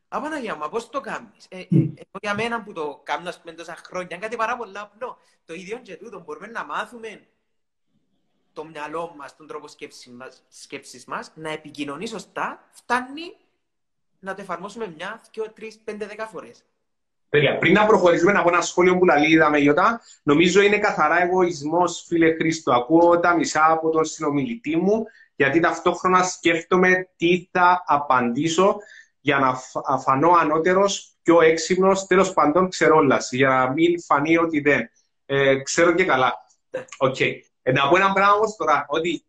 Απαναγία 0.07 0.55
μου, 0.55 0.69
πώς 0.69 0.89
το 0.89 1.01
κάνεις. 1.01 1.45
Ε, 1.49 1.59
ε, 1.59 1.67
για 2.21 2.33
μένα 2.33 2.63
που 2.63 2.73
το 2.73 3.01
κάνω, 3.03 3.29
ας 3.29 3.41
πούμε, 3.41 3.53
τόσα 3.53 3.75
χρόνια, 3.75 4.07
είναι 4.11 4.25
κάτι 4.25 4.35
πάρα 4.35 4.57
πολύ 4.57 4.77
απλό. 4.77 5.17
Το 5.45 5.53
ίδιο 5.53 5.77
και 5.77 5.95
τούτο, 5.95 6.19
μπορούμε 6.19 6.47
να 6.47 6.65
μάθουμε 6.65 7.27
το 8.53 8.65
μυαλό 8.65 9.13
μας, 9.17 9.35
τον 9.35 9.47
τρόπο 9.47 9.67
σκέψης 9.67 10.11
μας, 10.11 10.43
σκέψης 10.49 11.05
μας 11.05 11.31
να 11.35 11.49
επικοινωνεί 11.49 12.07
σωστά, 12.07 12.67
φτάνει 12.71 13.35
να 14.25 14.35
το 14.35 14.41
εφαρμόσουμε 14.41 14.93
μια, 14.97 15.21
δύο, 15.33 15.51
τρεις, 15.55 15.79
πέντε, 15.83 16.05
δέκα 16.05 16.25
φορές. 16.25 16.63
Παιδιά, 17.29 17.57
πριν 17.57 17.73
να 17.73 17.85
προχωρήσουμε 17.85 18.31
από 18.31 18.49
ένα 18.49 18.61
σχόλιο 18.61 18.97
που 18.97 19.05
λέει 19.05 19.27
είδαμε 19.27 19.59
Ιωτά, 19.59 20.01
νομίζω 20.23 20.61
είναι 20.61 20.77
καθαρά 20.77 21.21
εγωισμός, 21.21 22.05
φίλε 22.07 22.33
Χρήστο. 22.33 22.73
Ακούω 22.73 23.19
τα 23.19 23.35
μισά 23.35 23.71
από 23.71 23.89
τον 23.89 24.05
συνομιλητή 24.05 24.75
μου, 24.75 25.05
γιατί 25.35 25.59
ταυτόχρονα 25.59 26.23
σκέφτομαι 26.23 27.09
τι 27.15 27.49
θα 27.51 27.83
απαντήσω 27.85 28.77
για 29.19 29.39
να 29.39 29.55
φανώ 29.97 30.31
ανώτερος, 30.31 31.15
πιο 31.21 31.41
έξυπνος, 31.41 32.05
τέλος 32.05 32.33
πάντων 32.33 32.69
ξερόλα, 32.69 33.17
για 33.31 33.49
να 33.49 33.71
μην 33.71 34.01
φανεί 34.01 34.37
ότι 34.37 34.59
δεν. 34.59 34.89
Ε, 35.25 35.55
ξέρω 35.55 35.93
και 35.93 36.05
καλά. 36.05 36.33
OK. 36.97 37.15
Okay. 37.19 37.39
Ε, 37.61 37.71
να 37.71 37.89
πω 37.89 37.95
ένα 37.95 38.13
πράγμα 38.13 38.45
τώρα, 38.57 38.85
ότι 38.87 39.25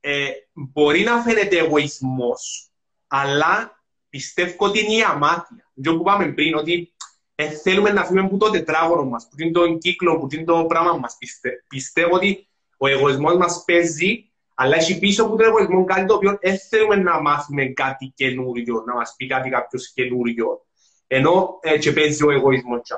ε, 0.00 0.28
μπορεί 0.52 1.02
να 1.02 1.20
φαίνεται 1.20 1.58
εγωισμός, 1.58 2.70
αλλά 3.06 3.77
πιστεύω 4.08 4.54
ότι 4.58 4.78
είναι 4.84 4.94
η 4.94 5.02
αμάθεια. 5.02 5.70
Και 5.82 5.90
που 5.90 6.02
πάμε 6.02 6.32
πριν, 6.32 6.54
ότι 6.54 6.92
ε, 7.34 7.48
θέλουμε 7.48 7.90
να 7.90 8.04
φύγουμε 8.04 8.20
από 8.20 8.36
το 8.36 8.50
τετράγωνο 8.50 9.04
μας, 9.04 9.28
που 9.30 9.42
είναι 9.42 9.50
το 9.50 9.74
κύκλο, 9.78 10.18
που 10.18 10.28
είναι 10.30 10.44
το 10.44 10.64
πράγμα 10.64 10.92
μας. 10.92 11.16
Πιστε, 11.18 11.64
πιστεύω 11.68 12.14
ότι 12.14 12.48
ο 12.76 12.88
εγωισμός 12.88 13.36
μας 13.36 13.62
παίζει, 13.66 14.30
αλλά 14.54 14.76
έχει 14.76 14.98
πίσω 14.98 15.24
από 15.24 15.36
τον 15.36 15.46
εγωισμό 15.46 15.84
κάτι 15.84 16.06
το 16.06 16.14
οποίο 16.14 16.38
δεν 16.40 16.58
θέλουμε 16.58 16.96
να 16.96 17.20
μάθουμε 17.20 17.66
κάτι 17.66 18.12
καινούριο, 18.14 18.82
να 18.86 18.94
μας 18.94 19.14
πει 19.16 19.26
κάτι 19.26 19.50
κάποιος 19.50 19.92
καινούριο. 19.92 20.66
Ενώ 21.06 21.58
ε, 21.62 21.78
και 21.78 21.92
παίζει 21.92 22.24
ο 22.24 22.30
εγωισμός. 22.30 22.90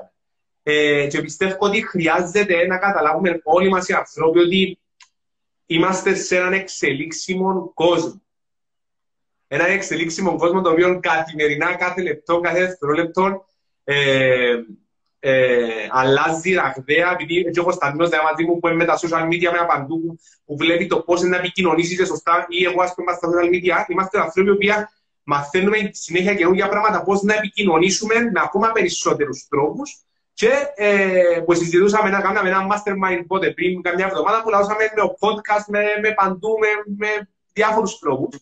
Ε, 0.62 1.06
και 1.06 1.20
πιστεύω 1.20 1.56
ότι 1.58 1.86
χρειάζεται 1.86 2.66
να 2.66 2.78
καταλάβουμε 2.78 3.40
όλοι 3.44 3.68
μας 3.68 3.88
οι 3.88 3.92
άνθρωποι 3.92 4.38
ότι 4.38 4.78
είμαστε 5.66 6.14
σε 6.14 6.36
έναν 6.36 6.52
εξελίξιμο 6.52 7.70
κόσμο 7.74 8.22
ένα 9.52 9.66
εξελίξιμο 9.66 10.36
κόσμο 10.36 10.60
το 10.60 10.70
οποίο 10.70 11.00
καθημερινά, 11.00 11.74
κάθε 11.74 12.02
λεπτό, 12.02 12.40
κάθε 12.40 12.58
δευτερόλεπτο 12.58 13.46
ε, 13.84 14.54
ε, 15.18 15.66
αλλάζει 15.90 16.52
ραγδαία, 16.54 17.12
επειδή 17.12 17.44
έτσι 17.46 17.60
ο 17.60 17.64
Κωνσταντίνος 17.64 18.08
δεν 18.08 18.20
μαζί 18.24 18.44
μου 18.44 18.58
που 18.58 18.66
είναι 18.66 18.76
με 18.76 18.84
τα 18.84 18.98
social 18.98 19.26
media 19.26 19.50
με 19.52 19.58
απαντού, 19.58 20.18
που 20.44 20.56
βλέπει 20.56 20.86
το 20.86 21.00
πώς 21.00 21.22
να 21.22 21.36
επικοινωνήσεις 21.36 22.06
σωστά 22.06 22.46
ή 22.48 22.64
εγώ 22.64 22.82
ας 22.82 22.94
πούμε 22.94 23.12
στα 23.12 23.28
social 23.28 23.48
media, 23.54 23.90
είμαστε 23.90 24.20
άνθρωποι 24.20 24.50
που 24.50 24.86
μαθαίνουμε 25.22 25.90
συνέχεια 25.92 26.34
καινούργια 26.34 26.68
πράγματα, 26.68 27.02
πώς 27.02 27.22
να 27.22 27.34
επικοινωνήσουμε 27.34 28.14
με 28.14 28.40
ακόμα 28.44 28.72
περισσότερους 28.72 29.46
τρόπους. 29.48 30.04
Και 30.32 30.50
ε, 30.74 31.40
που 31.44 31.54
συζητούσαμε 31.54 32.10
να 32.10 32.20
κάνουμε 32.20 32.48
ένα 32.48 32.66
mastermind 32.70 33.22
πότε 33.26 33.50
πριν 33.50 33.82
καμιά 33.82 34.06
εβδομάδα 34.06 34.42
που 34.42 34.50
λαούσαμε 34.50 34.90
με 34.96 35.02
podcast, 35.20 35.64
με, 35.68 35.80
με 36.02 36.12
παντού, 36.12 36.58
με, 36.58 36.68
με 36.96 37.28
διάφορους 37.52 37.98
τρόπους 37.98 38.38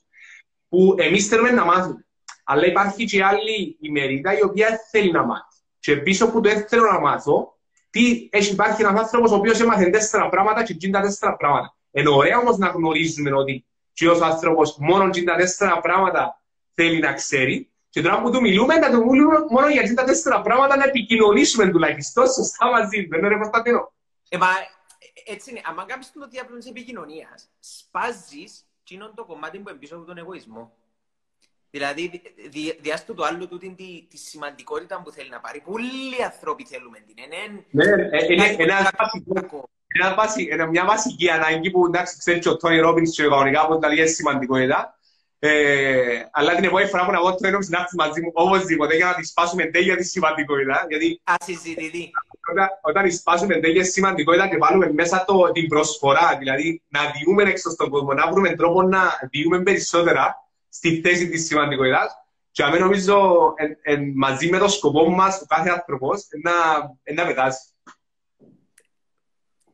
που 0.69 0.95
εμείς 0.99 1.27
θέλουμε 1.27 1.51
να 1.51 1.65
μάθουμε. 1.65 2.07
Αλλά 2.45 2.67
υπάρχει 2.67 3.05
και 3.05 3.25
άλλη 3.25 3.77
ημερίδα 3.81 4.39
η 4.39 4.43
οποία 4.43 4.81
θέλει 4.91 5.11
να 5.11 5.25
μάθει. 5.25 5.57
Και 5.81 5.97
πίσω 5.97 6.31
που 6.31 6.41
το 6.41 6.51
θέλω 6.69 6.93
να 6.93 7.01
μάθω, 7.01 7.59
τι 7.91 8.29
έχει 8.33 8.53
υπάρχει 8.53 8.83
ένας 8.83 9.01
άνθρωπος 9.01 9.31
ο 9.31 9.35
οποίος 9.35 9.61
έμαθε 9.61 9.91
τέσσερα 9.91 10.29
πράγματα 10.29 10.63
και 10.65 10.75
γίνει 10.79 10.93
τα 10.93 11.01
τέσσερα 11.01 11.37
πράγματα. 11.37 11.77
Είναι 11.91 12.09
ωραίο 12.09 12.39
όμως 12.39 12.59
να 12.59 12.69
γνωρίζουμε 12.69 13.33
ότι 13.33 13.67
και 13.93 14.09
ο 14.09 14.25
άνθρωπος 14.25 14.77
μόνο 14.79 15.09
γίνει 15.09 15.27
τα 15.27 15.37
τέσσερα 15.37 15.81
πράγματα 15.81 16.43
θέλει 16.75 16.99
να 16.99 17.13
ξέρει. 17.13 17.71
Και 17.89 18.03
τώρα 18.03 18.23
που 18.23 18.31
του 18.31 18.41
μιλούμε, 18.41 18.75
να 18.75 18.91
του 18.91 19.05
μιλούμε 19.05 19.37
μόνο 19.51 19.69
για 19.69 19.95
τα 19.95 20.05
τέσσερα 20.05 20.41
πράγματα 20.41 20.77
να 20.77 20.85
επικοινωνήσουμε 20.85 21.71
τουλάχιστον 21.71 22.27
σωστά 22.27 22.71
μαζί 22.71 23.03
του. 23.03 23.09
Δεν 23.09 23.25
είναι 23.25 23.35
Κωνσταντίνο. 23.35 23.93
Ε, 24.29 24.37
μα, 24.37 24.47
έτσι 25.27 25.51
είναι. 25.51 25.61
Αν 25.65 25.87
κάνεις 25.87 26.13
το 26.13 26.29
διάπλο 26.29 26.57
της 26.57 26.67
επικοινωνίας, 26.67 27.51
σπάζεις 27.61 28.68
είναι 28.95 29.11
το 29.15 29.25
κομμάτι 29.25 29.59
που 29.59 29.69
εμπίσω 29.69 29.97
από 29.97 30.05
τον 30.05 30.19
εγωισμό. 30.19 30.73
Δηλαδή, 31.71 32.23
διάστο 32.81 33.15
το 33.15 33.25
άλλο 33.25 33.47
του 33.47 33.59
τη, 33.59 33.75
τη 34.11 34.17
σημαντικότητα 34.17 35.03
που 35.03 35.11
θέλει 35.11 35.29
να 35.29 35.41
πάρει. 35.41 35.61
Πολλοί 35.61 36.25
άνθρωποι 36.25 36.65
θέλουμε 36.65 36.99
την. 36.99 37.15
Ναι, 37.71 37.85
είναι 38.29 38.57
ένα 38.59 38.91
μια 40.67 40.85
βασική 40.85 41.31
ανάγκη 41.31 41.71
που 41.71 41.87
εντάξει, 41.87 42.19
ξέρει 42.19 42.39
και 42.39 42.49
ο 42.49 42.57
Τόνι 42.57 42.79
Ρόμπινς 42.79 43.15
και 43.15 43.23
κανονικά 43.23 43.61
από 43.61 43.79
τα 43.79 43.89
λίγα 43.89 44.09
σημαντικότητα. 44.09 44.98
Ε, 45.41 46.29
αλλά 46.31 46.55
την 46.55 46.65
επόμενη 46.65 46.89
φορά 46.89 47.05
που 47.05 47.13
να 47.13 47.19
πω 47.19 47.35
το 47.35 47.47
ένωμη 47.47 47.67
να 47.69 47.79
έρθεις 47.79 47.95
μαζί 47.95 48.21
μου 48.21 48.31
οπωσδήποτε 48.33 48.97
για 48.97 49.07
να 49.07 49.15
τη 49.15 49.27
σπάσουμε 49.27 49.65
τέλεια 49.65 49.97
τη 49.97 50.05
σημαντικότητα. 50.05 50.87
Γιατί 50.89 51.21
Ασυζητητή. 51.25 52.11
Όταν, 52.51 52.69
όταν 52.81 53.13
σπάσουμε 53.13 53.61
τέλεια 53.61 53.85
σημαντικότητα 53.85 54.49
και 54.49 54.57
βάλουμε 54.57 54.93
μέσα 54.93 55.25
το, 55.25 55.53
την 55.53 55.69
προσφορά, 55.69 56.37
δηλαδή 56.39 56.83
να 56.89 57.01
διούμε 57.11 57.43
έξω 57.43 57.71
στον 57.71 57.89
κόσμο, 57.89 58.13
να 58.13 58.31
βρούμε 58.31 58.55
τρόπο 58.55 58.83
να 58.83 59.01
διούμε 59.31 59.63
περισσότερα 59.63 60.49
στη 60.69 61.01
θέση 61.01 61.29
της 61.29 61.47
σημαντικότητας. 61.47 62.13
Και 62.51 62.63
αμέ 62.63 62.79
νομίζω 62.79 63.53
εν, 63.57 63.79
εν, 63.83 64.13
μαζί 64.15 64.49
με 64.49 64.59
το 64.59 64.69
σκοπό 64.69 65.11
μας, 65.11 65.41
ο 65.41 65.45
κάθε 65.47 65.71
άνθρωπος, 65.71 66.27
να, 66.43 66.53
να 67.15 67.27
πετάσει 67.27 67.61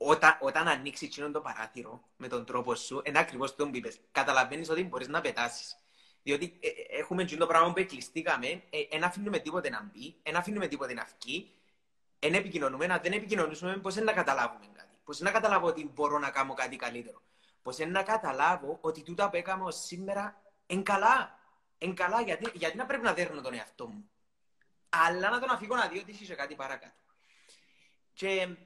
όταν, 0.07 0.39
όταν 0.41 0.69
ανοίξεις 0.69 1.09
εκείνο 1.09 1.31
το 1.31 1.41
παράθυρο 1.41 2.09
με 2.17 2.29
τον 2.29 2.45
τρόπο 2.45 2.75
σου, 2.75 3.03
είναι 3.05 3.19
ακριβώς 3.19 3.55
το 3.57 3.69
που 3.69 3.77
είπες. 3.77 4.01
Καταλαβαίνεις 4.13 4.69
ότι 4.69 4.85
μπορείς 4.85 5.09
να 5.09 5.21
πετάσεις. 5.21 5.77
Διότι 6.23 6.59
ε, 6.61 6.69
ε, 6.69 6.99
έχουμε 6.99 7.23
εκείνο 7.23 7.41
το 7.41 7.47
πράγμα 7.47 7.73
που 7.73 7.79
εκλειστήκαμε, 7.79 8.63
δεν 8.91 9.03
ε, 9.03 9.07
αφήνουμε 9.07 9.39
τίποτε 9.39 9.71
να 9.71 9.83
μπει, 9.83 10.17
δεν 10.23 10.37
αφήνουμε 10.37 10.67
τίποτε 10.67 10.95
να 10.95 11.07
βγει, 11.21 11.55
δεν 12.19 12.35
επικοινωνούμε, 12.35 12.85
αν 12.85 13.01
δεν 13.03 13.13
επικοινωνήσουμε, 13.13 13.77
πώς 13.77 13.95
να 13.95 14.13
καταλάβουμε 14.13 14.67
κάτι. 14.73 14.99
Πώς 15.05 15.21
να 15.21 15.31
καταλάβω 15.31 15.67
ότι 15.67 15.91
μπορώ 15.95 16.19
να 16.19 16.31
κάνω 16.31 16.55
κάτι 16.55 16.77
καλύτερο. 16.77 17.23
Πώς 17.63 17.79
να 17.79 18.03
καταλάβω 18.03 18.79
ότι 18.81 19.03
τούτα 19.03 19.31
που 19.31 19.37
έκανα 19.37 19.71
σήμερα 19.71 20.43
είναι 20.67 20.83
καλά. 20.83 21.39
Είναι 21.79 21.95
καλά, 21.95 22.21
γιατί, 22.21 22.51
γιατί 22.55 22.77
να 22.77 22.87
πρέπει 22.87 23.03
να 23.03 23.13
δέρνω 23.13 23.41
τον 23.41 23.55
εαυτό 23.55 23.87
μου. 23.87 24.11
Αλλά 24.89 25.31
να 25.31 25.41
τον 25.41 25.51
αφήγω 25.51 25.75
να 25.75 25.89
δει 25.89 25.99
ότι 25.99 26.17
είσαι 26.21 26.35
κάτι 26.35 26.55
παρακάτω. 26.55 26.95
Και 28.13 28.57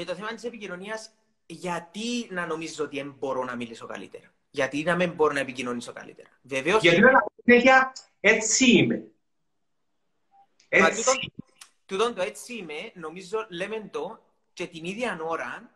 με 0.00 0.06
το 0.06 0.14
θέμα 0.14 0.34
της 0.34 0.44
επικοινωνίας, 0.44 1.10
γιατί 1.46 2.28
να 2.30 2.46
νομίζω 2.46 2.84
ότι 2.84 2.96
δεν 2.96 3.14
μπορώ 3.18 3.44
να 3.44 3.54
μιλήσω 3.54 3.86
καλύτερα; 3.86 4.32
Γιατί 4.50 4.82
να 4.82 4.96
μην 4.96 5.12
μπορώ 5.12 5.32
να 5.32 5.40
επικοινωνήσω 5.40 5.92
καλύτερα; 5.92 6.28
Βεβαίως... 6.42 6.82
Γιατί 6.82 7.00
να 7.00 7.24
συνέχεια 7.44 7.92
έτσι 8.20 8.70
είμαι. 8.70 9.04
Έτσι. 10.68 11.32
Τούτον 11.86 12.14
το 12.14 12.22
έτσι 12.22 12.54
είμαι, 12.54 12.92
νομίζω 12.94 13.46
λέμε 13.50 13.88
το 13.90 14.22
και 14.52 14.66
την 14.66 14.84
ίδια 14.84 15.18
ώρα 15.22 15.70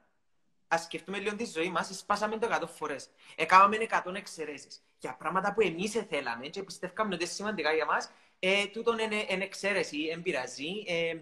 Α 0.69 0.79
σκεφτούμε 0.79 1.19
λίγο 1.19 1.37
τη 1.37 1.45
ζωή 1.45 1.69
μας, 1.71 1.99
σπάσαμε 1.99 2.39
το 2.39 2.49
100 2.61 2.69
φορές. 2.77 3.09
Έκαναμε 3.37 3.77
100 4.05 4.15
εξαιρέσεις. 4.15 4.83
Για 4.99 5.17
πράγματα 5.17 5.55
που 5.55 5.61
εμείς 5.61 5.93
θέλαμε 6.09 6.47
και 6.47 6.63
πιστεύκαμε 6.63 7.15
ότι 7.15 7.25
είναι 7.25 7.33
σημαντικά 7.33 7.73
για 7.73 7.87
μας, 7.87 8.11
ε, 8.39 8.67
τούτον 8.67 8.99
είναι, 8.99 9.27
είναι 9.29 9.45
εξαίρεση, 9.45 10.07
δεν 10.09 10.23
πειράζει. 10.23 10.69
Ε, 10.87 11.15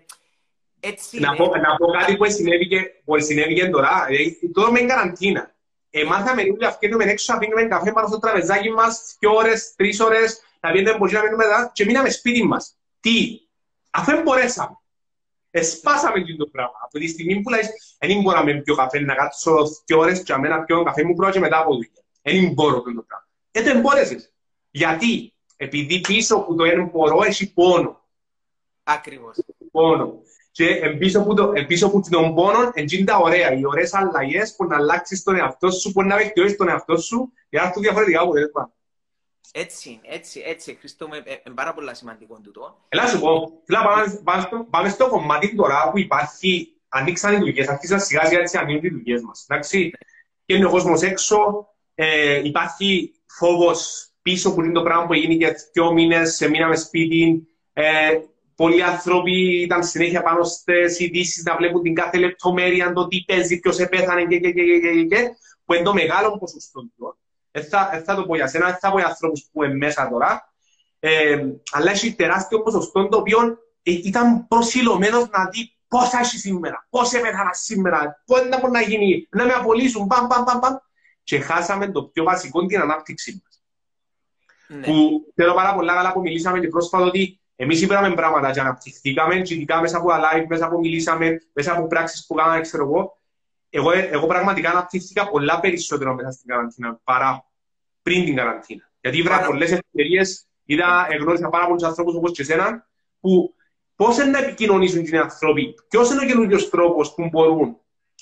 έτσι 0.85 1.21
να, 1.21 1.35
πω, 1.35 1.45
να 1.47 1.77
πω 1.77 1.87
κάτι 1.87 2.17
που 2.17 2.31
συνέβη 2.31 2.67
και, 2.69 2.81
που 3.05 3.21
συνέβη 3.21 3.55
και 3.55 3.69
τώρα. 3.69 4.05
Δηλαδή, 4.09 4.39
τώρα 4.53 4.71
με 4.73 4.81
καραντίνα. 4.81 5.55
Εμάθαμε 5.91 6.43
λίγο 6.43 6.57
αυκένουμε 6.67 7.05
έξω, 7.05 7.35
αφήνουμε 7.35 7.63
καφέ 7.63 7.93
πάνω 7.93 8.07
στο 8.07 8.19
τραπεζάκι 8.19 8.71
μας, 8.71 9.17
δύο 9.19 9.35
ώρες, 9.35 9.75
τρεις 9.77 10.01
ώρες, 10.01 10.41
να 10.61 10.73
πιένουμε 10.73 10.99
μπορεί 10.99 11.13
να 11.13 11.23
μείνουμε 11.23 11.45
εδώ 11.45 11.71
και 11.73 11.85
μείναμε 11.85 12.11
σπίτι 12.11 12.45
μας. 12.45 12.77
Τι, 13.01 13.43
Αφού 13.95 14.11
δεν 14.11 14.23
μπορέσαμε. 14.23 14.77
Εσπάσαμε 15.51 16.21
και 16.21 16.35
το 16.35 16.47
πράγμα. 16.47 16.73
Από 16.85 16.99
τη 16.99 17.09
στιγμή 17.09 17.41
που 17.41 17.51
λες, 17.51 17.97
δεν 17.99 18.21
μπορώ 18.21 18.43
να 18.43 18.63
πιω 18.63 18.75
καφέ, 18.75 19.01
να 19.01 19.15
κάτσω 19.15 19.57
δύο 19.87 19.99
ώρες 19.99 20.23
και 20.23 20.33
αμένα 20.33 20.63
πιω 20.63 20.83
καφέ 20.83 21.05
μου 21.05 21.15
πρώτα 21.15 21.33
και 21.33 21.39
μετά 21.39 21.59
από 21.59 21.73
δουλειά. 21.75 21.91
Δεν 22.23 22.53
μπορώ 22.53 22.77
το 22.77 22.83
πράγμα. 22.83 23.29
Ε, 23.51 23.63
δεν 23.63 23.81
μπόρεσες. 23.81 24.33
Γιατί, 24.71 25.35
επειδή 25.57 26.01
πίσω 26.01 26.41
που 26.41 26.55
το 26.55 26.65
ένα 26.65 26.85
μπορώ 26.85 27.23
έχει 27.23 27.53
πόνο. 27.53 28.01
Ακριβώς. 28.83 29.37
Πόνο. 29.71 30.23
Και 30.53 30.97
πίσω 30.99 31.21
από, 31.21 31.35
το, 31.35 31.53
πίσω 31.67 31.87
από 31.87 32.03
τον 32.11 32.35
πόνο, 32.35 32.71
είναι 32.75 33.05
τα 33.05 33.17
ωραία. 33.17 33.53
Οι 33.53 33.67
ωραίες 33.67 33.95
αλλαγές 33.95 34.55
που 34.57 34.65
να 34.65 34.77
αλλάξεις 34.77 35.23
τον 35.23 35.37
εαυτό 35.37 35.71
σου, 35.71 35.93
που 35.93 36.03
να 36.03 36.17
βελτιώσεις 36.17 36.57
τον 36.57 36.69
εαυτό 36.69 36.97
σου, 36.97 37.33
για 37.49 37.61
να 37.61 37.67
έρθουν 37.67 37.83
διαφορετικά 37.83 38.21
αποτέλεσμα. 38.21 38.73
Έτσι, 39.53 40.01
έτσι, 40.03 40.43
έτσι, 40.47 40.77
Χριστό, 40.79 41.07
είναι 41.07 41.23
ε, 41.25 41.51
πάρα 41.55 41.75
πολύ 41.75 41.97
σημαντικό 41.97 42.41
τούτο. 42.43 42.77
Έλα 42.89 43.07
σου 43.07 43.21
πω, 43.21 43.63
πάμε, 43.67 44.21
πάμε, 44.25 44.43
στο, 44.43 44.67
πάμε 44.71 44.89
στο 44.89 45.09
κομμάτι 45.09 45.55
τώρα 45.55 45.91
που 45.91 45.99
υπάρχει, 45.99 46.77
ανοίξαν 46.89 47.35
οι 47.35 47.39
δουλειές, 47.39 47.69
αρχίσαν 47.69 48.01
σιγά 48.01 48.25
σιγά 48.25 48.41
έτσι 48.41 48.59
ανοίγουν 48.59 48.85
οι 48.85 48.89
δουλειές 48.89 49.23
μας, 49.23 49.47
εντάξει. 49.49 49.91
Και 50.45 50.55
είναι 50.55 50.67
ο 50.67 50.71
κόσμος 50.71 51.03
έξω, 51.03 51.69
ε, 51.95 52.41
υπάρχει 52.45 53.13
φόβος 53.27 54.09
πίσω 54.23 54.55
που 54.55 54.63
είναι 54.63 54.73
το 54.73 54.83
πράγμα 54.83 55.07
που 55.07 55.13
έγινε 55.13 55.35
για 55.35 55.55
δύο 55.73 55.93
μήνες, 55.93 56.35
σε 56.35 56.49
μήναμε 56.49 56.77
σπίτι, 56.77 57.47
ε, 57.73 58.19
πολλοί 58.63 58.83
άνθρωποι 58.83 59.61
ήταν 59.63 59.85
συνέχεια 59.85 60.23
πάνω 60.23 60.45
στις 60.45 60.99
ειδήσεις 61.01 61.43
να 61.43 61.57
βλέπουν 61.57 61.83
την 61.83 61.95
κάθε 61.95 62.19
λεπτομέρεια, 62.19 62.93
το 62.93 63.09
τι 63.09 63.25
παίζει, 63.27 63.59
ποιος 63.59 63.79
επέθανε 63.79 64.25
και, 64.25 64.39
και, 64.39 64.53
και, 64.53 64.63
και, 64.63 64.79
και, 64.79 65.05
και, 65.05 65.31
που 65.65 65.75
είναι 65.75 65.83
το 65.83 65.93
μεγάλο 65.93 66.39
ποσοστό 66.39 66.81
του. 66.81 67.19
Δεν 67.51 67.65
θα, 67.65 68.03
θα 68.05 68.15
το 68.15 68.27
πω 68.27 68.35
για 68.35 68.47
σένα, 68.47 68.67
δεν 68.67 68.77
θα 68.81 68.91
πω 68.91 68.99
για 68.99 69.07
ανθρώπους 69.07 69.49
που 69.53 69.63
είναι 69.63 69.75
μέσα 69.75 70.09
τώρα. 70.09 70.53
Ε, 70.99 71.45
αλλά 71.73 71.91
έχει 71.91 72.15
τεράστιο 72.15 72.63
ποσοστό 72.63 73.09
το 73.09 73.17
οποίο 73.17 73.39
ε, 73.83 73.93
ήταν 73.93 74.49
προσιλωμένος 74.49 75.29
να 75.31 75.49
δει 75.49 75.77
πώ 75.89 76.07
θα 76.07 76.19
έχει 76.19 76.39
σήμερα, 76.39 76.87
πώς 76.91 77.13
έπεθανα 77.13 77.53
σήμερα, 77.53 78.23
πώς 78.27 78.49
δεν 78.49 78.59
μπορεί 78.61 78.73
να 78.73 78.81
γίνει, 78.81 79.29
να 79.31 79.45
με 79.45 79.53
απολύσουν, 79.53 80.07
παμ, 80.07 80.27
παμ, 80.27 80.45
παμ, 80.45 80.59
παμ. 80.59 80.75
Και 81.23 81.41
χάσαμε 81.41 81.91
το 81.91 82.03
πιο 82.03 82.25
βασικό, 82.25 82.67
την 82.67 82.81
ανάπτυξή 82.81 83.43
μας. 83.45 83.63
Ναι. 84.79 84.87
Που 84.87 85.25
θέλω 85.35 85.55
πάρα 85.55 85.75
πολλά 85.75 85.95
καλά 85.95 86.13
που 86.13 86.21
μιλήσαμε 86.21 86.61
και 86.61 86.69
πρόσφατα 86.69 87.05
ότι 87.05 87.42
εμείς 87.57 87.83
είπαμε 87.83 88.15
πράγματα 88.15 88.51
και 88.51 88.61
αναπτυχθήκαμε, 88.61 89.41
και 89.41 89.55
ειδικά 89.55 89.81
μέσα 89.81 89.97
από 89.97 90.09
τα 90.09 90.21
live, 90.21 90.45
μέσα 90.49 90.65
από 90.65 90.79
μιλήσαμε, 90.79 91.39
μέσα 91.53 91.73
από 91.73 91.87
πράξεις 91.87 92.27
που 92.27 92.35
κάναμε, 92.35 92.61
ξέρω 92.61 92.85
εγώ, 92.85 93.19
εγώ, 93.71 93.91
εγώ 93.91 94.27
πραγματικά 94.27 94.71
αναπτύχθηκα 94.71 95.29
πολλά 95.29 95.61
περισσότερο 95.61 96.15
μέσα 96.15 96.31
στην 96.31 96.49
καραντίνα 96.49 97.01
παρά 97.05 97.45
πριν 98.03 98.25
την 98.25 98.37
καραντίνα. 98.37 98.91
Γιατί 99.01 99.19
ήβρα 99.19 99.47
πολλές 99.47 99.71
ευκαιρίε, 99.73 100.23
είδα, 100.65 101.07
εγνώρισα 101.11 101.49
πάρα 101.49 101.67
πολλούς 101.67 101.83
ανθρώπους 101.83 102.15
όπως 102.15 102.33
και 102.33 102.43
εσένα, 102.43 102.87
που 103.21 103.55
πώς 103.97 104.17
να 104.17 104.39
επικοινωνήσουν 104.39 105.05
οι 105.05 105.19
άνθρωποι, 105.19 105.75
ποιος 105.89 106.11
είναι 106.11 106.23
ο 106.23 106.27
καινούριο 106.27 106.69
τρόπος 106.69 107.15
που 107.15 107.29
μπορούν 107.29 107.77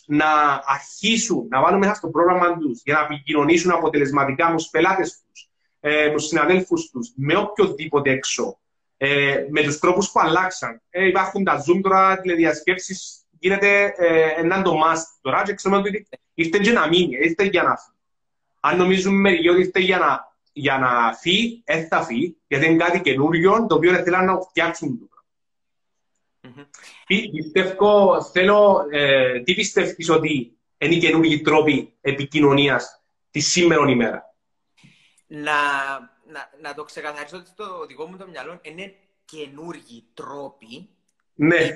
να 0.06 0.62
αρχίσουν 0.64 1.46
να 1.48 1.60
βάλουν 1.60 1.78
μέσα 1.78 1.94
στο 1.94 2.08
πρόγραμμα 2.08 2.58
τους 2.58 2.82
για 2.84 2.94
να 2.94 3.00
επικοινωνήσουν 3.00 3.70
αποτελεσματικά 3.70 4.50
με 4.50 4.56
τους 4.56 4.68
πελάτες 4.68 5.22
τους, 5.22 5.50
ε, 5.80 6.06
με 6.06 6.12
τους 6.12 6.26
συναδέλφους 6.26 6.90
τους, 6.90 7.12
με 7.16 7.36
οποιοδήποτε 7.36 8.10
έξω, 8.10 8.58
ε, 9.02 9.46
με 9.50 9.62
τους 9.62 9.78
τρόπους 9.78 10.10
που 10.10 10.20
αλλάξαν. 10.20 10.82
Ε, 10.90 11.06
υπάρχουν 11.06 11.44
τα 11.44 11.64
Zoom 11.64 11.80
τώρα, 11.82 12.20
τηλεδιασκέψεις 12.20 13.24
γίνεται 13.38 13.94
ε, 13.96 14.32
έναν 14.36 14.62
το 14.62 14.72
must 14.72 15.18
τώρα 15.20 15.42
και 15.42 15.54
ξέρουμε 15.54 15.80
ότι 15.80 16.06
ήρθε 16.34 16.58
και 16.58 16.72
να 16.72 16.88
μείνει, 16.88 17.16
ήρθε 17.20 17.44
για 17.44 17.62
να 17.62 17.76
φύγει. 17.76 17.96
Αν 18.60 18.76
νομίζουμε 18.76 19.16
μερικοί 19.16 19.48
ότι 19.48 19.60
ήρθε 19.60 19.80
για 19.80 19.98
να, 19.98 20.34
για 20.52 20.78
να 20.78 21.14
φύγει, 21.14 21.62
δεν 21.64 21.86
θα 21.86 22.02
φύγει, 22.02 22.36
γιατί 22.46 22.66
είναι 22.66 22.84
κάτι 22.84 23.00
καινούριο 23.00 23.66
το 23.68 23.74
οποίο 23.74 23.92
θέλουν 23.92 24.24
να 24.24 24.40
φτιάξουν 24.40 24.98
το 24.98 25.08
mm-hmm. 26.42 26.66
Πιστεύω, 27.06 28.22
θέλω, 28.32 28.86
ε, 28.90 29.40
τι 29.40 29.54
πιστεύεις 29.54 30.10
ότι 30.10 30.56
είναι 30.78 30.94
οι 30.94 30.98
καινούργιοι 30.98 31.40
τρόποι 31.40 31.92
επικοινωνίας 32.00 33.02
τη 33.30 33.40
σήμερα 33.40 33.90
ημέρα; 33.90 34.34
Να, 35.26 35.52
να, 36.32 36.50
να 36.62 36.74
το 36.74 36.84
ξεκαθαρίσω 36.84 37.36
ότι 37.36 37.48
στο 37.48 37.86
δικό 37.88 38.06
μου 38.06 38.16
το 38.16 38.26
μυαλό 38.28 38.58
είναι 38.62 38.94
καινούργιοι 39.24 40.04
τρόποι. 40.14 40.88
Ναι 41.34 41.68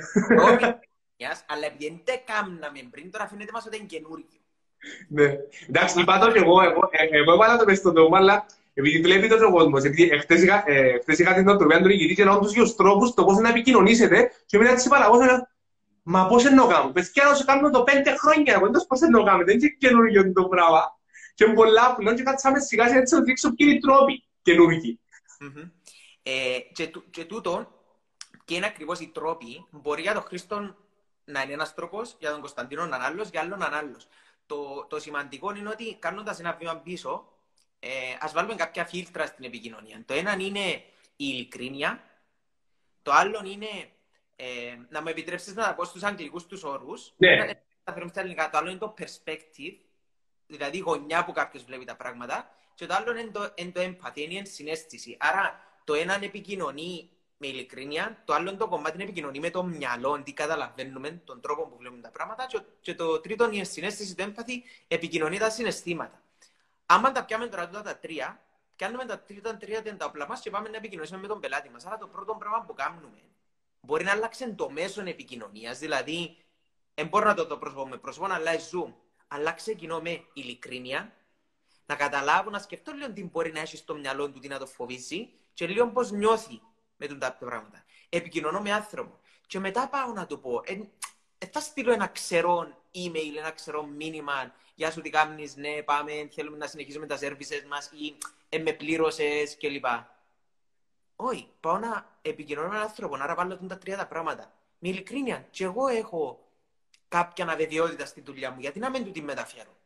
αλλά 1.47 1.67
επειδή 1.67 2.03
δεν 2.05 2.21
κάμναμε 2.25 2.81
πριν, 2.91 3.11
τώρα 3.11 3.29
φαίνεται 3.29 3.53
μας 3.53 3.67
ότι 3.67 3.77
είναι 3.77 3.87
καινούργιο. 3.87 4.41
Ναι. 5.09 5.37
Εντάξει, 5.69 6.01
είπα 6.01 6.19
το 6.19 6.33
και 6.33 6.39
εγώ, 6.39 6.63
εγώ 7.11 7.33
έβαλα 7.33 7.57
το 7.57 7.65
μες 7.65 7.79
στο 7.79 7.91
δώμα, 7.91 8.19
αλλά 8.19 8.47
επειδή 8.75 9.01
βλέπει 9.01 9.29
το 9.29 9.51
κόσμος, 9.51 9.85
επειδή 9.85 10.19
χθες 10.19 11.19
είχα 11.19 11.35
την 11.35 11.49
οτροπία 11.49 11.83
του 11.83 11.89
ηγητή 11.89 12.15
και 12.15 12.25
να 12.25 12.39
τους 12.39 12.53
δύο 12.53 12.75
τρόπους 12.75 13.15
το 13.15 13.25
πώς 13.25 13.39
να 13.39 13.49
επικοινωνήσετε 13.49 14.31
και 14.47 14.59
μετά 14.59 14.75
της 14.75 14.85
είπα 14.85 15.05
εγώ, 15.05 15.19
μα 16.03 16.27
πώς 16.27 16.45
εννοώ 16.45 16.67
κάνω, 16.67 16.91
πες 16.91 17.11
και 17.11 17.23
να 17.23 17.35
σου 17.35 17.45
κάνουμε 17.45 17.71
το 17.71 17.83
πέντε 17.83 18.17
χρόνια, 18.17 18.55
εγώ 18.55 18.71
πώς 18.89 19.01
εννοώ 19.01 19.25
κάνω, 19.25 19.45
δεν 19.45 19.59
είναι 19.59 19.69
καινούργιο 19.79 20.33
το 20.33 20.45
πράγμα. 20.45 20.99
Και 21.35 21.45
πολλά 21.45 21.95
πλέον 21.95 22.17
και 22.17 22.23
κάτσαμε 22.23 22.59
σιγά 22.59 22.87
σιγά 22.87 22.99
έτσι 22.99 23.15
να 23.15 23.21
δείξω 23.23 23.55
ποιοι 23.55 23.67
είναι 23.71 23.77
οι 23.77 23.81
τρόποι 23.81 24.25
καινούργιοι. 24.45 25.01
Ε, 26.23 26.59
και 27.11 27.25
τούτο, 27.25 27.83
και 28.45 28.55
είναι 28.55 28.67
ακριβώς 28.67 29.01
οι 29.01 29.09
τρόποι, 29.09 29.67
μπορεί 29.71 30.03
για 30.03 30.13
τον 30.13 30.23
Χρήστο 30.23 30.77
να 31.25 31.43
είναι 31.43 31.53
ένας 31.53 31.75
τρόπος, 31.75 32.17
για 32.19 32.31
τον 32.31 32.41
Κωνσταντίνο 32.41 32.87
να 32.87 32.97
είναι 32.97 33.05
άλλος, 33.05 33.29
για 33.29 33.41
άλλον 33.41 33.59
να 33.59 33.67
είναι 33.67 33.77
άλλος. 33.77 34.07
Το, 34.47 34.87
το 34.89 35.01
σημαντικό 35.01 35.55
είναι 35.55 35.69
ότι 35.69 35.97
κάνοντας 35.99 36.41
ένα 36.41 36.53
βήμα 36.53 36.77
πίσω, 36.77 37.33
ε, 37.79 37.89
ας 38.21 38.33
βάλουμε 38.33 38.55
κάποια 38.55 38.85
φίλτρα 38.85 39.27
στην 39.27 39.45
επικοινωνία. 39.45 40.03
Το 40.07 40.15
ένα 40.15 40.33
είναι 40.33 40.71
η 41.17 41.27
ειλικρίνεια, 41.29 42.05
το 43.03 43.13
άλλο 43.13 43.43
είναι 43.45 43.69
ε, 44.37 44.77
να 44.89 45.03
μου 45.03 45.09
επιτρέψεις 45.09 45.55
να 45.55 45.65
τα 45.65 45.75
πω 45.75 45.85
στους 45.85 46.03
αγγλικούς 46.03 46.47
τους 46.47 46.63
όρους. 46.63 47.13
Ναι. 47.17 47.55
Το 47.85 47.93
άλλο 48.53 48.71
είναι 48.71 48.79
το 48.79 48.95
perspective, 48.99 49.77
δηλαδή 50.47 50.77
η 50.77 50.81
γωνιά 50.81 51.25
που 51.25 51.33
κάποιος 51.33 51.65
βλέπει 51.65 51.85
τα 51.85 51.97
πράγματα. 51.97 52.55
Και 52.75 52.87
το 52.87 52.95
άλλο 52.95 53.17
είναι 53.17 53.31
το, 53.31 53.53
είναι 53.55 53.71
το 53.71 53.81
empathy, 53.81 54.17
είναι 54.17 54.39
η 54.39 54.45
συνέστηση. 54.45 55.17
Άρα 55.21 55.61
το 55.85 55.95
ένα 55.95 56.19
επικοινωνεί 56.23 57.11
με 57.37 57.47
ειλικρίνεια. 57.47 58.23
Το 58.25 58.35
άλλο 58.35 58.57
το 58.57 58.69
κομμάτι 58.69 58.95
είναι 58.95 59.05
επικοινωνεί 59.05 59.41
με 59.41 59.51
το 59.51 59.63
μυαλό, 59.63 60.23
τι 60.23 60.33
καταλαβαίνουμε, 60.33 61.11
τον 61.25 61.41
τρόπο 61.41 61.67
που 61.67 61.77
βλέπουμε 61.77 62.01
τα 62.03 62.11
πράγματα. 62.11 62.47
Και, 62.81 62.95
το 62.95 63.21
τρίτο 63.21 63.45
είναι 63.45 63.57
η 63.57 63.65
συνέστηση, 63.65 64.15
το 64.15 64.23
έμπαθη, 64.23 64.63
επικοινωνεί 64.89 65.39
τα 65.39 65.51
συναισθήματα. 65.51 66.23
Άμα 66.87 67.13
τα 67.13 67.25
πιάμε 67.25 67.47
τώρα 67.47 67.69
τα 67.69 67.99
τρία, 67.99 68.41
κάνουμε 68.77 69.05
τα 69.05 69.19
τρίτα 69.19 69.57
τρία 69.57 69.83
τα 69.97 70.07
όπλα 70.07 70.27
μας 70.29 70.41
και 70.41 70.51
πάμε 70.51 70.69
να 70.69 70.77
επικοινωνήσουμε 70.77 71.21
με 71.21 71.27
τον 71.27 71.41
πελάτη 71.41 71.71
μας. 71.71 71.85
Άρα 71.87 71.99
το 71.99 72.07
πρώτο 72.07 72.35
πράγμα 72.35 72.65
που 72.67 72.75
κάνουμε 72.75 73.09
μπορεί 73.81 74.05
να 74.05 74.11
αλλάξει 74.11 74.55
το 74.55 74.71
μέσο 74.71 75.03
επικοινωνίας, 75.03 75.79
δηλαδή, 75.79 76.37
δεν 76.95 77.07
μπορώ 77.07 77.27
να 77.27 77.35
το 77.35 77.45
δω 77.45 77.57
πρόσωπο 77.57 77.89
με 77.89 77.97
πρόσωπο, 77.97 78.27
αλλά 78.33 78.53
zoom. 78.53 78.93
Αλλάξε 79.29 79.75
κοινό 79.75 80.01
με 80.01 80.25
ειλικρίνεια, 80.33 81.13
να 81.87 81.95
καταλάβω, 81.95 82.51
να 82.51 82.59
σκεφτώ 82.59 82.93
λίγο 82.93 83.13
τι 83.13 83.25
μπορεί 83.25 83.53
να 83.53 83.61
έχει 83.61 83.77
στο 83.77 83.95
μυαλό 83.95 84.31
του, 84.31 84.39
τι 84.39 84.49
να 84.49 84.59
το 84.59 84.67
φοβήσει 84.67 85.33
και 85.55 85.67
λίγο 85.67 85.89
πώς 85.89 86.11
νιώθει 86.11 86.61
με 86.97 87.07
τον 87.07 87.19
τα 87.19 87.33
πράγματα. 87.33 87.85
Επικοινωνώ 88.09 88.61
με 88.61 88.73
άνθρωπο. 88.73 89.19
Και 89.47 89.59
μετά 89.59 89.89
πάω 89.89 90.13
να 90.13 90.27
του 90.27 90.41
πω, 90.41 90.61
ε, 90.65 90.73
ε, 91.39 91.47
θα 91.47 91.61
στείλω 91.61 91.93
ένα 91.93 92.07
ξερό 92.07 92.83
email, 92.95 93.37
ένα 93.39 93.51
ξερό 93.51 93.83
μήνυμα. 93.87 94.55
Γεια 94.75 94.91
σου, 94.91 95.01
τι 95.01 95.11
κάνεις, 95.11 95.57
ναι, 95.57 95.83
πάμε, 95.83 96.29
θέλουμε 96.33 96.57
να 96.57 96.67
συνεχίσουμε 96.67 97.07
τα 97.07 97.19
services 97.21 97.65
μας 97.69 97.91
ή 97.93 98.17
ε, 98.49 98.59
με 98.59 98.73
πλήρωσες 98.73 99.57
κλπ. 99.57 99.85
Όχι, 101.17 101.49
πάω 101.61 101.79
να 101.79 102.19
επικοινωνώ 102.23 102.69
με 102.69 102.75
έναν 102.75 102.87
άνθρωπο, 102.87 103.17
να 103.17 103.35
βάλω 103.35 103.57
τα 103.57 103.79
τρία 103.79 103.97
τα 103.97 104.07
πράγματα. 104.07 104.53
Με 104.79 104.89
ειλικρίνεια, 104.89 105.47
και 105.51 105.65
εγώ 105.65 105.87
έχω 105.87 106.49
κάποια 107.09 107.47
αβεβαιότητα 107.47 108.07
στη 108.07 108.21
δουλειά 108.21 108.51
μου, 108.51 108.61
γιατί 108.61 108.79
να 108.79 108.91
μην 108.91 109.05
του 109.05 109.11
τη 109.11 109.23
μεταφέρω. 109.23 109.77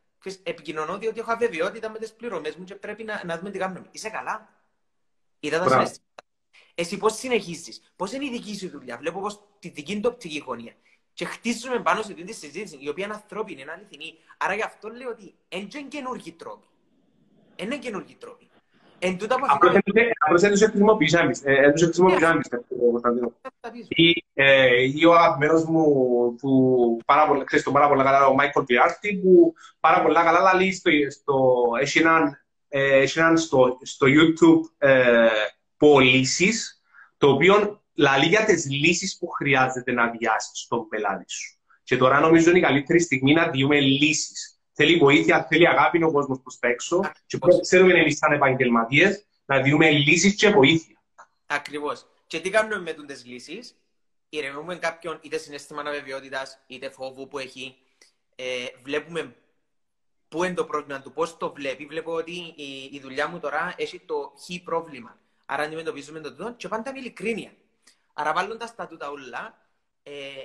Επικοινωνώ 0.43 0.97
διότι 0.97 1.19
έχω 1.19 1.31
αβεβαιότητα 1.31 1.89
με 1.89 1.99
τις 1.99 2.13
πληρωμές 2.13 2.55
μου 2.55 2.63
και 2.63 2.75
πρέπει 2.75 3.03
να, 3.03 3.21
να 3.25 3.37
δούμε 3.37 3.51
τι 3.51 3.57
κάνουμε. 3.57 3.85
Είσαι 3.91 4.09
καλά. 4.09 4.49
Είδα 5.39 5.57
τα 5.57 5.69
συναισθήματα. 5.69 6.23
Εσύ 6.75 6.97
πώς 6.97 7.15
συνεχίζεις, 7.15 7.91
πώς 7.95 8.11
είναι 8.11 8.25
η 8.25 8.29
δική 8.29 8.57
σου 8.57 8.69
δουλειά; 8.69 8.97
Βλέπω 8.97 9.19
πώ 9.19 9.47
τη 9.59 9.69
δική 9.69 9.99
του 9.99 10.09
οπτική 10.13 10.43
γωνία. 10.45 10.75
Και 11.13 11.25
χτίζουμε 11.25 11.79
πάνω 11.79 12.01
σε 12.01 12.11
αυτή 12.11 12.23
τη 12.23 12.33
συζήτηση, 12.33 12.77
η 12.79 12.89
οποία 12.89 13.05
είναι 13.05 13.13
ανθρώπινη, 13.13 13.61
είναι 13.61 13.71
αληθινή. 13.71 14.17
Άρα 14.37 14.55
γι' 14.55 14.61
αυτό 14.61 14.89
λέω 14.89 15.09
ότι 15.09 15.35
δεν 15.49 15.69
είναι 15.73 15.87
καινούργιοι 15.87 16.31
τρόποι. 16.31 16.67
Είναι 17.55 17.77
καινούργιοι 17.77 18.15
τρόποι. 18.15 18.48
Εν 18.99 19.17
τούτα 19.17 19.35
που 19.35 19.45
Απλώς 20.19 20.41
δεν 20.41 20.51
τους 20.51 20.61
χρησιμοποιήσαμε, 20.63 21.31
δεν 21.43 21.71
τους 21.71 21.83
χρησιμοποιήσαμε, 21.83 22.41
Κωνσταντίνο. 22.91 23.33
Ή 24.95 25.05
ο 25.05 25.13
αγαπημένος 25.13 25.65
μου, 25.65 25.83
που 26.35 26.99
πάρα 27.05 27.27
πολλά, 27.27 27.43
ξέρεις 27.43 27.65
τον 27.65 27.73
πάρα 27.73 27.87
πολλά 27.87 28.03
καλά, 28.03 28.27
ο 28.27 28.33
Μάικολ 28.33 28.63
Πιάρτη, 28.63 29.15
που 29.15 29.53
πάρα 29.79 30.01
πολλά 30.01 30.23
καλά 30.23 30.55
λέει 30.55 30.71
στο, 30.71 31.33
έχει 31.81 33.17
έναν 33.19 33.37
στο 33.83 34.07
YouTube 34.07 34.61
πωλήσεις, 35.77 36.83
το 37.17 37.29
οποίο 37.29 37.83
λαλεί 37.93 38.25
για 38.25 38.45
τις 38.45 38.69
λύσεις 38.69 39.17
που 39.17 39.27
χρειάζεται 39.27 39.91
να 39.91 40.09
διάσει 40.09 40.49
στον 40.53 40.87
πελάτη 40.87 41.31
σου. 41.31 41.57
Και 41.83 41.97
τώρα 41.97 42.19
νομίζω 42.19 42.49
είναι 42.49 42.59
η 42.59 42.61
καλύτερη 42.61 42.99
στιγμή 42.99 43.33
να 43.33 43.49
διούμε 43.49 43.79
λύσεις. 43.79 44.58
Θέλει 44.81 44.97
βοήθεια, 44.97 45.45
θέλει 45.49 45.67
αγάπη 45.67 46.03
ο 46.03 46.11
κόσμος 46.11 46.39
προς 46.41 46.59
τα 46.59 46.67
έξω. 46.67 47.11
Και 47.25 47.37
πώς 47.37 47.61
ξέρουμε 47.61 47.93
εμείς, 47.93 48.17
σαν 48.17 48.31
επαγγελματίες, 48.31 49.25
να 49.45 49.61
διούμε 49.61 49.91
λύσεις 49.91 50.35
και 50.35 50.49
βοήθεια. 50.49 51.01
Ακριβώς. 51.45 52.07
Και 52.27 52.39
τι 52.39 52.49
κάνουμε 52.49 52.79
με 52.79 52.93
τι 52.93 53.27
λύσεις, 53.27 53.75
ηρεμούμε 54.29 54.75
κάποιον 54.75 55.19
είτε 55.21 55.37
συνέστημα 55.37 55.81
αβεβαιότητας 55.81 56.59
είτε 56.67 56.89
φόβου 56.89 57.27
που 57.27 57.39
έχει. 57.39 57.77
Ε, 58.35 58.43
βλέπουμε 58.83 59.35
πού 60.27 60.43
είναι 60.43 60.53
το 60.53 60.65
πρόβλημα 60.65 61.01
του, 61.01 61.11
πώς 61.11 61.37
το 61.37 61.53
βλέπει. 61.53 61.85
Βλέπω 61.85 62.13
ότι 62.13 62.53
η, 62.55 62.89
η 62.91 62.99
δουλειά 62.99 63.27
μου 63.27 63.39
τώρα 63.39 63.73
έχει 63.77 63.99
το 63.99 64.33
χ 64.37 64.63
πρόβλημα. 64.63 65.17
Άρα 65.45 65.63
αντιμετωπίζουμε 65.63 66.19
το 66.19 66.35
τούτο 66.35 66.53
και 66.53 66.67
πάντα 66.67 66.91
με 66.91 66.99
ειλικρίνεια. 66.99 67.51
Άρα 68.13 68.33
βάλλοντα 68.33 68.73
τα 68.75 68.87
τούτα 68.87 69.09
όλα, 69.09 69.57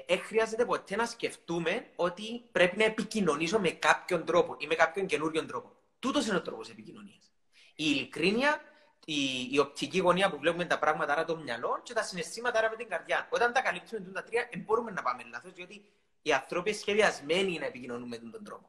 ε, 0.07 0.17
χρειάζεται 0.17 0.65
ποτέ 0.65 0.97
να 0.97 1.07
σκεφτούμε 1.07 1.87
ότι 1.97 2.43
πρέπει 2.53 2.77
να 2.77 2.85
επικοινωνήσω 2.85 3.59
με 3.59 3.71
κάποιον 3.71 4.25
τρόπο 4.25 4.57
ή 4.59 4.67
με 4.67 4.75
κάποιον 4.75 5.07
καινούριον 5.07 5.47
τρόπο. 5.47 5.73
Τούτος 5.99 6.27
είναι 6.27 6.37
ο 6.37 6.43
τρόπος 6.43 6.71
επικοινωνίας. 6.71 7.33
Η 7.75 7.85
ειλικρίνεια, 7.85 8.61
η, 9.05 9.15
η 9.53 9.59
οπτική 9.59 9.99
γωνία 9.99 10.31
που 10.31 10.39
βλέπουμε 10.39 10.65
τα 10.65 10.79
πράγματα, 10.79 11.13
άρα 11.13 11.25
το 11.25 11.37
μυαλό 11.37 11.81
και 11.83 11.93
τα 11.93 12.03
συναισθήματα, 12.03 12.59
άρα 12.59 12.71
με 12.71 12.77
την 12.77 12.89
καρδιά. 12.89 13.27
Όταν 13.31 13.53
τα 13.53 13.63
καλύψουμε 13.63 14.01
τα 14.13 14.23
τρία, 14.23 14.49
δεν 14.53 14.63
μπορούμε 14.67 14.91
να 14.91 15.03
πάμε 15.03 15.23
λάθος, 15.33 15.53
διότι 15.53 15.85
οι 16.23 16.33
άνθρωποι 16.33 16.73
σχεδιασμένοι 16.73 17.59
να 17.59 17.67
επικοινωνούν 17.67 18.09
με 18.09 18.17
τον 18.17 18.45
τρόπο. 18.45 18.69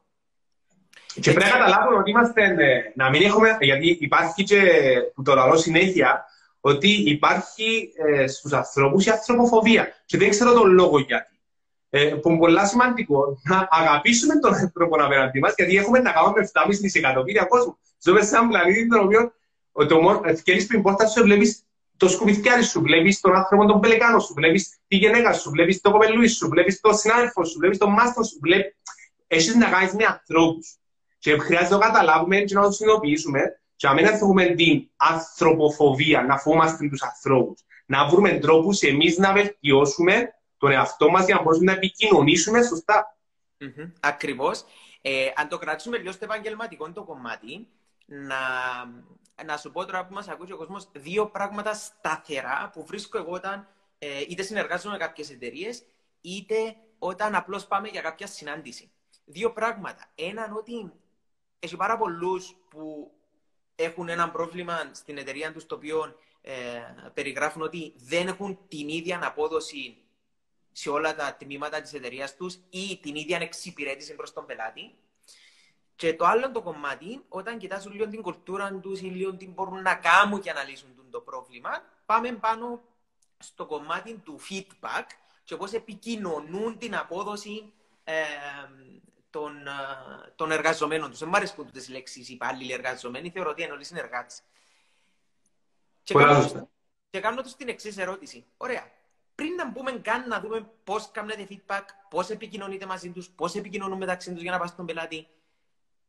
Και 1.14 1.32
πρέπει 1.32 1.50
να 1.50 1.58
καταλάβουμε 1.58 1.98
ότι 1.98 2.10
είμαστε, 2.10 2.44
ε, 2.44 2.92
να 2.96 3.10
μην 3.10 3.22
έχουμε, 3.22 3.58
γιατί 3.60 3.98
υπάρχει 4.00 4.44
και 4.44 4.62
που 5.16 5.22
το 5.22 5.36
λαό 5.36 5.58
συνέχεια, 5.58 6.26
ότι 6.66 6.90
υπάρχει 6.90 7.94
ε, 7.96 8.28
στους 8.28 8.54
ανθρώπους 8.54 9.06
η 9.06 9.10
ανθρωποφοβία. 9.10 9.88
Και 10.06 10.18
δεν 10.18 10.30
ξέρω 10.30 10.54
τον 10.54 10.72
λόγο 10.72 11.00
γιατί. 11.00 11.40
Ε, 11.90 12.06
που 12.06 12.30
είναι 12.30 12.38
πολύ 12.38 12.68
σημαντικό 12.68 13.40
να 13.44 13.68
αγαπήσουμε 13.72 14.40
τον 14.40 14.54
άνθρωπο 14.54 15.04
απέναντι 15.04 15.40
μας, 15.40 15.54
γιατί 15.58 15.78
έχουμε 15.78 16.00
να 16.00 16.12
κάνουμε 16.12 16.50
7,5 16.54 16.68
δισεκατομμύρια 16.70 17.46
κόσμο. 17.46 17.78
Ζούμε 18.04 18.22
σε 18.22 18.36
έναν 18.36 18.50
πλανήτη 18.50 18.88
τον 18.88 19.00
οποίο 19.04 19.34
το 19.72 20.22
ευκαιρεί 20.26 20.66
πριν 20.66 20.82
πόρτα 20.82 21.08
σου 21.08 21.24
βλέπεις 21.24 21.64
το 21.98 22.08
σκουπιθιάρι 22.08 22.64
σου, 22.64 22.82
βλέπεις 22.82 23.20
τον 23.20 23.36
άνθρωπο 23.36 23.66
τον 23.66 23.80
πελεκάνο 23.80 24.20
σου, 24.20 24.34
βλέπεις 24.34 24.78
τη 24.88 24.96
γυναίκα 24.96 25.34
σου, 25.34 25.50
βλέπεις 25.50 25.82
το 25.82 25.92
κοπελούι 25.92 26.28
σου, 26.28 26.50
βλέπεις 26.50 26.80
τον 26.80 26.96
συνάδελφο 26.96 27.44
σου, 27.46 27.58
βλέπεις 27.60 27.78
τον 27.78 27.92
μάστρο 27.92 28.24
σου. 28.24 28.38
Βλέπει... 28.42 28.76
Έχεις 29.28 29.56
να 29.56 29.70
κάνεις 29.70 29.94
με 29.94 30.06
ανθρώπους. 30.06 30.78
Και 31.18 31.38
χρειάζεται 31.38 31.74
να 31.74 31.80
το 31.80 31.86
καταλάβουμε 31.86 32.40
και 32.40 32.54
να 32.56 32.62
το 32.62 32.72
συνειδητοποιήσουμε 32.72 33.60
και 33.76 33.88
να 33.88 33.94
μην 33.94 34.06
έχουμε 34.06 34.46
την 34.46 34.90
ανθρωποφοβία, 34.96 36.24
να 36.24 36.38
φοβόμαστε 36.38 36.90
τους 36.90 37.02
ανθρώπους. 37.02 37.62
Να 37.86 38.08
βρούμε 38.08 38.40
τρόπους 38.40 38.82
εμείς 38.82 39.18
να 39.18 39.34
βελτιώσουμε 39.34 40.36
τον 40.58 40.72
εαυτό 40.72 41.10
μας 41.10 41.26
για 41.26 41.36
να 41.36 41.42
μπορούμε 41.42 41.66
να 41.66 41.72
επικοινωνήσουμε 41.72 42.64
σωστά. 42.64 43.18
Mm-hmm. 43.60 43.92
Ακριβώς. 44.00 44.66
Ε, 45.02 45.32
αν 45.36 45.48
το 45.48 45.58
κρατήσουμε 45.58 45.98
λίγο 45.98 46.12
στο 46.12 46.26
επαγγελματικό 46.26 46.92
το 46.92 47.04
κομμάτι, 47.04 47.68
να, 48.06 48.38
να 49.46 49.58
σου 49.58 49.72
πω 49.72 49.86
τώρα 49.86 50.06
που 50.06 50.14
μας 50.14 50.28
ακούει 50.28 50.52
ο 50.52 50.58
κόσμος 50.58 50.90
δύο 50.92 51.28
πράγματα 51.28 51.74
σταθερά 51.74 52.70
που 52.74 52.86
βρίσκω 52.86 53.18
εγώ 53.18 53.32
όταν 53.32 53.68
ε, 53.98 54.22
είτε 54.30 54.44
συνεργάζομαι 54.44 54.98
με 54.98 55.04
κάποιες 55.04 55.30
εταιρείες, 55.30 55.84
είτε 56.22 56.56
όταν 57.00 57.36
απλώς 57.36 57.66
πάμε 57.68 57.88
για 57.88 58.02
κάποια 58.02 58.28
συνάντηση. 58.28 58.92
Δύο 59.26 59.52
πράγματα. 59.54 60.12
Έναν 60.16 60.56
ότι 60.56 60.92
έχει 61.60 61.76
πάρα 61.76 61.98
πολλούς 61.98 62.56
που 62.70 63.12
έχουν 63.76 64.10
ένα 64.10 64.30
πρόβλημα 64.32 64.90
στην 64.92 65.18
εταιρεία 65.18 65.54
τους 65.54 65.66
το 65.66 65.76
οποίο 65.76 66.16
ε, 66.42 66.54
περιγράφουν 67.14 67.62
ότι 67.62 67.94
δεν 67.98 68.28
έχουν 68.28 68.60
την 68.68 68.88
ίδια 68.90 69.20
απόδοση 69.24 69.98
σε 70.72 70.90
όλα 70.90 71.16
τα 71.16 71.36
τμήματα 71.40 71.82
της 71.82 71.94
εταιρείας 71.94 72.36
τους 72.36 72.60
ή 72.70 73.00
την 73.02 73.16
ίδια 73.16 73.38
εξυπηρέτηση 73.42 74.16
προς 74.16 74.34
τον 74.34 74.46
πελάτη. 74.46 74.96
Και 75.96 76.14
το 76.14 76.26
άλλο 76.26 76.52
το 76.52 76.62
κομμάτι, 76.62 77.22
όταν 77.28 77.58
κοιτάζουν 77.58 77.92
λίγο 77.92 78.08
την 78.08 78.22
κουλτούρα 78.22 78.74
τους 78.74 79.02
ή 79.02 79.06
λίγο 79.06 79.36
τι 79.36 79.48
μπορούν 79.48 79.82
να 79.82 79.96
κάνουν 79.96 80.42
και 80.42 80.54
να 80.54 80.64
λύσουν 80.64 80.90
το 81.12 81.20
πρόβλημα, 81.20 81.70
πάμε 82.06 82.32
πάνω 82.32 82.82
στο 83.40 83.66
κομμάτι 83.66 84.14
του 84.14 84.40
feedback 84.50 85.06
και 85.44 85.56
πώς 85.56 85.74
επικοινωνούν 85.74 86.78
την 86.78 86.96
απόδοση 86.96 87.74
ε, 88.04 88.14
των, 89.36 89.68
ε, 89.68 89.72
των 90.36 90.52
εργαζομένων 90.52 91.10
τους. 91.10 91.20
Δεν 91.20 91.28
μου 91.30 91.36
αρέσουν 91.36 91.72
τι 91.72 91.92
λέξεις 91.92 92.30
υπάλληλοι 92.30 92.74
εργαζομένοι, 92.74 93.30
θεωρώ 93.30 93.50
ότι 93.50 93.64
είναι 93.64 93.72
όλοι 93.72 93.84
συνεργάτες. 93.84 94.42
Και, 96.04 96.14
κάνω, 96.14 96.70
και 97.10 97.20
κάνω 97.20 97.42
τους 97.42 97.56
την 97.56 97.68
εξής 97.68 97.98
ερώτηση. 97.98 98.46
Ωραία. 98.58 98.92
Πριν 99.36 99.54
να 99.54 99.70
μπούμε 99.70 99.92
καν 99.92 100.28
να 100.28 100.40
δούμε 100.40 100.70
πώς 100.84 101.12
κάνετε 101.12 101.48
feedback, 101.50 101.84
πώς 102.10 102.30
επικοινωνείτε 102.30 102.86
μαζί 102.86 103.10
τους, 103.10 103.30
πώς 103.30 103.56
επικοινωνούν 103.56 103.98
μεταξύ 103.98 104.34
τους 104.34 104.42
για 104.42 104.52
να 104.52 104.60
πας 104.60 104.70
στον 104.70 104.86
πελάτη. 104.86 105.28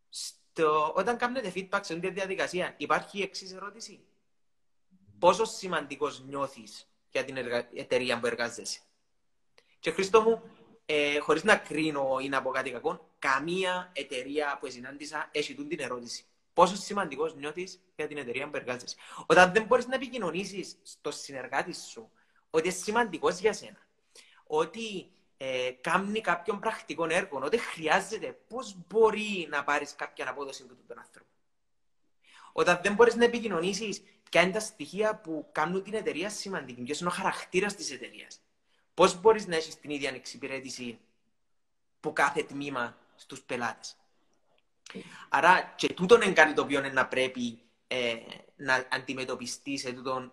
Στο, 0.09 0.93
όταν 0.97 1.17
κάνετε 1.17 1.53
feedback 1.55 1.81
σε 1.83 1.93
αυτή 1.95 2.01
τη 2.01 2.11
διαδικασία, 2.11 2.75
υπάρχει 2.77 3.19
η 3.19 3.23
εξής 3.23 3.53
ερώτηση. 3.53 4.01
Πόσο 5.19 5.45
σημαντικός 5.45 6.23
νιώθεις 6.25 6.89
για 7.11 7.25
την 7.25 7.37
εταιρεία 7.75 8.21
που 8.21 8.27
εργάζεσαι; 8.27 8.81
Και 9.79 9.91
Χρήστο 9.91 10.21
μου, 10.21 10.43
ε, 10.87 11.19
χωρίς 11.19 11.45
να 11.45 11.57
κρίνω 11.57 12.19
ή 12.21 12.29
να 12.29 12.43
πω 12.43 12.51
κάτι 12.51 12.71
κακό, 12.71 13.09
καμία 13.19 13.91
εταιρεία 13.93 14.59
που 14.61 14.71
συνάντησα 14.71 15.29
έχει 15.33 15.55
την 15.55 15.81
ερώτηση. 15.81 16.25
Πόσο 16.53 16.77
σημαντικός 16.77 17.35
νιώθεις 17.35 17.81
για 17.97 18.07
την 18.07 18.17
εταιρεία 18.17 18.51
που 18.51 18.57
εργάζεσαι. 18.57 18.97
Όταν 19.27 19.53
δεν 19.53 19.65
μπορείς 19.65 19.87
να 19.87 19.95
επικοινωνήσεις 19.95 20.77
στο 20.83 21.11
συνεργάτη 21.11 21.75
σου 21.75 22.11
ότι 22.51 22.69
είναι 22.69 22.77
σημαντικός 22.77 23.39
για 23.39 23.53
σένα, 23.53 23.87
ότι 24.47 25.11
ε, 25.37 25.71
κάνει 25.81 26.21
κάποιον 26.21 26.61
πρακτικό 26.61 27.07
έργο, 27.11 27.41
ότι 27.43 27.59
χρειάζεται, 27.59 28.39
πώς 28.49 28.77
μπορεί 28.89 29.47
να 29.51 29.65
πάρεις 29.65 29.95
κάποια 29.97 30.31
απόδοση 30.31 30.63
από 30.63 30.75
τον 30.89 30.99
άνθρωπο. 30.99 31.31
Όταν 32.53 32.81
δεν 32.83 32.95
μπορείς 32.95 33.15
να 33.15 33.25
επικοινωνήσεις 33.25 34.03
ποια 34.31 34.43
είναι 34.43 34.53
τα 34.53 34.61
στοιχεία 34.61 35.17
που 35.17 35.49
κάνουν 35.53 35.83
την 35.83 35.95
εταιρεία 35.95 36.31
σημαντική, 36.31 36.83
ποιος 36.83 37.01
είναι 37.01 37.09
ο 37.09 37.13
χαρακτήρας 37.13 37.75
της 37.75 37.91
εταιρείας. 37.91 38.41
Πώς 38.95 39.21
μπορείς 39.21 39.47
να 39.47 39.57
έχεις 39.57 39.81
την 39.81 39.91
ίδια 39.91 40.11
εξυπηρέτηση 40.11 40.99
που 42.01 42.13
κάθε 42.13 42.43
τμήμα 42.43 42.97
στους 43.17 43.41
πελάτες. 43.41 43.97
Άρα 45.29 45.73
και 45.77 45.93
τούτον 45.93 46.21
είναι 46.21 46.33
κάτι 46.33 46.53
το 46.53 46.63
οποίο 46.63 46.79
είναι 46.79 46.89
να 46.89 47.07
πρέπει 47.07 47.59
ε, 47.87 48.15
να 48.57 48.87
αντιμετωπιστείς 48.93 49.81
σε 49.81 49.93
τούτον 49.93 50.33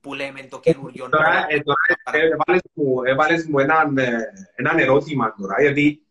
που 0.00 0.14
λέμε 0.14 0.42
το 0.42 0.60
καινούριο. 0.60 1.08
Τώρα, 1.08 1.46
ε, 1.48 1.60
τώρα 1.60 1.80
έβαλες 2.12 2.62
μου, 2.72 3.02
έβαλες 3.04 3.46
μου 3.46 3.58
έναν, 3.58 3.98
ε, 3.98 4.32
έναν 4.54 4.78
ερώτημα 4.78 5.34
τώρα, 5.38 5.60
γιατί 5.60 6.02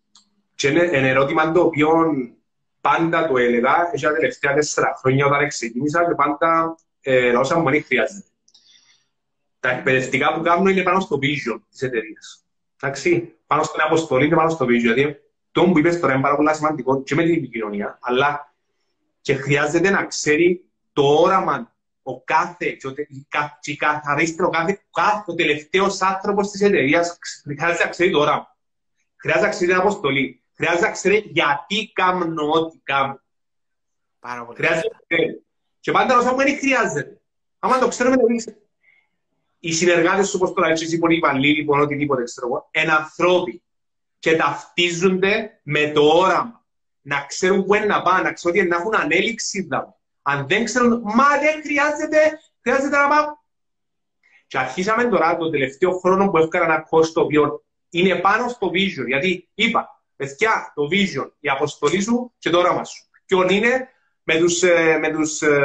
και 0.55 0.67
είναι 0.67 0.83
ένα 0.83 1.07
ερώτημα 1.07 1.51
το 1.51 1.61
οποίο 1.61 1.89
πάντα 2.81 3.27
το 3.27 3.37
έλεγα, 3.37 3.89
έχει 3.93 4.03
τα 4.03 4.13
τελευταία 4.13 4.53
τέσσερα 4.53 4.95
χρόνια 4.99 5.25
όταν 5.25 5.47
ξεκίνησα 5.47 6.07
και 6.07 6.15
πάντα 6.15 6.75
ε, 7.01 7.35
όσα 7.35 7.59
μου 7.59 7.69
δεν 7.69 7.83
χρειάζεται. 7.83 8.27
Τα 9.59 9.69
εκπαιδευτικά 9.69 10.33
που 10.33 10.41
κάνω 10.41 10.69
είναι 10.69 10.83
πάνω 10.83 10.99
στο 10.99 11.19
vision 11.21 11.61
της 11.69 11.81
εταιρείας. 11.81 12.45
Εντάξει, 12.81 13.35
πάνω 13.47 13.63
στην 13.63 13.81
αποστολή 13.81 14.29
και 14.29 14.35
πάνω 14.35 14.49
στο 14.49 14.65
vision. 14.65 14.93
Δηλαδή, 14.93 15.19
το 15.59 15.71
που 15.71 15.79
είπες 15.79 15.99
τώρα 15.99 16.13
είναι 16.13 16.21
πάρα 16.21 16.35
πολύ 16.35 16.55
σημαντικό 16.55 17.03
και 17.03 17.15
με 17.15 17.23
την 17.23 17.33
επικοινωνία, 17.33 17.97
αλλά 18.01 18.53
και 19.21 19.33
χρειάζεται 19.33 19.89
να 19.89 20.05
ξέρει 20.05 20.63
το 20.93 21.03
όραμα 21.03 21.73
ο 22.03 22.21
κάθε, 22.21 22.77
και 23.59 23.75
καθαρίστρο, 23.75 24.49
κάθε, 24.49 24.81
κάθε, 24.91 25.23
ο 25.25 25.33
τελευταίος 25.33 26.01
άνθρωπος 26.01 26.51
της 26.51 26.61
εταιρείας 26.61 27.17
χρειάζεται 27.43 27.83
να 27.83 27.89
ξέρει 27.89 28.11
το 28.11 28.19
όραμα. 28.19 28.55
Χρειάζεται 29.15 29.45
να 29.45 29.51
ξέρει 29.51 29.71
την 29.71 29.79
αποστολή. 29.79 30.41
Χρειάζεται 30.55 30.85
να 30.85 30.91
ξέρει 30.91 31.17
γιατί 31.31 31.91
κάνω 31.93 32.51
ό,τι 32.51 32.79
κάνω. 32.83 33.19
Πάρα 34.19 34.45
πολύ. 34.45 34.57
Χρειάζεται 34.57 34.87
να 34.91 34.99
ξέρει. 35.07 35.43
Και 35.79 35.91
πάντα 35.91 36.17
όσα 36.17 36.31
μου 36.31 36.37
δεν 36.37 36.57
χρειάζεται. 36.57 37.21
Άμα 37.59 37.79
το 37.79 37.87
ξέρουμε, 37.87 38.17
το 38.17 38.25
δείξε. 38.25 38.57
Οι 39.59 39.73
συνεργάτες 39.73 40.29
σου, 40.29 40.37
όπως 40.41 40.53
τώρα 40.53 40.67
έτσι, 40.67 40.95
οι 40.95 40.99
υπαλλήλοι, 41.09 41.55
λοιπόν, 41.55 41.79
οτιδήποτε, 41.79 42.23
ξέρω 42.23 42.47
εγώ, 42.47 42.69
είναι 42.71 42.91
ανθρώποι 42.91 43.63
και 44.19 44.35
ταυτίζονται 44.35 45.59
με 45.63 45.91
το 45.91 46.01
όραμα. 46.01 46.63
Να 47.01 47.25
ξέρουν 47.27 47.65
πού 47.65 47.73
είναι 47.73 47.85
να 47.85 48.01
πάνε, 48.01 48.21
να 48.21 48.33
ξέρουν 48.33 48.59
ότι 48.59 48.67
να 48.67 48.75
έχουν 48.75 48.95
ανέλυξη 48.95 49.61
δηλαδή. 49.61 49.93
Αν 50.21 50.47
δεν 50.47 50.63
ξέρουν, 50.63 51.01
μα 51.03 51.27
δεν 51.39 51.61
χρειάζεται, 51.63 52.39
χρειάζεται 52.61 52.97
να 52.97 53.07
πάω. 53.07 53.25
Και 54.47 54.57
αρχίσαμε 54.57 55.03
τώρα 55.03 55.37
το 55.37 55.49
τελευταίο 55.49 55.91
χρόνο 55.91 56.29
που 56.29 56.37
έφυγα 56.37 56.63
ένα 56.63 56.87
course 56.89 57.07
το 57.13 57.21
οποίο 57.21 57.63
είναι 57.89 58.15
πάνω 58.15 58.47
στο 58.47 58.67
vision. 58.67 59.05
Γιατί 59.07 59.49
είπα, 59.53 60.01
παιδιά, 60.15 60.71
το 60.75 60.87
vision, 60.91 61.31
η 61.39 61.49
αποστολή 61.49 62.01
σου 62.01 62.33
και 62.37 62.49
το 62.49 62.57
όραμα 62.57 62.83
σου. 62.83 63.03
Ποιον 63.25 63.49
είναι; 63.49 63.89
Με 64.23 64.37
τους, 64.37 64.63
ε, 64.63 64.97
με 65.01 65.11
τους 65.11 65.41
ε, 65.41 65.59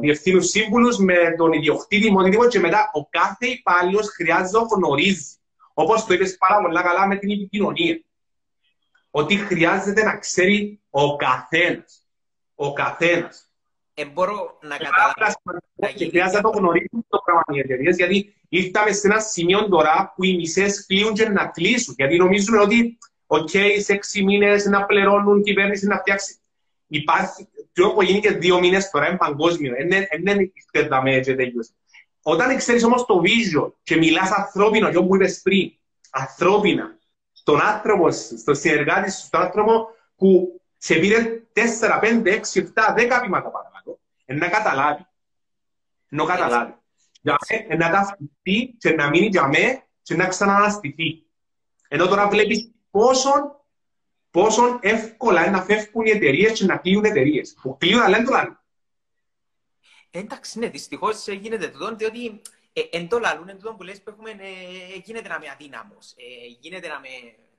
διευθύνους 0.00 0.48
σύμβουλους, 0.48 0.96
με 0.96 1.34
τον 1.36 1.52
ιδιοκτήτη, 1.52 2.12
με 2.12 2.20
οτιδήποτε 2.20 2.48
και 2.48 2.58
μετά 2.58 2.90
ο 2.92 3.08
κάθε 3.08 3.46
υπάλληλος 3.46 4.08
χρειάζεται 4.08 4.58
να 4.58 4.66
γνωρίζει 4.76 5.36
Όπως 5.74 6.04
το 6.04 6.14
είπες 6.14 6.36
πάρα 6.36 6.62
πολύ 6.62 6.82
καλά 6.82 7.06
με 7.06 7.16
την 7.16 7.30
επικοινωνία. 7.30 8.02
Ότι 9.10 9.36
χρειάζεται 9.36 10.02
να 10.02 10.16
ξέρει 10.16 10.80
ο 10.90 11.16
καθένας. 11.16 12.06
Ο 12.54 12.72
καθένας. 12.72 13.46
Ε, 13.94 14.04
μπορώ 14.04 14.58
να 14.62 14.76
καταλάβω. 14.76 15.94
Και 15.94 16.08
χρειάζεται 16.08 16.36
να 16.36 16.50
το 16.50 16.58
γνωρίζουν 16.58 17.06
το 17.08 17.22
πράγμα 17.24 17.42
οι 17.46 17.58
εταιρείες, 17.58 17.96
γιατί 17.96 18.34
ήρθαμε 18.48 18.92
σε 18.92 19.06
ένα 19.06 19.20
σημείο 19.20 19.68
τώρα 19.68 20.12
που 20.16 20.24
οι 20.24 20.36
μισές 20.36 20.86
κλείουν 20.86 21.14
και 21.14 21.28
να 21.28 21.46
κλείσουν. 21.46 21.94
Γιατί 21.98 22.16
νομίζουμε 22.16 22.58
ότι, 22.58 22.98
οκ, 23.26 23.48
σε 23.78 23.92
έξι 23.92 24.24
μήνες 24.24 24.64
να 24.64 24.84
πληρώνουν 24.84 25.42
κυβέρνηση 25.42 25.86
να 25.86 25.98
φτιάξει. 25.98 26.36
Υπάρχει, 26.86 27.48
το 27.72 27.92
που 27.92 28.02
γίνει 28.02 28.20
και 28.20 28.30
δύο 28.30 28.58
μήνες 28.58 28.90
τώρα 28.90 29.08
είναι 29.08 29.16
παγκόσμιο. 29.16 29.74
Δεν 29.74 30.20
είναι 30.20 30.44
και 31.20 31.34
τελείωσε. 31.34 31.72
Όταν 32.22 32.56
ξέρεις 32.56 32.84
όμως 32.84 33.06
το 33.06 33.22
vision 33.24 33.72
και 33.82 33.96
μιλάς 33.96 34.30
ανθρώπινο, 34.30 34.90
και 34.90 35.00
που 35.00 35.14
είπες 35.14 35.40
πριν, 35.42 35.72
ανθρώπινα, 36.10 36.98
στον 37.32 37.60
άνθρωπο, 37.60 38.10
στον 38.10 38.54
συνεργάτη 38.54 39.10
σου, 39.12 39.26
στον 39.26 39.40
άνθρωπο 39.40 39.86
που 40.16 40.60
σε 40.76 40.94
πήρε 40.94 41.42
4, 41.52 42.00
5, 42.00 42.22
6, 42.24 42.60
7, 42.60 42.94
10 42.94 43.20
βήματα 43.22 43.50
παρακάτω, 43.50 43.98
να 44.26 44.48
καταλάβει. 44.48 45.06
Να 46.08 46.24
καταλάβει. 46.24 46.74
Για 47.20 47.38
μέ, 47.48 47.76
να 47.76 47.90
ταυτιστεί 47.90 48.76
και 48.78 48.94
να 48.94 49.08
μείνει 49.08 49.26
για 49.26 49.46
μέ 49.46 49.82
και 50.02 50.16
να 50.16 50.26
ξαναναστηθεί. 50.26 51.26
Ενώ 51.88 52.06
τώρα 52.06 52.28
βλέπεις 52.28 52.70
πόσο, 52.90 53.30
πόσο 54.30 54.78
εύκολα 54.82 55.42
είναι 55.42 55.56
να 55.56 55.62
φεύγουν 55.62 56.06
οι 56.06 56.10
εταιρείες 56.10 56.58
και 56.58 56.64
να 56.64 56.76
κλείουν 56.76 57.04
εταιρείες. 57.04 57.54
Που 57.62 57.76
κλείουν, 57.76 58.00
αλλά 58.00 58.16
δεν 58.16 58.26
το 58.26 58.32
λένε. 58.32 58.56
Εντάξει, 60.14 60.58
ναι, 60.58 60.68
δυστυχώς 60.68 61.26
γίνεται 61.26 61.68
τούτο, 61.68 61.96
διότι 61.96 62.42
ε, 62.72 62.80
εν 62.90 63.08
το 63.08 63.18
λαλούν, 63.18 63.48
εν 63.48 63.58
τούτο 63.58 63.74
που 63.74 63.82
λες 63.82 64.02
που 64.02 64.10
έχουμε, 64.10 64.30
ε, 64.30 64.96
γίνεται 65.04 65.28
να 65.28 65.34
είμαι 65.34 65.50
αδύναμος, 65.50 66.12
ε, 66.16 66.46
γίνεται 66.60 66.88
να 66.88 67.00
με, 67.00 67.08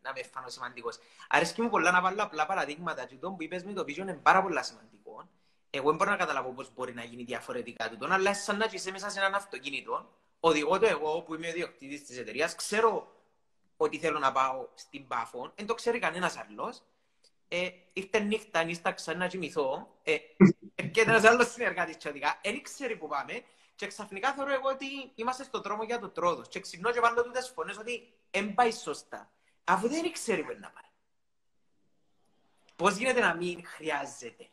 να 0.01 0.11
με 0.15 0.23
φανώ 0.23 0.49
σημαντικός. 0.49 0.99
Αρέσκει 1.29 1.61
μου 1.61 1.69
πολλά 1.69 1.91
να 1.91 2.01
βάλω 2.01 2.23
απλά 2.23 2.45
παραδείγματα 2.45 3.05
και 3.05 3.15
το 3.15 3.31
που 3.31 3.43
είπες 3.43 3.63
με 3.63 3.73
το 3.73 3.81
vision 3.81 3.97
είναι 3.97 4.13
πάρα 4.13 4.41
πολλά 4.41 4.63
σημαντικό. 4.63 5.29
Εγώ 5.69 5.87
δεν 5.87 5.95
μπορώ 5.95 6.11
να 6.11 6.17
καταλάβω 6.17 6.49
πώς 6.49 6.73
μπορεί 6.73 6.93
να 6.93 7.03
γίνει 7.03 7.23
διαφορετικά 7.23 7.89
τούτο, 7.89 8.07
αλλά 8.09 8.33
σαν 8.33 8.57
να 8.57 8.67
είσαι 8.71 8.91
μέσα 8.91 9.09
σε 9.09 9.19
έναν 9.19 9.33
αυτοκίνητο, 9.35 10.09
οδηγώ 10.39 10.79
το 10.79 10.85
εγώ 10.85 11.21
που 11.21 11.35
είμαι 11.35 11.49
ο 11.49 11.51
διοκτήτης 11.51 12.05
της 12.05 12.17
εταιρείας, 12.17 12.55
ξέρω 12.55 13.15
ότι 13.77 13.97
θέλω 13.97 14.19
να 14.19 14.31
πάω 14.31 14.67
στην 14.73 15.07
Πάφο, 15.07 15.51
δεν 15.55 15.65
το 15.65 15.73
ξέρει 15.73 15.99
κανένας 15.99 16.37
άλλος, 16.37 16.81
ε, 17.55 17.69
ήρθε 17.93 18.19
νύχτα, 18.19 18.63
νύσταξα 18.63 19.15
να 19.15 19.27
κοιμηθώ, 19.27 19.87
ε, 20.03 20.17
και 20.91 21.01
ένας 21.01 21.23
άλλος 21.23 21.51
συνεργάτης 21.51 21.95
και 21.95 22.07
οδηγά, 22.09 22.39
δεν 22.43 22.61
ξέρει 22.61 22.95
που 22.95 23.07
πάμε, 23.07 23.43
και 23.75 23.87
ξαφνικά 23.87 24.33
θεωρώ 24.33 24.53
εγώ 24.53 24.69
ότι 24.69 24.85
είμαστε 25.15 25.43
στον 25.43 25.61
δρόμο 25.61 25.83
για 25.83 25.99
το 25.99 26.09
τρόδος. 26.09 26.47
Και 26.47 26.59
ξυπνώ 26.59 26.91
και 26.91 26.99
βάλω 26.99 27.23
τούτες 27.23 27.51
φωνές 27.55 27.77
ότι 27.77 28.13
δεν 28.31 28.53
πάει 28.53 28.71
σωστά. 28.71 29.31
Αφού 29.63 29.87
δεν 29.87 30.11
ξέρει 30.11 30.43
που 30.43 30.57
να 30.59 30.69
πάει. 30.69 30.89
Πώς 32.75 32.95
γίνεται 32.95 33.19
να 33.19 33.35
μην 33.35 33.65
χρειάζεται. 33.65 34.47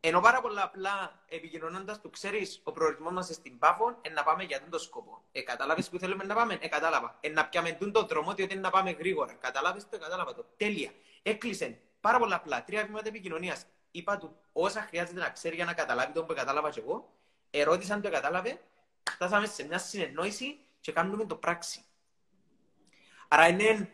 Ενώ 0.00 0.20
πάρα 0.20 0.40
πολλά 0.40 0.62
απλά 0.62 1.22
επικοινωνώντας 1.28 2.00
του, 2.00 2.10
ξέρεις, 2.10 2.60
ο 2.64 2.72
προορισμός 2.72 3.12
μας 3.12 3.26
στην 3.26 3.58
Πάφο 3.58 3.98
είναι 4.02 4.14
να 4.14 4.22
πάμε 4.22 4.44
για 4.44 4.62
τον 4.70 4.80
σκοπό. 4.80 5.22
Ε, 5.32 5.40
κατάλαβες 5.42 5.88
που 5.88 5.98
θέλουμε 5.98 6.24
να 6.24 6.34
πάμε, 6.34 6.58
ε, 6.60 6.68
κατάλαβα. 6.68 7.18
Ε, 7.20 7.28
να 7.28 7.46
πιάμε 7.46 7.72
τον 7.72 8.06
δρόμο, 8.06 8.34
διότι 8.34 8.52
είναι 8.52 8.62
να 8.62 8.70
πάμε 8.70 8.90
γρήγορα. 8.90 9.32
Κατάλαβες 9.32 9.88
το, 9.88 9.98
κατάλαβα 9.98 10.34
το. 10.34 10.44
Τέλεια. 10.56 10.90
Έκλεισε 11.28 11.78
πάρα 12.00 12.18
πολλά 12.18 12.36
απλά. 12.36 12.64
Τρία 12.64 12.84
βήματα 12.84 13.08
επικοινωνίας. 13.08 13.66
Είπα 13.90 14.16
του 14.18 14.36
όσα 14.52 14.80
χρειάζεται 14.80 15.20
να 15.20 15.28
ξέρει 15.28 15.54
για 15.54 15.64
να 15.64 15.72
καταλάβει 15.72 16.12
τον 16.12 16.26
που 16.26 16.34
κατάλαβα 16.34 16.70
και 16.70 16.80
εγώ 16.80 17.12
ερώτηση 17.50 17.92
αν 17.92 18.00
το 18.00 18.10
κατάλαβε, 18.10 18.60
φτάσαμε 19.10 19.46
σε 19.46 19.66
μια 19.66 19.78
συνεννόηση 19.78 20.58
και 20.80 20.92
κάνουμε 20.92 21.24
το 21.24 21.34
πράξη. 21.34 21.80
Άρα 23.28 23.48
είναι 23.48 23.88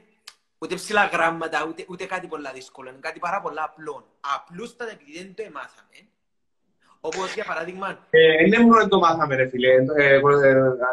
ούτε 0.59 0.75
ψηλά 0.75 1.07
γράμματα, 1.07 1.67
ούτε, 1.69 1.85
ούτε 1.89 2.05
κάτι 2.05 2.27
πολλά 2.27 2.53
δύσκολο, 2.53 2.89
είναι 2.89 2.99
κάτι 3.01 3.19
πάρα 3.19 3.41
πολλά 3.41 3.65
απλό. 3.65 4.07
Απλούστατα 4.35 4.91
επειδή 4.91 5.13
δεν 5.19 5.35
το 5.35 5.43
μάθαμε, 5.53 6.09
όπως 7.01 7.35
για 7.35 7.45
παράδειγμα... 7.45 8.07
Ε, 8.11 8.45
είναι 8.45 8.59
μόνο 8.59 8.89
το 8.89 8.99
μάθαμε 8.99 9.35
ρε 9.35 9.49
φίλε, 9.49 9.69
ε, 9.69 9.83
ε, 9.97 10.21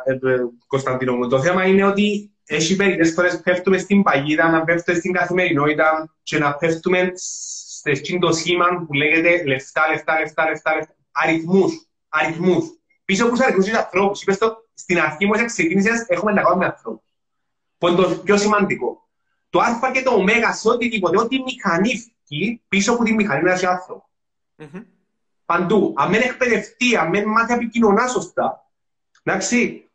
ε, 0.05 0.39
Κωνσταντίνο 0.67 1.15
μου. 1.15 1.27
Το 1.27 1.41
θέμα 1.41 1.65
είναι 1.65 1.83
ότι 1.83 2.31
έχει 2.51 2.75
μερικές 2.75 3.13
φορές 3.13 3.41
πέφτουμε 3.41 3.77
στην 3.77 4.03
παγίδα, 4.03 4.49
να 4.49 4.63
πέφτουμε 4.63 4.97
στην 4.97 5.13
καθημερινότητα 5.13 6.15
και 6.23 6.37
να 6.37 6.55
πέφτουμε 6.55 7.11
σε 7.15 8.17
το 8.19 8.31
σχήμα 8.31 8.85
που 8.87 8.93
λέγεται 8.93 9.43
λεφτά, 9.45 9.87
λεφτά, 9.87 10.19
λεφτά, 10.19 10.49
λεφτά, 10.49 10.75
λεφτά 10.75 10.95
αριθμούς 11.11 11.87
αριθμούς. 12.09 12.65
Πίσω 13.05 13.23
από 13.23 13.33
τους 13.33 13.41
αριθμούς 13.41 13.67
είναι 13.67 13.77
ανθρώπους. 13.77 14.21
Είπες 14.21 14.37
το, 14.37 14.69
στην 14.73 14.99
αρχή 14.99 15.25
μου 15.25 15.45
ξεκίνησες, 15.45 16.05
έχουμε 16.07 16.31
να 16.31 16.41
κάνουμε 16.41 16.65
ανθρώπους. 16.65 17.03
Που 17.77 17.87
είναι 17.87 18.01
το 18.01 18.09
πιο 18.09 18.37
σημαντικό. 18.37 19.09
Το 19.49 19.59
α 19.59 19.91
και 19.93 20.01
το 20.01 20.11
ω 20.11 20.23
σε 20.53 20.69
οτιδήποτε, 20.69 21.19
ό,τι 21.19 21.41
μηχανή 21.41 22.13
φύγει, 22.23 22.61
πίσω 22.67 22.93
από 22.93 23.03
τη 23.03 23.13
μηχανή 23.13 23.39
είναι 23.39 23.51
ένα 23.51 23.69
άνθρωπο. 23.71 24.09
Mm-hmm. 24.57 24.85
Παντού. 25.45 25.93
Αν 25.97 26.11
δεν 26.11 26.21
εκπαιδευτεί, 26.21 26.95
αν 26.95 27.11
δεν 27.11 27.27
μάθει 27.27 27.53
επικοινωνά 27.53 28.07
σωστά, 28.07 28.71
εντάξει, 29.23 29.88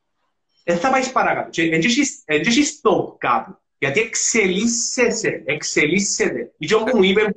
δεν 0.65 0.79
θα 0.79 0.91
πάεις 0.91 1.13
παρακάτω. 1.13 1.51
Και 1.51 1.69
δεν 1.69 1.81
έχεις 2.29 2.81
το 2.81 3.17
κάπου. 3.19 3.59
Γιατί 3.79 4.01
εξελίσσεσαι, 4.01 5.43
εξελίσσεται. 5.45 6.53
Η 6.59 6.67
που 6.67 6.97
μου 6.97 7.03
είπε, 7.03 7.33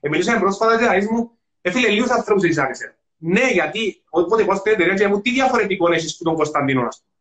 μιλήσαμε 0.00 0.38
πρόσφατα 0.38 0.98
και 0.98 1.06
μου, 1.10 1.30
έφυγε 1.60 1.88
λίγους 1.88 2.10
ανθρώπους 2.10 2.42
της 2.42 2.58
άρεσε. 2.58 2.98
Ναι, 3.16 3.50
γιατί 3.50 4.02
όποτε 4.08 4.44
πάω 4.44 4.56
στην 4.56 4.72
εταιρεία 4.72 5.08
μου, 5.08 5.20
τι 5.20 5.30
διαφορετικό 5.30 5.92
έχεις 5.92 6.16
που 6.16 6.24
τον 6.24 6.34
Κωνσταντίνο, 6.34 6.86
ας 6.86 7.02
πούμε. 7.02 7.12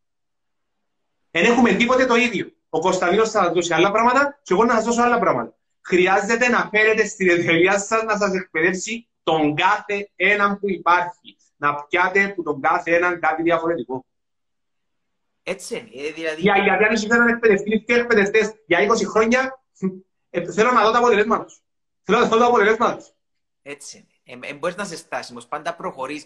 Δεν 1.32 1.52
έχουμε 1.52 1.74
τίποτε 1.74 2.06
το 2.06 2.16
ίδιο. 2.16 2.52
Ο 2.70 2.80
Κωνσταντίνος 2.80 3.32
θα 3.32 3.44
σα 3.44 3.52
δώσει 3.52 3.74
άλλα 3.74 3.92
πράγματα 3.92 4.40
και 4.44 4.54
εγώ 4.54 4.64
να 4.64 4.74
σας 4.74 4.84
δώσω 4.84 5.02
άλλα 5.02 5.20
πράγματα. 5.20 5.56
Χρειάζεται 5.82 6.50
να 6.50 6.70
φέρετε 6.72 7.06
στην 7.06 7.30
εταιρεία 7.30 7.80
σας 7.80 8.04
να 8.04 8.18
σας 8.18 8.34
εκπαιδεύσει 8.34 9.08
τον 9.24 9.56
κάθε 9.56 10.10
έναν 10.16 10.60
που 10.60 10.70
υπάρχει. 10.70 11.38
Να 11.58 11.76
πιάτε 11.76 12.28
που 12.36 12.44
τον 12.44 12.62
κάθε 12.62 12.96
έναν 12.96 13.20
κάτι 13.20 13.42
διαφορετικό. 13.42 14.06
Έτσι 15.50 15.76
είναι. 15.76 16.12
Δηλαδή... 16.12 16.42
Για, 16.42 16.58
γιατί 16.58 16.84
αν 16.84 16.94
είσαι 16.94 17.08
έναν 17.12 17.28
εκπαιδευτή 17.28 17.84
και 17.86 17.94
εκπαιδευτές 17.94 18.54
για 18.66 18.88
20 18.88 19.06
χρόνια, 19.06 19.64
ε, 20.30 20.52
θέλω 20.52 20.72
να 20.72 20.84
δω 20.84 20.92
τα 20.92 20.98
αποτελέσματα 20.98 21.46
Θέλω 22.04 22.20
να 22.20 22.28
δω 22.28 22.38
τα 22.38 22.46
αποτελέσματα 22.46 23.06
Έτσι 23.62 24.08
είναι 24.24 24.48
ε, 24.48 24.54
μπορείς 24.54 24.76
να 24.76 24.84
είσαι 24.84 24.96
στάσιμος, 24.96 25.48
πάντα 25.48 25.76
προχωρείς. 25.76 26.26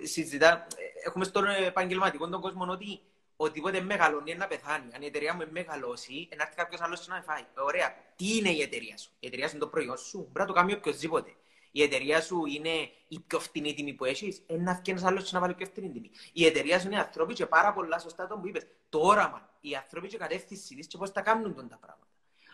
Ε, 0.00 0.06
συζητά, 0.06 0.66
ε, 0.76 1.06
έχουμε 1.06 1.24
στον 1.24 1.44
επαγγελματικό 1.46 2.28
τον 2.28 2.40
κόσμο 2.40 2.66
ότι 2.68 3.00
οτιδήποτε 3.36 3.80
μεγαλώνει 3.80 4.34
να 4.34 4.46
πεθάνει. 4.46 4.94
Αν 4.94 5.02
η 5.02 5.06
εταιρεία 5.06 5.34
μου 5.34 5.46
μεγαλώσει, 5.50 6.28
να 6.36 6.42
έρθει 6.42 6.56
κάποιος 6.56 6.80
άλλος 6.80 7.06
να 7.06 7.14
με 7.14 7.22
φάει. 7.26 7.42
Ωραία. 7.56 7.94
Τι 8.16 8.36
είναι 8.36 8.50
η 8.50 8.62
εταιρεία 8.62 8.96
σου; 8.96 9.10
Η 9.18 9.26
εταιρεία 9.26 9.48
σου 9.48 9.56
είναι 9.56 9.64
το 9.64 9.70
προϊόν 9.70 9.96
σου; 9.96 10.18
Μπορεί 10.18 10.40
να 10.40 10.46
το 10.46 10.52
κάνει 10.52 10.72
οποιοδήποτε. 10.72 11.30
Η 11.72 11.82
εταιρεία 11.82 12.20
σου 12.20 12.44
είναι 12.46 12.90
η 13.08 13.20
πιο 13.20 13.40
φτηνή 13.40 13.74
τιμή 13.74 13.92
που 13.92 14.04
έχεις, 14.04 14.42
ένα 14.46 14.70
έρθει 14.70 14.90
ένας 14.90 15.02
άλλος 15.02 15.32
να 15.32 15.40
βάλει 15.40 15.54
πιο 15.54 15.66
φτηνή 15.66 15.90
τιμή. 15.90 16.10
Η 16.32 16.46
εταιρεία 16.46 16.80
σου 16.80 16.86
είναι 16.86 16.98
άνθρωποι 16.98 17.34
και 17.34 17.46
πάρα 17.46 17.72
πολλά 17.72 17.98
σωστά 17.98 18.26
το 18.26 18.38
που 18.38 18.48
είπες. 18.48 18.66
Το 18.88 18.98
όραμα, 18.98 19.50
οι 19.60 19.76
άνθρωποι 19.76 20.08
και 20.08 20.16
κατεύθυνση 20.16 20.74
τη 20.74 20.86
και 20.86 20.98
πώς 20.98 21.12
τα 21.12 21.20
κάνουν 21.20 21.54
τα 21.54 21.76
πράγματα. 21.76 22.06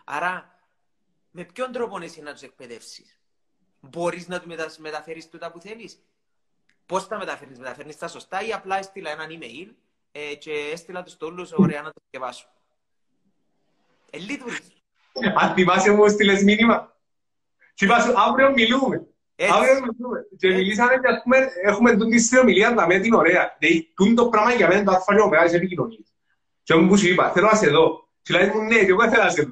Άρα, 0.05 0.59
με 1.31 1.45
ποιον 1.45 1.73
τρόπο 1.73 1.99
εσύ 2.03 2.21
να 2.21 2.33
τους 2.33 2.43
εκπαιδεύσεις; 2.43 3.21
Μπορείς 3.81 4.29
να 4.29 4.41
τους 4.41 4.79
μεταφέρεις 4.79 5.29
τούτα 5.29 5.51
που 5.51 5.61
θέλεις; 5.61 6.03
Πώς 6.87 7.09
τα 7.09 7.19
μεταφέρεις, 7.19 7.59
μεταφέρεις 7.59 7.97
τα 7.97 8.09
σωστά 8.09 8.47
ή 8.47 8.53
απλά 8.53 8.79
έστειλα 8.79 9.11
έναν 9.11 9.29
email 9.31 9.75
ε, 10.13 10.35
και 10.35 10.53
έστειλα 10.73 11.03
τους 11.03 11.17
τόλους 11.17 11.53
ωραία 11.53 11.83
να 11.83 11.93
το 11.93 12.01
διαβάσω. 12.11 12.49
Ε, 14.11 14.19
λειτουργείς. 14.19 14.83
Αν 15.35 15.55
θυμάσαι 15.55 15.91
μου 15.91 16.05
έστειλες 16.05 16.43
μήνυμα. 16.43 16.97
Θυμάσαι, 17.79 18.13
αύριο 18.29 18.51
μιλούμε. 18.51 19.07
Έτσι. 19.37 19.53
Αύριο 19.57 19.75
μιλούμε. 19.75 20.19
Και 20.39 20.49
μιλήσαμε 20.49 20.93
και 20.93 21.09
ας 21.09 21.23
πούμε, 21.23 21.37
έχουμε 21.63 21.97
τον 21.97 22.11
της 22.11 22.27
συνομιλία 22.27 22.71
να 22.71 22.87
με 22.87 22.99
την 22.99 23.15
ωραία. 23.15 23.57
Δηλαδή, 23.59 23.93
τούν 23.97 24.15
το 24.15 24.29
πράγμα 24.29 24.53
για 24.53 24.69
μένα 24.69 24.85
το 24.85 24.91
ασφαλείο 24.91 25.29
μεγάλης 25.29 25.53
επικοινωνίας. 25.53 26.15
Και 26.63 26.73
όμως 26.75 26.89
που 26.89 26.97
σου 26.97 27.09
είπα, 27.09 27.31
θέλω 27.31 27.47
να 27.47 27.57
σε 27.57 27.69
δω. 27.69 28.09
Και 28.23 28.35
λέει 28.35 28.47
μου, 28.47 28.63
ναι, 28.63 28.79
και 28.79 28.91
εγώ 28.91 29.09
θέλω 29.09 29.23
να 29.23 29.31
σε 29.31 29.43
δω 29.43 29.51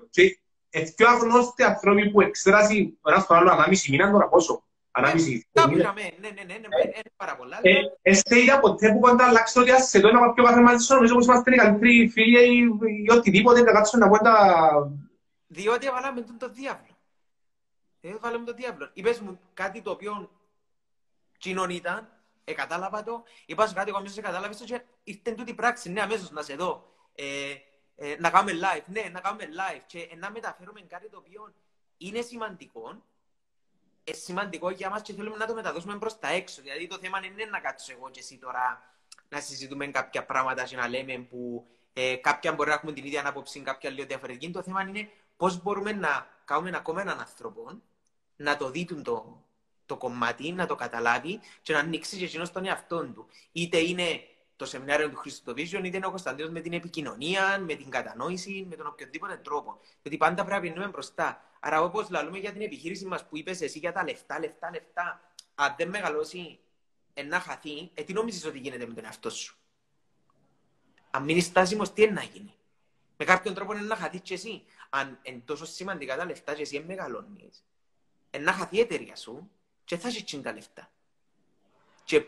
πιο 0.97 1.09
αγνώστοι 1.09 1.63
άνθρωποι 1.63 2.11
που 2.11 2.21
εξτράσει 2.21 2.99
ο 3.01 3.11
ένας 3.11 3.27
τον 3.27 3.37
άλλο 3.37 3.51
ανάμιση 3.51 3.91
μήνα 3.91 4.11
τώρα 4.11 4.29
πόσο. 4.29 4.65
Ανάμιση 4.91 5.49
μήνα. 5.69 5.93
Ναι, 5.93 6.29
ναι, 6.29 6.29
ναι, 6.37 6.55
ναι, 6.55 7.01
πάρα 7.17 7.37
πολλά. 7.37 7.61
Εστε 8.03 8.39
είδα 8.39 8.61
ποτέ 8.61 8.93
που 8.93 8.99
πάντα 8.99 9.25
αλλάξει 9.25 9.59
ότι 9.59 9.83
σε 9.83 10.01
το 10.01 10.09
ένα 10.09 10.21
κάποιο 10.21 10.45
κάθε 10.45 10.61
μαζί 10.61 10.85
σου, 10.85 10.95
νομίζω 10.95 11.15
πως 11.15 11.27
είμαστε 11.27 11.55
οι 11.55 11.57
καλύτεροι 11.57 12.09
φίλοι 12.09 12.59
ή 13.05 13.11
οτιδήποτε 13.11 13.63
να 13.63 13.73
κάτσουν 13.73 14.01
να 14.01 14.09
πω 14.09 14.19
τα... 14.19 14.37
Διότι 15.47 15.87
έβαλαμε 15.87 16.21
τον 16.21 16.53
διάβλο. 18.01 18.19
Έβαλαμε 18.19 18.45
τον 18.45 18.57
διάβλο. 18.57 18.91
Είπες 18.93 19.21
μου 19.21 19.41
κάτι 19.55 19.83
το 19.83 19.91
οποίο 19.91 20.31
κοινών 21.39 21.71
ήταν, 21.71 22.09
ε, 22.45 22.53
κατάλαβα 22.53 23.03
το, 23.03 23.23
είπας 23.47 23.69
σου 23.69 23.75
κάτι, 23.75 23.89
εγώ 23.89 23.99
αμέσως 23.99 24.21
κατάλαβες 24.21 24.57
το 24.57 24.65
και 24.65 24.83
ήρθε 25.05 25.33
τούτη 25.33 25.55
πράξη, 25.55 25.91
ναι, 25.91 26.01
αμέσως 26.01 26.31
να 26.31 26.43
σε 26.43 26.55
δω. 26.55 26.95
Ε, 27.15 27.55
ε, 27.97 28.17
να 28.19 28.31
κάνουμε 28.31 28.53
live. 28.53 28.85
Ναι, 28.87 29.09
να 29.13 29.21
κάνουμε 29.21 29.45
live 29.45 29.81
και 29.87 30.09
να 30.17 30.31
μεταφέρουμε 30.31 30.81
κάτι 30.81 31.09
το 31.09 31.17
οποίο 31.17 31.55
είναι 31.97 32.21
σημαντικό. 32.21 33.03
Ε, 34.05 34.13
σημαντικό 34.13 34.71
για 34.71 34.91
μας 34.91 35.03
και 35.03 35.13
θέλουμε 35.13 35.37
να 35.37 35.47
το 35.47 35.55
μεταδώσουμε 35.55 35.99
προς 35.99 36.19
τα 36.19 36.29
έξω. 36.29 36.63
Δηλαδή 36.63 36.87
το 36.87 36.99
θέμα 36.99 37.25
είναι 37.25 37.45
να 37.45 37.61
κάτσω 37.61 37.93
εγώ 37.93 38.11
και 38.11 38.21
εσύ 38.21 38.39
τώρα 38.39 38.95
να 39.29 39.41
συζητούμε 39.41 39.87
κάποια 39.87 40.25
πράγματα 40.25 40.65
και 40.65 40.77
να 40.77 40.89
λέμε 40.89 41.19
που 41.19 41.67
ε, 41.93 42.17
κάποια 42.17 42.53
μπορεί 42.53 42.69
να 42.69 42.75
έχουμε 42.75 42.93
την 42.93 43.05
ίδια 43.05 43.29
άποψη, 43.29 43.61
κάποια 43.61 43.91
λίγο 43.91 44.07
διαφορετική. 44.07 44.51
Το 44.51 44.63
θέμα 44.63 44.83
είναι 44.83 45.11
πώς 45.37 45.63
μπορούμε 45.63 45.93
να 45.93 46.27
κάνουμε 46.47 46.77
ακόμα 46.77 47.01
έναν 47.01 47.21
άνθρωπο 47.21 47.83
να 48.37 48.57
το 48.57 48.71
δει 48.71 48.85
το, 48.85 49.45
το 49.87 49.97
κομμάτι, 49.97 50.53
να 50.53 50.67
το 50.67 50.75
καταλάβει 50.75 51.41
και 51.63 51.73
να 51.73 51.79
ανοίξει 51.79 52.17
και 52.17 52.25
εκείνος 52.25 52.53
τον 52.53 52.67
εαυτό 52.67 53.07
του. 53.07 53.27
Είτε 53.53 53.79
είναι 53.79 54.21
το 54.57 54.65
σεμινάριο 54.65 55.11
του 55.11 55.17
Χρήστο 55.17 55.53
Vision, 55.53 55.81
είτε 55.85 55.97
είναι 55.97 56.07
ο 56.07 56.11
Κωνσταντίνος 56.11 56.51
με 56.51 56.61
την 56.61 56.73
επικοινωνία, 56.73 57.59
με 57.59 57.75
την 57.75 57.91
κατανόηση, 57.91 58.67
με 58.69 58.77
τον 58.77 58.87
οποιοδήποτε 58.87 59.37
τρόπο. 59.37 59.81
Γιατί 60.03 60.17
πάντα 60.17 60.45
πρέπει 60.45 60.65
να 60.65 60.71
μείνουμε 60.71 60.91
μπροστά. 60.91 61.45
Άρα, 61.61 61.83
όπως 61.83 62.11
λέμε 62.11 62.39
για 62.39 62.53
την 62.53 62.61
επιχείρηση 62.61 63.05
μας 63.05 63.27
που 63.27 63.37
είπες 63.37 63.61
εσύ 63.61 63.79
για 63.79 63.93
τα 63.93 64.05
λεφτά, 64.05 64.39
λεφτά, 64.39 64.71
λεφτά, 64.71 65.21
αν 65.55 65.75
δεν 65.79 65.89
μεγαλώσει 65.89 66.59
να 67.29 67.41
χαθεί, 67.41 67.91
ε, 67.95 68.03
τι 68.03 68.13
νομίζεις 68.13 68.45
ότι 68.45 68.59
γίνεται 68.59 68.87
με 68.87 68.95
τον 68.95 69.05
εαυτό 69.05 69.31
σου; 69.31 69.57
Αν 71.11 71.23
μείνεις 71.23 71.45
στάσιμος, 71.45 71.93
τι 71.93 72.03
είναι 72.03 72.13
να 72.13 72.23
γίνει; 72.23 72.55
Με 73.17 73.25
κάποιον 73.25 73.55
τρόπο 73.55 73.73
είναι 73.73 73.87
να 73.87 73.97
χαθείς 73.97 74.21
και 74.21 74.35
εσύ. 74.35 74.65
Αν 74.91 75.19
είναι 75.23 75.43
τόσο 75.45 75.65
σημαντικά 75.65 76.17
τα 76.17 76.25
λεφτά 76.25 76.55
και 76.55 76.63
εσύ 76.63 76.85
μεγαλώνεις, 76.87 77.65
είναι 78.31 78.45
να 78.45 78.53
χαθεί 78.53 78.77
η 78.77 78.81
εταιρεία 78.81 79.17
σου 79.17 79.51
και 79.85 79.97
θα 79.97 80.09
έχει 80.09 80.41
τα 80.41 80.53
λεφτά. 80.53 80.91
Και 82.05 82.25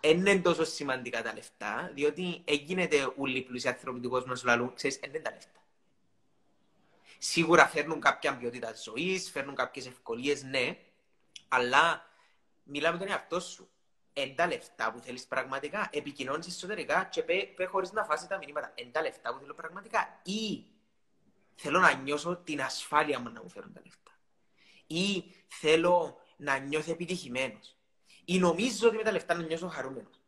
είναι 0.00 0.38
τόσο 0.38 0.64
σημαντικά 0.64 1.22
τα 1.22 1.34
λεφτά, 1.34 1.90
διότι 1.94 2.42
έγινε 2.44 2.88
όλοι 3.16 3.38
οι 3.38 3.42
πλούσιοι 3.42 3.68
άνθρωποι 3.68 4.00
του 4.00 4.08
κόσμου 4.08 4.28
να 4.28 4.36
σου 4.36 4.46
λαλούν, 4.46 4.74
ξέρεις, 4.74 5.00
είναι 5.06 5.18
τα 5.18 5.30
λεφτά. 5.30 5.64
Σίγουρα 7.18 7.66
φέρνουν 7.66 8.00
κάποια 8.00 8.36
ποιότητα 8.36 8.72
ζωής, 8.74 9.30
φέρνουν 9.30 9.54
κάποιες 9.54 9.86
ευκολίες, 9.86 10.42
ναι, 10.42 10.78
αλλά 11.48 12.08
μιλάμε 12.62 12.98
τον 12.98 13.08
εαυτό 13.08 13.40
σου. 13.40 13.68
Εν 14.12 14.34
τα 14.36 14.46
λεφτά 14.46 14.92
που 14.92 14.98
θέλεις 14.98 15.26
πραγματικά, 15.26 15.88
επικοινώνεις 15.92 16.46
εσωτερικά 16.46 17.04
και 17.04 17.22
πέ, 17.22 17.52
πέ 17.56 17.64
χωρίς 17.64 17.92
να 17.92 18.04
φάσει 18.04 18.28
τα 18.28 18.38
μηνύματα. 18.38 18.72
Εν 18.74 18.92
τα 18.92 19.02
λεφτά 19.02 19.32
που 19.32 19.38
θέλω 19.38 19.54
πραγματικά. 19.54 20.20
Ή 20.24 20.64
θέλω 21.54 21.78
να 21.78 21.94
νιώσω 21.94 22.36
την 22.36 22.62
ασφάλεια 22.62 23.18
μου 23.20 23.30
να 23.30 23.42
μου 23.42 23.48
φέρουν 23.48 23.72
τα 23.72 23.80
λεφτά. 23.84 24.10
Ή 24.86 25.24
θέλω 25.46 26.16
να 26.36 26.58
νιώθω 26.58 26.90
επιτυχημένος. 26.90 27.76
Ή 28.24 28.38
νομίζω 28.38 28.88
ότι 28.88 28.96
με 28.96 29.02
τα 29.02 29.12
λεφτά 29.12 29.34
να 29.34 29.42
νιώσω 29.42 29.68
χαρούμενος. 29.68 30.20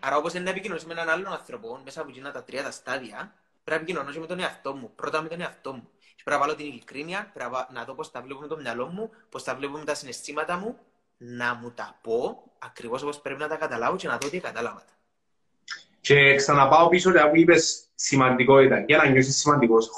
Άρα, 0.00 0.16
όπως 0.16 0.32
είναι 0.32 0.42
να 0.42 0.50
επικοινωνήσω 0.50 0.86
με 0.86 0.92
έναν 0.92 1.08
άλλον 1.08 1.32
άνθρωπο 1.32 1.80
μέσα 1.84 2.00
από 2.00 2.10
εκείνα 2.10 2.32
τα 2.32 2.44
τρία 2.44 2.62
τα 2.62 2.70
στάδια, 2.70 3.34
πρέπει 3.64 3.70
να 3.70 3.74
επικοινωνήσω 3.74 4.20
με 4.20 4.26
τον 4.26 4.38
εαυτό 4.38 4.74
μου. 4.74 4.92
Πρώτα 4.94 5.22
με 5.22 5.28
τον 5.28 5.40
εαυτό 5.40 5.72
μου. 5.72 5.88
Και 5.98 6.22
πρέπει 6.24 6.40
να 6.40 6.46
βάλω 6.46 6.54
την 6.54 6.66
ειλικρίνεια, 6.66 7.30
πρέπει 7.34 7.52
να 7.72 7.84
δω 7.84 7.94
πώς 7.94 8.10
τα 8.10 8.22
βλέπω 8.22 8.40
με 8.40 8.46
το 8.46 8.56
μυαλό 8.56 8.86
μου, 8.86 9.10
πώς 9.28 9.42
τα 9.42 9.54
βλέπω 9.54 9.78
με 9.78 9.84
τα 9.84 9.94
συναισθήματα 9.94 10.56
μου, 10.56 10.78
να 11.16 11.54
μου 11.54 11.70
τα 11.70 11.98
πω 12.02 12.42
ακριβώς 12.58 13.02
όπως 13.02 13.20
πρέπει 13.20 13.40
να 13.40 13.48
τα 13.48 13.56
καταλάβω 13.56 13.96
και 13.96 14.08
να 14.08 14.18
δω 14.18 14.26
ότι 14.26 14.40
κατάλαβα 14.40 14.84
Και 16.04 16.34
ξαναπάω 16.34 16.88
πίσω 16.88 17.10
ότι 17.10 17.18
που 17.30 17.36
είπες 17.36 17.90
σημαντικότητα, 17.94 18.84
για 18.86 18.96
να 18.96 19.08
νιώσεις 19.08 19.36
σημαντικός, 19.36 19.88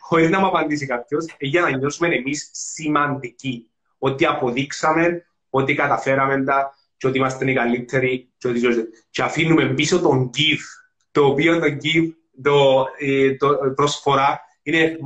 χωρίς 0.00 0.30
να 0.30 0.40
μου 0.40 0.46
απαντήσει 0.46 0.86
κάποιος, 0.86 1.26
για 1.38 1.60
να 1.60 1.76
νιώσουμε 1.76 2.14
εμείς 2.14 2.50
σημαντικοί. 2.52 3.70
Ότι 3.98 4.26
αποδείξαμε 4.26 5.26
ότι 5.50 5.74
καταφέραμε 5.74 6.44
τα 6.44 6.74
και 6.96 7.06
ότι 7.06 7.18
είμαστε 7.18 7.50
οι 7.50 7.54
καλύτεροι 7.54 8.32
και, 8.36 8.48
ότι... 8.48 8.88
και 9.10 9.22
αφήνουμε 9.22 9.68
πίσω 9.74 10.00
τον 10.00 10.30
give, 10.36 10.64
το 11.10 11.24
οποίο 11.24 11.58
το 11.58 11.66
give, 11.66 12.08
το, 12.42 12.86
ε, 12.98 13.34
το 13.34 13.48
προσφορά, 13.74 14.40
είναι 14.62 14.98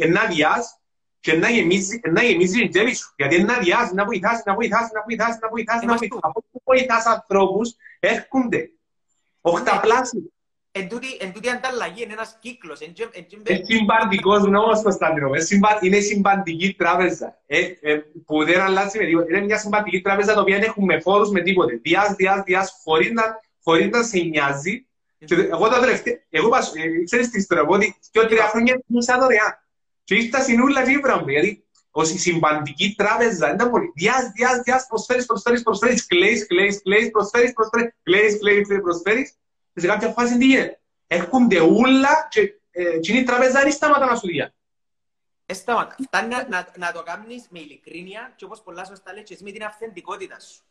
ένα 0.00 0.26
διάς 0.26 0.80
και 1.20 1.32
να 1.32 1.48
γεμίζει, 1.48 2.00
να 2.10 2.22
γεμίζει 2.22 2.58
την 2.58 2.70
τσέπη 2.70 2.94
σου. 2.94 3.12
Γιατί 3.16 3.42
να 3.42 3.58
διάσει, 3.58 3.94
να 3.94 4.04
βοηθάσει, 4.04 4.42
να 4.46 4.54
βοηθάσει, 4.54 4.90
να 4.94 5.02
βοηθάσει, 5.02 5.38
να 5.42 5.48
βοηθάσει, 5.48 5.86
να 5.86 5.96
βοηθάσει. 5.96 6.20
Από 6.22 6.44
που 6.52 6.62
βοηθάς 6.64 7.06
ανθρώπους, 7.06 7.74
έρχονται 8.00 8.70
οχταπλάσιοι. 9.42 10.32
Εν 10.74 11.32
τούτη 11.32 11.48
ανταλλαγή 11.48 12.02
είναι 12.02 12.12
ένας 12.12 12.38
κύκλος. 12.40 12.80
Είναι 12.80 13.62
συμπαντικός 13.62 14.42
νόμος, 14.42 14.82
Κωνσταντινό. 14.82 15.30
Είναι 15.80 16.00
συμπαντική 16.00 16.74
τράπεζα. 16.78 17.40
Ε, 17.46 17.58
ε, 17.80 17.96
που 18.26 18.44
δεν 18.44 18.60
αλλάζει 18.60 18.98
με 18.98 19.04
τίποτα. 19.04 19.26
Είναι 19.28 19.40
μια 19.40 19.58
συμπαντική 19.58 20.00
τράπεζα, 20.00 20.34
το 20.34 20.40
οποία 20.40 20.58
δεν 20.58 20.68
έχουμε 20.68 21.00
φόρους 21.00 21.30
με 21.30 21.40
τίποτε. 21.40 21.80
Διάς, 21.82 22.14
διάς, 22.14 22.42
διάς, 22.42 22.80
χωρίς 23.62 23.90
να 23.90 24.02
σε 24.02 24.18
νοιάζει. 24.18 24.86
Εγώ 25.50 25.68
τα 25.68 25.80
τελευταία, 25.80 26.14
εγώ 26.30 26.48
ε, 26.56 27.04
ξέρεις 27.04 27.30
τι 27.30 27.38
ιστορία, 27.38 27.64
ότι 27.66 27.96
και 28.10 28.20
τρία 28.20 28.48
χρόνια 28.48 28.82
ήμουν 28.88 29.04
δωρεάν. 29.20 29.58
Και 30.04 30.14
ήρθα 30.14 30.40
στην 30.40 30.62
ούλα 30.62 30.84
και 30.84 30.98
πράγμα, 30.98 31.30
γιατί 31.30 31.64
ως 31.92 32.10
η 32.10 32.18
συμπαντική 32.18 32.94
τράπεζα 32.94 33.54
ήταν 33.54 33.70
πολύ. 33.70 33.92
Διάς, 33.94 34.30
διάς, 34.34 34.60
διάς, 34.60 34.86
προσφέρεις, 34.86 35.26
προσφέρεις, 35.26 35.62
προσφέρεις, 35.62 36.06
κλαίεις, 36.06 36.46
κλαίεις, 36.46 36.82
κλαίεις, 36.82 37.10
προσφέρεις, 37.10 37.52
προσφέρεις, 37.52 37.92
κλαίεις, 38.02 38.38
κλαίεις, 38.38 38.66
προσφέρεις. 38.82 39.30
Και 39.74 39.80
σε 39.80 39.86
κάποια 39.86 40.08
φάση 40.08 40.38
τι 40.38 40.46
γίνεται; 40.46 40.80
Έρχονται 41.06 41.60
ούλα 41.60 42.28
και, 42.30 42.60
ε, 42.70 42.98
και 42.98 43.12
η 43.12 43.22
τράπεζα 43.22 43.62
δεν 43.62 43.72
σταματά 43.72 44.06
να 44.06 44.16
σου 44.16 44.26
διά. 44.26 44.54
Εσταματά. 45.46 45.96
Φτάνει 46.02 46.28
να, 46.28 46.48
να, 46.48 46.68
να, 46.76 46.92
το 46.92 47.02
κάνεις 47.02 47.46
με 47.50 47.58
ειλικρίνεια 47.58 48.32
και 48.36 48.44
όπως 48.44 48.62
πολλά 48.62 48.84
σωστά 48.84 49.12
λέει 49.12 49.22
και 49.22 49.34
εσύ 49.34 49.44
με 49.44 49.50
την 49.50 49.64
αυθεντικότητα 49.64 50.40
σου. 50.40 50.62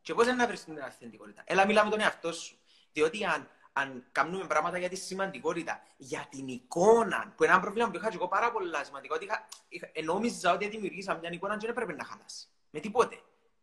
Και 0.00 0.14
πώς 0.14 0.26
είναι 0.26 0.34
να 0.34 0.46
βρεις 0.46 0.64
την 0.64 0.82
αυθεντικότητα; 0.82 1.42
Έλα 1.46 1.66
μιλά 1.66 1.84
με 1.84 1.90
τον 1.90 2.00
εαυτό 2.00 2.32
σου. 2.32 2.56
Διότι 2.92 3.24
αν 3.24 3.48
αν 3.78 4.04
κάνουμε 4.12 4.46
πράγματα 4.46 4.78
για 4.78 4.88
τη 4.88 4.96
σημαντικότητα, 4.96 5.82
για 5.96 6.26
την 6.30 6.48
εικόνα, 6.48 7.32
που 7.36 7.44
είναι 7.44 7.52
ένα 7.52 7.60
πρόβλημα 7.60 7.90
που 7.90 7.96
είχα 7.96 8.08
και 8.08 8.16
εγώ 8.16 8.28
πάρα 8.28 8.52
πολλά 8.52 8.84
σημαντικό, 8.84 9.14
ότι 9.14 9.24
είχα, 9.24 9.48
είχα, 9.68 9.90
νόμιζα 10.04 10.52
ότι 10.52 10.68
δημιουργήσα 10.68 11.14
μια 11.14 11.30
εικόνα 11.32 11.56
και 11.56 11.66
δεν 11.66 11.74
πρέπει 11.74 11.94
να 11.94 12.04
χαλάσει. 12.04 12.46
Με 12.70 12.80
τίποτε. 12.80 13.20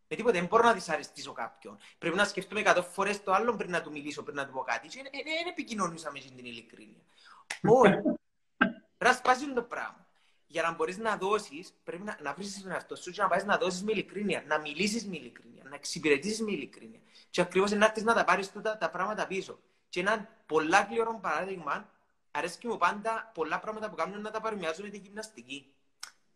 Με 0.08 0.16
τίποτε, 0.16 0.40
δεν 0.40 0.48
μπορώ 0.48 0.64
να 0.64 0.74
δυσαρεστήσω 0.74 1.32
κάποιον. 1.32 1.78
Πρέπει 1.98 2.16
να 2.16 2.26
σκεφτούμε 2.26 2.60
εκατό 2.60 2.84
φορές 2.84 3.24
το 3.24 3.34
άλλο 3.34 3.56
πριν 3.56 3.72
να 3.72 3.82
του 3.82 3.92
μιλήσω, 3.92 4.24
πριν 4.24 4.36
να 4.36 4.46
του 4.46 4.52
πω 4.52 4.62
κάτι. 4.62 4.88
Και 4.88 5.02
δεν 5.12 5.48
επικοινωνούσα 5.50 6.12
με 6.12 6.20
την 6.20 6.46
ειλικρίνεια. 6.46 7.02
Όχι. 7.64 7.94
Πρέπει 8.98 9.14
να 9.14 9.14
σπάσει 9.14 9.54
το 9.54 9.62
πράγμα. 9.62 10.08
Για 10.48 10.62
να 10.62 10.74
μπορείς 10.74 10.98
να 10.98 11.18
δώσεις, 11.18 11.74
πρέπει 11.84 12.04
να, 12.04 12.18
να 12.22 12.34
βρεις 12.34 12.62
τον 12.62 12.72
εαυτό 12.72 12.96
σου 12.96 13.12
και 13.12 13.22
να 13.22 13.28
πάεις 13.28 13.44
να 13.44 13.58
δώσεις 13.58 13.84
με 13.84 13.92
ειλικρίνεια, 13.92 14.44
να 14.48 14.60
μιλήσεις 14.60 15.06
με 15.06 15.16
ειλικρίνεια, 15.16 15.64
να 15.64 15.76
εξυπηρετήσεις 15.76 16.42
με 16.42 16.52
ειλικρίνεια. 16.52 17.00
Και 17.30 17.42
ακριβώς 17.42 17.72
να 17.72 17.86
έρθεις 17.86 18.04
να 18.04 18.14
τα 18.14 18.24
πάρεις 18.24 18.52
τα, 18.52 18.78
τα 18.78 18.90
πράγματα 18.90 19.28
πίσω. 19.28 19.60
Και 19.90 20.00
ένα 20.00 20.30
πολλά 20.46 20.84
κλειό 20.84 21.20
παράδειγμα, 21.22 21.90
αρέσκει 22.32 22.68
μου 22.68 22.78
πάντα 22.78 23.32
πολλά 23.34 23.60
πράγματα 23.60 23.90
που 23.90 23.96
κάνουν 23.96 24.22
να 24.22 24.32
τα 24.32 24.42
παρομοιάζουν 24.42 24.86
με 24.86 24.90
τη 24.90 24.98
γυμναστική. 24.98 25.74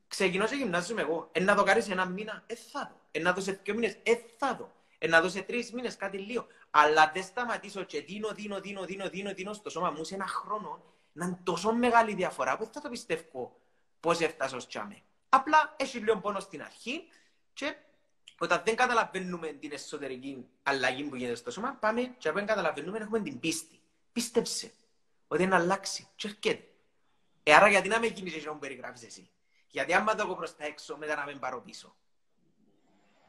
Ξεκινώ 0.08 0.47
σε 0.47 0.56
γυμνάζομαι 0.56 1.02
εγώ. 1.02 1.30
Εν 1.32 1.43
να 1.43 1.56
το 1.56 1.64
κάνεις 1.64 1.89
ένα 1.89 2.06
μήνα, 2.06 2.43
ε, 2.47 2.56
θα 2.56 2.89
δω. 2.91 3.00
Εν 3.12 3.22
να 3.22 3.34
δω 3.34 3.41
σε 3.41 3.60
δύο 3.64 3.74
μήνες, 3.74 3.97
ε, 4.04 4.16
θα 4.38 4.56
δω. 4.56 4.72
Εν 4.97 5.10
να 5.10 5.22
δω 5.22 5.30
σε 5.30 5.41
τρεις 5.41 5.72
μήνες, 5.72 5.95
κάτι 5.95 6.18
λίγο. 6.18 6.47
Αλλά 6.70 7.12
δεν 7.14 7.24
σταματήσω 7.24 7.84
και 7.84 8.02
δίνω, 8.02 8.30
δίνω, 8.30 8.60
δίνω, 8.60 8.86
δίνω, 8.86 9.10
δίνω, 9.10 9.34
δίνω 9.34 9.54
στο 9.54 9.70
σώμα 9.70 9.89
μου 9.89 10.04
σε 10.04 10.16
ένα 10.16 10.28
χρόνο 10.28 10.84
να 11.14 11.26
είναι 11.26 11.39
τόσο 11.43 11.74
μεγάλη 11.74 12.14
διαφορά 12.14 12.58
που 12.58 12.70
θα 12.74 12.82
το 12.82 12.89
πιστεύω 12.89 13.60
πώς 14.00 14.20
έφτασα 14.20 14.56
ως 14.56 14.68
τσάμε. 14.68 15.02
Απλά 15.30 15.76
έχει 15.78 15.97
λίγο 15.97 16.18
πόνο 16.18 16.39
στην 16.39 16.62
αρχή 16.62 17.08
και 17.54 17.76
όταν 18.40 18.62
δεν 18.66 18.76
καταλαβαίνουμε 18.76 19.48
την 19.48 19.72
εσωτερική 19.74 20.46
αλλαγή 20.64 21.04
που 21.04 21.16
γίνεται 21.16 21.36
στο 21.36 21.52
σώμα, 21.52 21.78
πάμε 21.80 22.02
και 22.18 22.30
όταν 22.30 22.46
καταλαβαίνουμε 22.46 22.98
έχουμε 22.98 23.20
την 23.20 23.40
πίστη. 23.40 23.80
Πίστεψε 24.14 24.72
ότι 25.28 25.44
είναι 25.44 25.56
αλλάξει 25.56 26.08
και 26.16 26.28
έρχεται. 26.28 26.64
Ε, 27.44 27.54
άρα 27.54 27.70
γιατί 27.70 27.88
να 27.88 28.00
με 28.00 28.08
γίνεις 28.08 28.36
εσύ 28.36 28.50
μου 28.50 28.60
περιγράφεις 28.60 29.04
εσύ. 29.04 29.30
Γιατί 29.68 29.94
άμα 29.94 30.16
το 30.16 30.24
έχω 30.26 30.36
προς 30.36 30.56
τα 30.56 30.66
έξω, 30.66 30.98
μετά 30.98 31.16
να 31.16 31.26
με 31.26 31.38
πάρω 31.40 31.62
πίσω. 31.66 31.96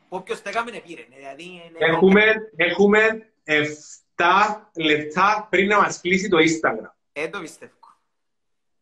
Όποιος 0.09 0.43
τα 0.43 0.51
έκαμε, 0.51 0.71
πήρε. 0.71 1.07
Δηλαδή, 1.17 1.73
έχουμε, 1.79 2.23
έχουμε 2.57 3.33
7 3.45 4.25
λεπτά 4.77 5.47
πριν 5.51 5.67
να 5.67 5.81
μας 5.81 6.01
κλείσει 6.01 6.29
το 6.29 6.37
Instagram. 6.37 6.91
Ε, 7.13 7.29
το 7.29 7.41
πιστεύω. 7.41 7.79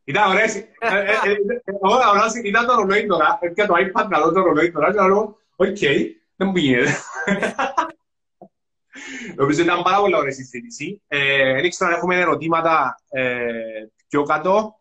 Ήταν 0.05 0.31
ωραίες. 0.31 0.55
Ε, 0.55 0.67
ε, 0.81 1.15
ε, 1.25 2.49
ήταν 2.49 2.67
το 2.67 2.75
ρολόι 2.75 3.07
τώρα. 3.07 3.39
Έπιασα 3.41 3.67
το 3.67 3.75
iPad 3.75 4.07
να 4.09 4.21
δω 4.21 4.33
το 4.33 4.41
ρολόι 4.41 4.73
τώρα. 4.73 4.93
Και 4.93 5.01
λέω, 5.01 5.39
οκ, 5.61 5.79
δεν 6.37 6.47
μου 6.49 6.53
πήγαινε. 6.53 6.97
Νομίζω 9.37 9.63
ήταν 9.63 9.83
πάρα 9.83 10.01
πολύ 10.01 10.15
ωραία 10.15 10.33
συζήτηση. 10.33 11.03
Δεν 11.55 11.65
ήξερα 11.65 11.91
αν 11.91 11.97
έχουμε 11.97 12.17
ερωτήματα 12.21 13.03
πιο 14.09 14.23
κάτω. 14.23 14.81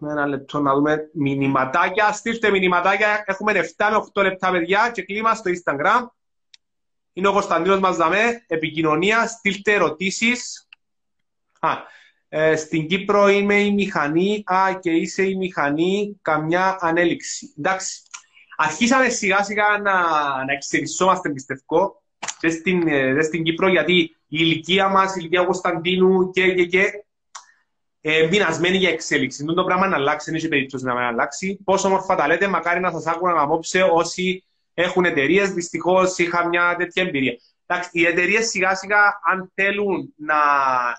Ένα 0.00 0.26
λεπτό 0.26 0.60
να 0.60 0.74
δούμε 0.74 1.10
μηνυματάκια. 1.12 2.12
Στείλτε 2.12 2.50
μηνυματάκια. 2.50 3.24
Έχουμε 3.26 3.52
7 3.52 3.88
με 3.90 4.04
8 4.14 4.22
λεπτά, 4.22 4.50
παιδιά, 4.50 4.90
και 4.94 5.02
κλίμα 5.02 5.34
στο 5.34 5.50
Instagram. 5.50 6.06
Είναι 7.12 7.28
ο 7.28 7.32
Κωνσταντίνος 7.32 7.80
μας 7.80 7.96
δαμέ. 7.96 8.44
Επικοινωνία. 8.46 9.26
Στείλτε 9.26 9.72
ερωτήσεις. 9.72 10.68
Α, 11.60 11.76
ε, 12.38 12.56
στην 12.56 12.86
Κύπρο 12.86 13.28
είμαι 13.28 13.60
η 13.60 13.72
μηχανή. 13.72 14.42
Α, 14.46 14.78
και 14.80 14.90
είσαι 14.90 15.22
η 15.22 15.34
μηχανή. 15.34 16.18
Καμιά 16.22 16.76
ανέλυξη. 16.80 17.54
Εντάξει. 17.58 18.02
Αρχίσαμε 18.56 19.08
σιγά 19.08 19.42
σιγά 19.42 19.78
να, 19.82 19.92
να 20.44 20.52
εξελισσόμαστε, 20.52 21.30
πιστεύω, 21.30 22.02
και 22.40 22.48
στην, 22.48 22.88
ε, 22.88 23.22
στην 23.22 23.42
Κύπρο, 23.42 23.68
γιατί 23.68 23.94
η 23.94 24.16
ηλικία 24.28 24.88
μας, 24.88 25.10
η 25.10 25.16
ηλικία 25.18 25.44
Κωνσταντίνου 25.44 26.30
και, 26.30 26.54
και, 26.54 26.64
και 26.64 26.84
ε, 28.00 28.26
πεινασμένοι 28.30 28.76
για 28.76 28.90
εξέλιξη. 28.90 29.44
Δεν 29.44 29.54
το 29.54 29.64
πράγμα 29.64 29.86
να 29.86 29.96
αλλάξει, 29.96 30.30
δεν 30.30 30.38
έχει 30.38 30.48
περίπτωση 30.48 30.84
να 30.84 30.94
μην 30.94 31.02
αλλάξει. 31.02 31.58
Πόσο 31.64 31.88
όμορφα 31.88 32.14
τα 32.14 32.26
λέτε, 32.26 32.48
μακάρι 32.48 32.80
να 32.80 32.90
σας 32.90 33.06
άκουγαν 33.06 33.38
απόψε 33.38 33.82
όσοι 33.82 34.44
έχουν 34.74 35.04
εταιρείες. 35.04 35.50
Δυστυχώς 35.50 36.18
είχα 36.18 36.48
μια 36.48 36.74
τέτοια 36.78 37.02
εμπειρία. 37.02 37.36
Εντάξει, 37.66 37.90
οι 37.92 38.06
εταιρείες 38.06 38.48
σιγά 38.48 38.74
σιγά, 38.74 39.20
αν 39.32 39.52
θέλουν 39.54 40.14
να 40.16 40.36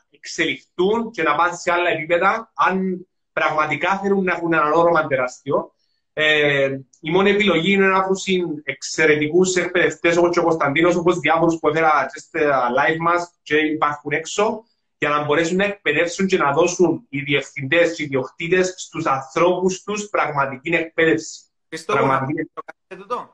εξελιχθούν 0.10 1.12
και 1.12 1.24
να 1.24 1.36
πάνε 1.36 1.56
σε 1.56 1.72
άλλα 1.72 1.90
επίπεδα, 1.90 2.52
αν 2.56 3.08
πραγματικά 3.34 4.00
θέλουν 4.00 4.24
να 4.24 4.34
έχουν 4.34 4.54
έναν 4.54 4.74
όρομα 4.74 5.08
τεράστιο, 5.08 5.72
ε, 6.14 6.78
η 7.00 7.12
μόνη 7.12 7.30
επιλογή 7.30 7.72
είναι 7.72 7.88
να 7.88 7.98
έχουν 7.98 8.16
εξαιρετικούς 8.64 9.56
εκπαιδευτές 9.56 10.18
όπως 10.18 10.38
ο 10.38 10.42
Κωνσταντίνος, 10.44 10.96
όπως 10.96 11.20
διάφορους 11.20 11.60
που 11.60 11.68
έφερα 11.68 12.06
στα 12.14 12.70
live 12.78 12.98
μας 13.00 13.32
και 13.44 13.56
υπάρχουν 13.58 14.12
έξω, 14.12 14.64
για 14.98 15.10
να 15.10 15.24
μπορέσουν 15.24 15.56
να 15.56 15.64
εκπαιδεύσουν 15.64 16.28
και 16.28 16.38
να 16.38 16.52
δώσουν 16.52 17.06
οι 17.10 17.22
διευθυντές, 17.22 18.00
οι 18.00 18.04
ιδιοκτήτες 18.04 18.74
στους 18.78 19.06
ανθρώπους 19.06 19.84
τους 19.84 20.10
πραγματική 20.10 20.70
εκπαίδευση. 20.70 21.42
Χριστόβο, 21.68 22.00
να 22.00 22.08
Πραγματικά. 22.08 22.50
το 22.54 22.62
κάνετε 22.66 23.08
τούτο; 23.08 23.34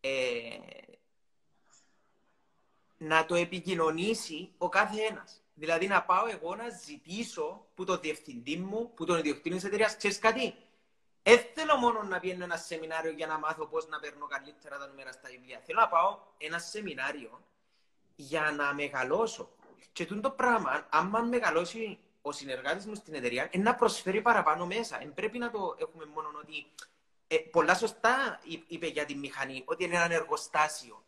Ε, 0.00 0.08
να 3.02 3.26
το 3.26 3.34
επικοινωνήσει 3.34 4.52
ο 4.58 4.68
κάθε 4.68 5.00
ένας. 5.02 5.42
Δηλαδή 5.54 5.86
να 5.86 6.02
πάω 6.02 6.26
εγώ 6.26 6.54
να 6.54 6.68
ζητήσω 6.68 7.66
που 7.74 7.84
το 7.84 7.98
διευθυντή 7.98 8.56
μου, 8.56 8.94
που 8.94 9.04
τον 9.04 9.18
ιδιοκτήτη 9.18 9.54
της 9.54 9.64
εταιρείας, 9.64 9.96
ξέρεις 9.96 10.18
κάτι; 10.18 10.54
Δεν 11.22 11.40
θέλω 11.54 11.76
μόνο 11.76 12.02
να 12.02 12.20
πιένω 12.20 12.44
ένα 12.44 12.56
σεμινάριο 12.56 13.10
για 13.10 13.26
να 13.26 13.38
μάθω 13.38 13.66
πώς 13.66 13.88
να 13.88 13.98
παίρνω 14.00 14.26
καλύτερα 14.26 14.78
τα 14.78 14.86
νούμερα 14.86 15.12
στα 15.12 15.28
βιβλία. 15.30 15.60
Θέλω 15.66 15.80
να 15.80 15.88
πάω 15.88 16.18
ένα 16.38 16.58
σεμινάριο 16.58 17.42
για 18.16 18.50
να 18.56 18.74
μεγαλώσω. 18.74 19.50
Και 19.92 20.06
τούτο 20.06 20.20
το 20.20 20.30
πράγμα, 20.30 20.86
άμα 20.90 21.20
μεγαλώσει 21.20 21.98
ο 22.22 22.32
συνεργάτης 22.32 22.86
μου 22.86 22.94
στην 22.94 23.14
εταιρεία, 23.14 23.48
είναι 23.50 23.62
να 23.64 23.74
προσφέρει 23.74 24.22
παραπάνω 24.22 24.66
μέσα. 24.66 24.98
Δεν 24.98 25.14
πρέπει 25.14 25.38
να 25.38 25.50
το 25.50 25.76
έχουμε 25.78 26.04
μόνο 26.06 26.28
ότι... 26.42 26.66
Ε, 27.26 27.36
πολλά 27.36 27.74
σωστά 27.74 28.40
εί- 28.42 28.64
είπε 28.66 28.86
για 28.86 29.04
τη 29.04 29.14
μηχανή, 29.14 29.62
ότι 29.64 29.84
είναι 29.84 29.96
ένα 29.96 30.14
εργοστάσιο. 30.14 31.04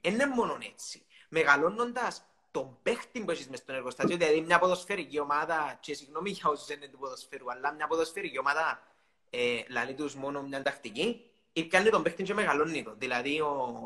Δεν 0.00 0.12
είναι 0.12 0.26
μόνο 0.26 0.58
έτσι. 0.72 1.02
Μεγαλώνοντας 1.28 2.22
τον 2.50 2.78
παίχτη 2.82 3.20
που 3.20 3.30
έχεις 3.30 3.48
μες 3.48 3.58
στο 3.58 3.72
εργοστάσιο, 3.72 4.16
δηλαδή 4.16 4.40
μια 4.40 4.58
ποδοσφαιρική 4.58 5.20
ομάδα, 5.20 5.78
και 5.80 5.94
συγγνώμη 5.94 6.30
για 6.30 6.48
όσους 6.48 6.66
δεν 6.66 6.76
είναι 6.76 6.86
του 6.86 6.98
ποδοσφαίρου, 6.98 7.50
αλλά 7.50 7.72
μια 7.72 7.86
ποδοσφαιρική 7.86 8.38
ομάδα 8.38 8.82
ε, 9.30 9.60
λαλεί 9.68 9.94
τους 9.94 10.14
μόνο 10.14 10.42
μια 10.42 10.62
τακτική, 10.62 11.30
ή 11.52 11.64
πιάνει 11.64 11.90
τον 11.90 12.02
παίχτη 12.02 12.22
και 12.22 12.34
μεγαλώνει 12.34 12.82
το. 12.82 12.94
Δηλαδή 12.98 13.40
ο, 13.40 13.80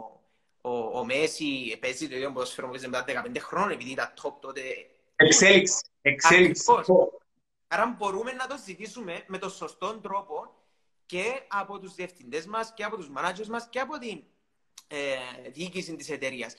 ο, 0.60 0.98
ο 0.98 1.04
Μέση 1.04 1.78
παίζει 1.80 2.08
το 2.08 2.16
ίδιο 2.16 2.32
ποδοσφαίρο 2.32 2.66
που 2.66 2.72
παίζει 2.72 2.88
μετά 2.88 3.04
15 3.26 3.36
χρόνια, 3.38 3.74
επειδή 3.74 3.90
ήταν 3.90 4.12
top 4.22 4.32
τότε. 4.40 4.60
Εξέλιξη. 5.16 5.84
Εξέλιξη. 6.02 6.64
Ακριβώς. 6.68 7.10
Άρα 7.68 7.96
μπορούμε 7.98 8.32
να 8.32 8.46
το 8.46 8.56
ζητήσουμε 8.64 9.24
με 9.26 9.38
τον 9.38 9.50
σωστό 9.50 9.98
τρόπο 9.98 10.54
και 11.06 11.42
από 11.48 11.78
τους 11.78 11.94
διευθυντές 11.94 12.46
μας 12.46 12.72
και 12.74 12.84
από 12.84 12.96
τους 12.96 13.10
managers 13.16 13.46
μας 13.46 13.68
και 13.70 13.80
από 13.80 13.98
την 13.98 14.22
ε, 14.88 15.16
διοίκηση 15.50 15.96
της 15.96 16.10
εταιρείας. 16.10 16.54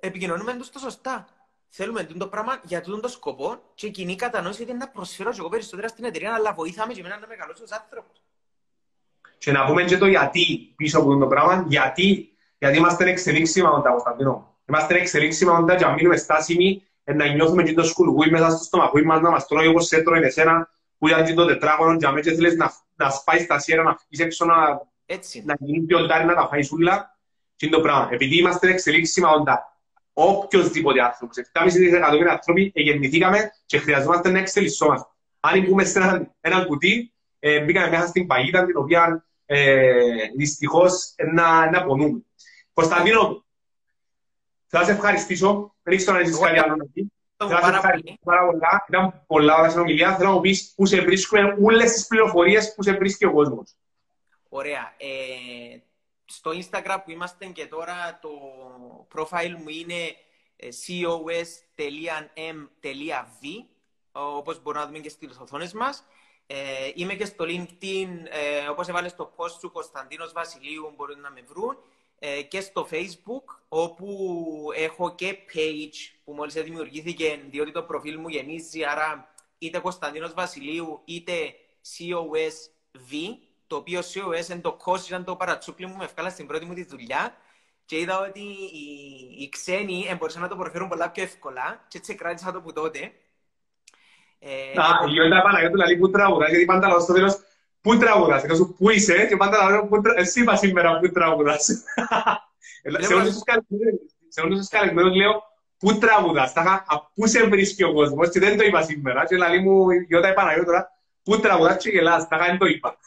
Επικοινωνούμε 0.00 0.54
τους 0.54 0.70
το 0.70 0.78
σωστά. 0.78 1.28
Θέλουμε 1.68 2.04
το 2.04 2.26
πράγμα 2.26 2.60
για 2.62 2.80
τον 2.80 3.00
το 3.00 3.08
σκοπό 3.08 3.60
και 3.74 3.88
κοινή 3.88 4.16
κατανόηση 4.16 4.62
ότι 4.62 4.70
είναι 4.70 4.80
να 4.80 4.88
προσφέρω 4.88 5.30
και 5.30 5.36
εγώ 5.38 5.48
περισσότερα 5.48 5.88
στην 5.88 6.04
εταιρεία, 6.04 6.34
αλλά 6.34 6.52
βοήθαμε 6.52 6.92
και 6.92 7.00
εμένα 7.00 7.18
να 7.18 7.26
μεγαλώσω 7.26 7.62
ως 7.62 7.70
άνθρωπος. 7.70 8.22
Και 9.38 9.52
να 9.52 9.66
πούμε 9.66 9.84
και 9.84 9.98
το 9.98 10.06
γιατί 10.06 10.72
πίσω 10.76 10.98
από 10.98 11.18
το 11.18 11.26
πράγμα. 11.26 11.64
Γιατί, 11.68 12.32
γιατί 12.58 12.76
είμαστε 12.76 13.10
εξελίξιμα 13.10 13.70
όντα, 13.70 13.90
Κωνσταντίνο. 13.90 14.58
Είμαστε 14.68 14.94
εξελίξιμα 14.94 15.52
όντα 15.52 15.74
και 15.76 15.84
αν 15.84 15.94
μείνουμε 15.94 16.16
στάσιμοι, 16.16 16.82
ε, 17.04 17.12
να 17.12 17.26
νιώθουμε 17.26 17.62
και 17.62 17.74
το 17.74 17.84
σκουλγούι 17.84 18.30
μέσα 18.30 18.50
στο 18.50 18.64
στομαχούι 18.64 19.02
μας, 19.02 19.20
να 19.20 19.30
μας 19.30 19.46
τρώει 19.46 19.66
όπως 19.66 19.90
έτρωε 19.90 20.26
εσένα, 20.26 20.70
που 20.98 21.08
ήταν 21.08 21.24
και 21.24 21.34
το 21.34 21.46
τετράγωνο 21.46 21.96
και 21.96 22.06
αμέσως 22.06 22.34
θέλεις 22.34 22.56
να, 22.56 22.72
να 22.94 23.10
σπάεις 23.10 23.46
τα 23.46 23.58
σιέρα, 23.58 23.82
να 23.82 23.96
φύγεις 23.96 24.24
έξω, 24.24 24.44
να, 24.44 24.80
Έτσι. 25.06 25.42
να 25.46 25.54
γίνει 25.58 25.80
πιοντάρι, 25.80 26.24
να 26.24 26.34
τα 26.34 26.48
φάεις 26.48 26.72
ούλα. 26.72 27.18
Και 27.56 27.66
είναι 27.66 27.76
το 27.76 27.82
πράγμα. 27.82 28.08
Επειδή 28.12 28.38
είμαστε 28.38 28.68
εξελίξιμα 28.68 29.30
όντα, 29.30 29.79
οποιοδήποτε 30.28 31.02
άνθρωπος, 31.02 31.36
7,5 31.52 31.64
δισεκατομμύρια 31.70 32.32
άνθρωποι, 32.32 32.72
γεννηθήκαμε 32.74 33.50
και 33.66 33.78
χρειαζόμαστε 33.78 34.30
να 34.30 34.38
εξελισσόμαστε. 34.38 35.08
Αν 35.40 35.62
μπούμε 35.62 35.84
σε 35.84 35.98
ένα, 35.98 36.34
ένα 36.40 36.64
κουτί, 36.64 37.12
ε, 37.38 37.60
μπήκαμε 37.60 37.88
μέσα 37.88 38.06
στην 38.06 38.26
παγίδα, 38.26 38.64
την 38.64 38.76
οποία 38.76 39.26
ε, 39.46 39.82
δυστυχώς 40.36 41.12
ε, 41.16 41.24
να, 41.24 41.70
να 41.70 41.84
πονούμε. 41.84 42.22
Κωνσταντίνο, 42.72 43.44
θα 44.66 44.84
σε 44.84 44.90
ευχαριστήσω. 44.92 45.74
Δεν 45.82 45.96
ξέρω 45.96 46.16
αν 46.16 46.22
έχεις 46.22 46.34
Εγώ 46.34 46.44
κάτι 46.44 46.58
άλλο 46.58 46.76
να 46.76 46.84
πεις. 46.92 47.06
Το 47.36 47.46
Θέλω 47.46 47.58
να 47.58 47.64
σε 47.64 47.70
πάρα 47.70 47.76
ευχαριστήσω 47.76 48.18
πολύ. 48.22 48.36
πάρα 48.36 48.50
πολλά. 48.50 48.84
Ήταν 48.88 49.24
πολλά 49.26 49.56
ωραία 49.56 49.70
συνομιλία. 49.70 50.16
Θέλω 50.16 50.28
να 50.28 50.34
μου 50.34 50.40
πεις 50.40 50.72
πού 50.76 50.86
σε 50.86 51.00
βρίσκουμε 51.00 51.56
όλες 51.62 51.92
τις 51.92 52.06
πληροφορίες 52.06 52.74
που 52.74 52.82
σε 52.82 52.92
βρίσκει 52.92 53.24
ο 53.24 53.32
κόσμος. 53.32 53.74
Ωραία. 54.48 54.94
Ε, 54.96 55.78
στο 56.30 56.50
Instagram 56.50 56.98
που 57.04 57.10
είμαστε 57.10 57.46
και 57.46 57.66
τώρα 57.66 58.18
το 58.22 58.30
profile 59.14 59.54
μου 59.58 59.68
είναι 59.68 60.16
ε, 60.56 60.68
cos.m.v 60.86 61.44
όπως 64.12 64.62
μπορούμε 64.62 64.82
να 64.82 64.90
δούμε 64.90 64.98
και 65.02 65.08
στις 65.08 65.38
οθόνες 65.38 65.72
μας. 65.72 66.04
Ε, 66.46 66.90
είμαι 66.94 67.14
και 67.14 67.24
στο 67.24 67.44
LinkedIn, 67.48 68.08
ε, 68.28 68.68
όπως 68.68 68.88
έβαλες 68.88 69.10
στο 69.10 69.34
post 69.36 69.50
σου 69.60 69.72
Κωνσταντίνος 69.72 70.32
Βασιλείου, 70.32 70.92
μπορούν 70.96 71.20
να 71.20 71.30
με 71.30 71.42
βρουν. 71.46 71.76
Ε, 72.18 72.42
και 72.42 72.60
στο 72.60 72.88
Facebook, 72.90 73.44
όπου 73.68 74.38
έχω 74.74 75.14
και 75.14 75.38
page 75.54 76.18
που 76.24 76.32
μόλις 76.32 76.54
δημιουργήθηκε, 76.54 77.44
διότι 77.50 77.72
το 77.72 77.82
προφίλ 77.82 78.18
μου 78.18 78.28
γεμίζει, 78.28 78.84
άρα 78.84 79.34
είτε 79.58 79.78
Κωνσταντίνος 79.78 80.34
Βασιλείου, 80.34 81.00
είτε 81.04 81.54
COSV, 81.82 83.36
το 83.70 83.76
οποίο 83.76 84.00
COS 84.00 84.48
είναι 84.50 84.60
το 84.60 84.76
cost, 84.84 85.06
ήταν 85.06 85.24
το 85.24 85.36
παρατσούκλι 85.36 85.86
μου, 85.86 85.96
με 85.96 86.04
ευκάλα 86.04 86.30
στην 86.30 86.46
πρώτη 86.46 86.64
μου 86.64 86.74
τη 86.74 86.84
δουλειά 86.84 87.34
και 87.84 87.98
είδα 87.98 88.20
ότι 88.28 88.40
οι, 88.40 88.84
οι 89.38 89.48
ξένοι 89.48 90.06
ε, 90.10 90.14
μπορούσαν 90.14 90.42
να 90.42 90.48
το 90.48 90.56
προφέρουν 90.56 90.88
πολλά 90.88 91.10
πιο 91.10 91.22
εύκολα 91.22 91.84
και 91.88 91.98
έτσι 91.98 92.14
κράτησα 92.14 92.52
το 92.52 92.58
από 92.58 92.72
τότε. 92.72 92.98
Ε, 94.38 94.48
Να, 94.74 94.84
η 95.08 95.10
Γιώτα 95.10 95.42
Παναγιώτου 95.42 95.76
λέει 95.76 95.96
πού 95.96 96.10
τραγουδάς, 96.10 96.48
γιατί 96.50 96.64
πάντα 96.64 96.88
λέω 96.88 97.00
στο 97.00 97.12
τέλος 97.12 97.38
πού 97.80 97.96
τραγουδάς, 97.98 98.42
ενώ 98.44 98.54
σου 98.54 98.74
πού 98.78 98.90
είσαι; 98.90 99.26
και 99.26 99.36
πάντα 99.36 99.70
λέω 99.70 99.86
πού 99.86 100.00
τρα- 100.00 100.14
εσύ 100.18 100.40
είπα 100.40 100.56
σήμερα 100.56 100.98
πού 100.98 101.10
τραγουδάς; 101.10 101.68
Ε, 102.82 103.02
Σε 103.02 103.14
όλους 103.14 103.32
τους 103.32 103.42
καλεσμένους- 103.44 104.00
σε 104.28 104.40
όλους 104.40 104.58
τους 104.58 104.68
καλεσμένους 104.68 105.14
λέω 105.16 105.42
πού 105.78 105.98
τραγουδάς, 105.98 106.52
τα 106.52 106.60
είχα, 106.60 106.72
«Α, 106.72 107.00
πού 107.14 107.26
σε 107.26 107.44
βρίσκει 107.46 107.82
ο 107.82 107.92
κόσμος; 107.92 108.30
και 108.30 108.40
δεν 108.40 108.56
το 108.58 108.64
είπα 108.64 108.82
σήμερα 108.82 109.26
και 109.26 109.36
λέει 109.36 109.58
μου 109.58 109.90
η 109.90 110.04
Γιώτα 110.08 110.32
Παναγιώτου 110.32 110.66
τώρα 110.66 110.90
πού 111.22 111.40
τραγουδάς; 111.40 111.76
και 111.76 111.90
γελάς, 111.90 112.28
τα 112.28 112.36
είχα, 112.36 112.46
δεν 112.46 112.58
το 112.58 112.66
είπα. 112.66 112.98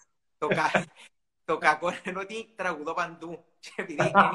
Το, 0.47 0.55
κα... 0.55 0.85
το 1.45 1.57
κακό 1.57 1.93
είναι 2.03 2.19
ότι 2.19 2.53
τραγουδώ 2.55 2.93
παντού. 2.93 3.43
Και 3.59 3.71
επειδή 3.75 4.07
είναι 4.07 4.29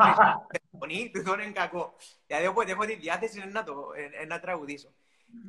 φωνή, 0.78 1.10
του 1.12 1.32
είναι 1.32 1.50
κακό. 1.52 1.94
Δηλαδή 2.26 2.46
όποτε 2.46 2.70
έχω 2.70 2.84
τη 2.84 2.94
διάθεση 2.94 3.40
είναι 3.40 3.50
να, 3.50 3.64
το, 3.64 3.92
ε, 3.96 4.08
ε, 4.22 4.26
να 4.26 4.40
τραγουδήσω. 4.40 4.88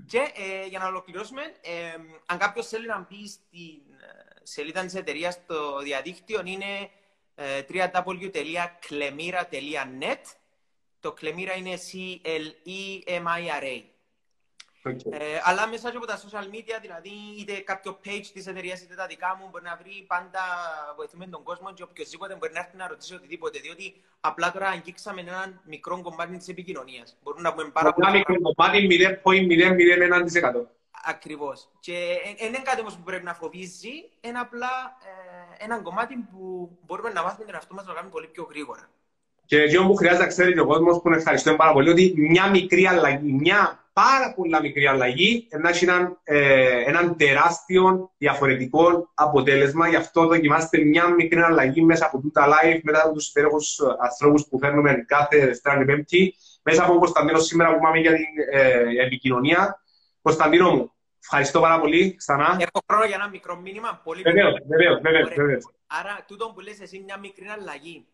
Και 0.05 0.31
ε, 0.35 0.65
για 0.65 0.79
να 0.79 0.87
ολοκληρώσουμε, 0.87 1.41
ε, 1.61 1.95
αν 2.25 2.37
κάποιος 2.37 2.67
θέλει 2.67 2.87
να 2.87 3.07
μπει 3.09 3.27
στην 3.27 3.81
ε, 3.99 4.05
σελίδα 4.43 4.85
της 4.85 4.95
εταιρείας 4.95 5.33
στο 5.33 5.79
διαδίκτυο 5.79 6.41
είναι 6.45 6.89
ε, 7.35 7.61
www.clemira.net 7.69 10.21
Το 10.99 11.13
Clemira 11.21 11.57
είναι 11.57 11.79
C-L-E-M-I-R-A. 11.91 13.83
Okay. 14.83 15.11
Ε, 15.11 15.39
αλλά 15.43 15.67
μέσα 15.67 15.91
και 15.91 15.97
από 15.97 16.05
τα 16.05 16.17
social 16.23 16.47
media, 16.55 16.77
δηλαδή 16.81 17.11
είτε 17.39 17.53
κάποιο 17.53 17.99
page 18.05 18.25
της 18.33 18.47
εταιρείας 18.47 18.81
είτε 18.81 18.95
τα 18.95 19.05
δικά 19.05 19.37
μου 19.39 19.47
μπορεί 19.51 19.63
να 19.63 19.75
βρει 19.81 20.05
πάντα 20.07 20.43
βοηθούμε 20.97 21.25
τον 21.25 21.43
κόσμο 21.43 21.73
και 21.73 21.83
οποιοδήποτε 21.83 22.35
μπορεί 22.35 22.53
να 22.53 22.59
έρθει 22.59 22.77
να 22.77 22.87
ρωτήσει 22.87 23.13
οτιδήποτε. 23.13 23.59
Διότι 23.59 23.95
απλά 24.19 24.51
τώρα 24.51 24.67
αγγίξαμε 24.67 25.21
έναν 25.21 25.61
μικρό 25.65 26.01
κομμάτι 26.01 26.37
της 26.37 26.47
επικοινωνίας. 26.47 27.17
Μπορούμε 27.23 27.41
να 27.41 27.53
πούμε 27.53 27.69
πάρα 27.69 27.93
Πολλά 27.93 28.11
μικρό 28.11 28.35
κομμάτι 28.41 28.87
0.001%. 29.23 30.65
Ακριβώς. 31.05 31.67
Και 31.79 32.17
δεν 32.39 32.47
είναι 32.47 32.61
κάτι 32.63 32.81
όμως 32.81 32.95
που 32.95 33.03
πρέπει 33.03 33.23
να 33.23 33.33
φοβίζει, 33.33 33.93
είναι 34.21 34.39
απλά 34.39 34.97
ε, 35.59 35.63
ένα 35.63 35.79
κομμάτι 35.79 36.15
που 36.31 36.69
μπορούμε 36.85 37.09
να 37.09 37.21
μάθουμε 37.23 37.45
τον 37.45 37.53
εαυτό 37.53 37.73
μας 37.73 37.83
να 37.83 37.89
το 37.89 37.95
κάνουμε 37.95 38.13
πολύ 38.13 38.27
πιο 38.27 38.47
γρήγορα. 38.49 38.89
Και 39.45 39.61
εκείνο 39.61 39.87
που 39.87 39.95
χρειάζεται 39.95 40.23
να 40.23 40.29
ξέρει 40.29 40.53
και 40.53 40.59
ο 40.59 40.65
κόσμος 40.65 41.01
που 41.01 41.09
ευχαριστούμε 41.09 41.55
πάρα 41.55 41.73
πολύ, 41.73 41.89
ότι 41.89 42.13
μια 42.17 42.49
μικρή 42.49 42.85
αλλαγή, 42.87 43.31
μια 43.31 43.88
πάρα 44.01 44.33
πολύ 44.33 44.61
μικρή 44.61 44.87
αλλαγή, 44.87 45.47
να 45.61 45.69
έχει 45.69 45.83
έναν, 45.83 46.19
ε, 46.23 46.83
έναν 46.85 47.15
τεράστιο 47.17 48.11
διαφορετικό 48.17 49.11
αποτέλεσμα. 49.13 49.87
Γι' 49.87 49.95
αυτό 49.95 50.27
δοκιμάστε 50.27 50.77
μια 50.77 51.09
μικρή 51.09 51.39
αλλαγή 51.39 51.81
μέσα 51.81 52.05
από 52.05 52.19
τούτα 52.19 52.47
live, 52.47 52.79
μετά 52.83 53.01
από 53.03 53.13
τους 53.13 53.27
υπέροχους 53.29 53.79
ανθρώπους 54.03 54.47
που 54.49 54.59
φέρνουμε 54.59 54.93
κάθε 55.07 55.45
Δευτέρα 55.45 55.77
και 55.77 55.85
Πέμπτη, 55.85 56.35
μέσα 56.63 56.81
από 56.81 56.91
τον 56.91 56.99
Κωνσταντίνο 56.99 57.39
σήμερα 57.39 57.73
που 57.73 57.79
πάμε 57.79 57.99
για 57.99 58.13
την 58.13 58.25
ε, 58.51 59.03
επικοινωνία. 59.05 59.81
Κωνσταντίνο 60.21 60.75
μου, 60.75 60.93
ευχαριστώ 61.23 61.59
πάρα 61.59 61.79
πολύ 61.79 62.15
ξανά. 62.15 62.57
Έχω 62.59 62.83
χρόνο 62.87 63.05
για 63.05 63.15
ένα 63.15 63.29
μικρό 63.29 63.55
μήνυμα. 63.55 64.01
Πολύ 64.03 64.21
Βεβαίως, 64.21 64.53
βεβαίως, 64.67 64.99
Ωραία. 64.99 65.35
βεβαίως. 65.35 65.63
Άρα, 65.87 66.25
τούτο 66.27 66.51
που 66.53 66.59
λες 66.59 66.79
εσύ, 66.81 67.01
μια 67.05 67.17
μικρή 67.17 67.47
αλλαγή. 67.47 68.05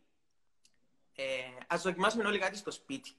Ε, 1.16 1.24
ας 1.68 1.82
δοκιμάσουμε 1.82 2.24
όλοι 2.28 2.40
κάτι 2.40 2.58
στο 2.58 2.72
σπίτι. 2.72 3.12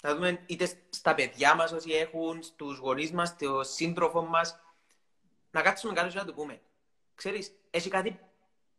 Θα 0.00 0.14
δούμε 0.14 0.42
είτε 0.46 0.70
στα 0.90 1.14
παιδιά 1.14 1.54
μας 1.54 1.72
όσοι 1.72 1.90
έχουν, 1.90 2.42
στους 2.42 2.78
γονείς 2.78 3.12
μας, 3.12 3.28
στο 3.28 3.62
σύντροφο 3.64 4.22
μας. 4.22 4.60
Να 5.50 5.62
κάτσουμε 5.62 5.92
κάτω 5.92 6.08
και 6.08 6.18
να 6.18 6.24
το 6.24 6.32
πούμε. 6.32 6.60
Ξέρεις, 7.14 7.52
έχει 7.70 7.88
κάτι 7.88 8.20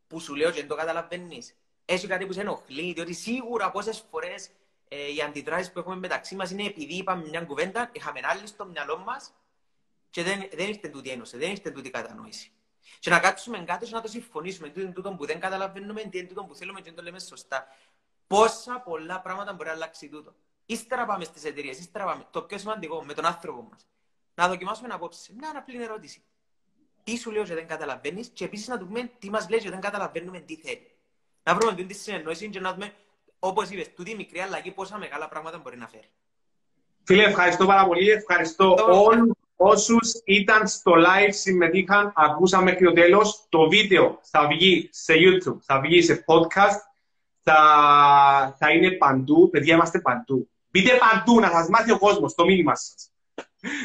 που 0.06 0.20
σου 0.20 0.34
λέω 0.34 0.50
και 0.50 0.58
δεν 0.58 0.68
το 0.68 0.74
καταλαβαίνεις. 0.74 1.54
Έχει 1.84 2.06
κάτι 2.06 2.26
που 2.26 2.32
σε 2.32 2.40
ενοχλεί, 2.40 2.92
διότι 2.92 3.12
σίγουρα 3.12 3.70
πόσες 3.70 4.04
φορές 4.10 4.50
ε, 4.88 5.12
οι 5.12 5.22
αντιδράσεις 5.22 5.72
που 5.72 5.78
έχουμε 5.78 5.96
μεταξύ 5.96 6.34
μας 6.34 6.50
είναι 6.50 6.64
επειδή 6.64 6.94
είπαμε 6.94 7.28
μια 7.28 7.40
κουβέντα, 7.40 7.90
είχαμε 7.92 8.20
άλλη 8.22 8.46
στο 8.46 8.64
μυαλό 8.66 8.98
μας 8.98 9.34
και 10.10 10.22
δεν, 10.22 10.48
δεν 10.52 10.68
ήρθε 10.68 10.88
τούτη 10.88 11.10
ένωση, 11.10 11.36
δεν 11.36 11.50
ήρθε 11.50 11.70
τούτη 11.70 11.90
κατανόηση. 11.90 12.52
Και 12.98 13.10
να 13.10 13.18
κάτσουμε 13.18 13.58
κάτω 13.58 13.84
και 13.84 13.94
να 13.94 14.00
το 14.00 14.08
συμφωνήσουμε. 14.08 14.68
Τι 14.68 14.80
είναι 14.80 14.92
τούτο 14.92 15.12
που 15.12 15.26
δεν 15.26 15.40
καταλαβαίνουμε, 15.40 16.02
τι 16.02 16.18
είναι 16.18 16.26
τούτο 16.26 16.44
που 16.44 16.54
θέλουμε 16.54 16.78
και 16.78 16.84
δεν 16.84 16.94
το 16.94 17.02
λέμε 17.02 17.18
σωστά. 17.18 17.66
Πόσα 18.26 18.80
πολλά 18.80 19.20
πράγματα 19.20 19.52
μπορεί 19.52 19.68
να 19.68 19.74
αλλάξει 19.74 20.08
τούτο. 20.08 20.34
Ύστερα 20.70 21.06
πάμε 21.06 21.24
στις 21.24 21.44
εταιρείες, 21.44 21.78
ύστερα 21.78 22.04
πάμε. 22.04 22.24
Το 22.30 22.42
πιο 22.42 22.58
σημαντικό, 22.58 23.02
με 23.04 23.12
τον 23.12 23.24
άνθρωπο 23.24 23.68
μας. 23.70 23.86
Να 24.34 24.48
δοκιμάσουμε 24.48 24.88
απόψε. 24.92 25.32
Μια 25.36 25.52
απλή 25.56 25.82
ερώτηση. 25.82 26.22
Τι 27.04 27.16
σου 27.16 27.30
λέω 27.30 27.44
και 27.44 27.54
δεν 27.54 27.66
καταλαβαίνεις, 27.66 28.28
και 28.28 28.44
επίσης 28.44 28.68
να 28.68 28.78
του 28.78 28.86
πούμε 28.86 29.10
τι 29.18 29.30
μας 29.30 29.48
λέει 29.48 29.60
και 29.60 29.70
δεν 29.70 29.80
καταλαβαίνουμε 29.80 30.38
τι 30.38 30.56
θέλει. 30.56 30.90
να 31.42 31.54
βρούμε 31.54 31.74
την 31.74 31.94
συνεννόησης 31.94 32.48
και 32.48 32.60
να 32.60 32.72
δούμε, 32.72 32.92
όπως 33.38 33.70
είπες, 33.70 33.94
τούτη 33.94 34.14
μικρή 34.14 34.40
αλλαγή 34.40 34.70
πόσα 34.70 34.98
μεγάλα 34.98 35.28
πράγματα 35.28 35.58
μπορεί 35.58 35.76
να 35.76 35.88
φέρει. 35.88 36.08
Φίλε, 37.04 37.24
ευχαριστώ 37.24 37.66
πάρα 37.66 37.86
πολύ. 37.86 38.10
Ευχαριστώ 38.10 38.76
όλους 38.90 39.30
όσους 39.56 40.12
ήταν 40.24 40.68
στο 40.68 40.92
live, 40.96 41.30
συμμετείχαν, 41.30 42.12
ακούσαν 42.16 42.62
μέχρι 42.62 42.84
το 42.84 42.92
τέλος. 42.92 43.46
Το 43.48 43.68
βίντεο 43.68 44.18
θα 44.22 44.46
βγει 44.46 44.88
σε 44.92 45.14
YouTube, 45.16 45.58
θα 45.60 45.80
βγει 45.80 46.02
σε 46.02 46.24
podcast, 46.26 46.80
θα, 47.42 48.56
θα 48.58 48.70
είναι 48.70 48.90
παντού. 48.90 49.50
Παιδιά, 49.50 49.74
είμαστε 49.74 50.00
παντού. 50.00 50.48
Μπείτε 50.70 50.98
παντού 50.98 51.40
να 51.40 51.50
σας 51.50 51.68
μάθει 51.68 51.90
ο 51.90 51.98
κόσμος 51.98 52.34
το 52.34 52.44
μήνυμα 52.44 52.74
σας. 52.74 53.10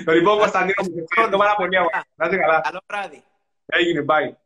Λοιπόν, 0.08 0.38
Κωνσταντίνο, 0.38 0.74
ευχαριστώ 1.10 1.38
πάρα 1.38 1.56
πολύ. 1.56 1.78
Να 2.16 2.26
είστε 2.26 2.38
καλά. 2.38 2.62
Καλό 2.62 2.82
βράδυ. 2.88 3.24
Έγινε, 3.66 4.06
bye. 4.08 4.43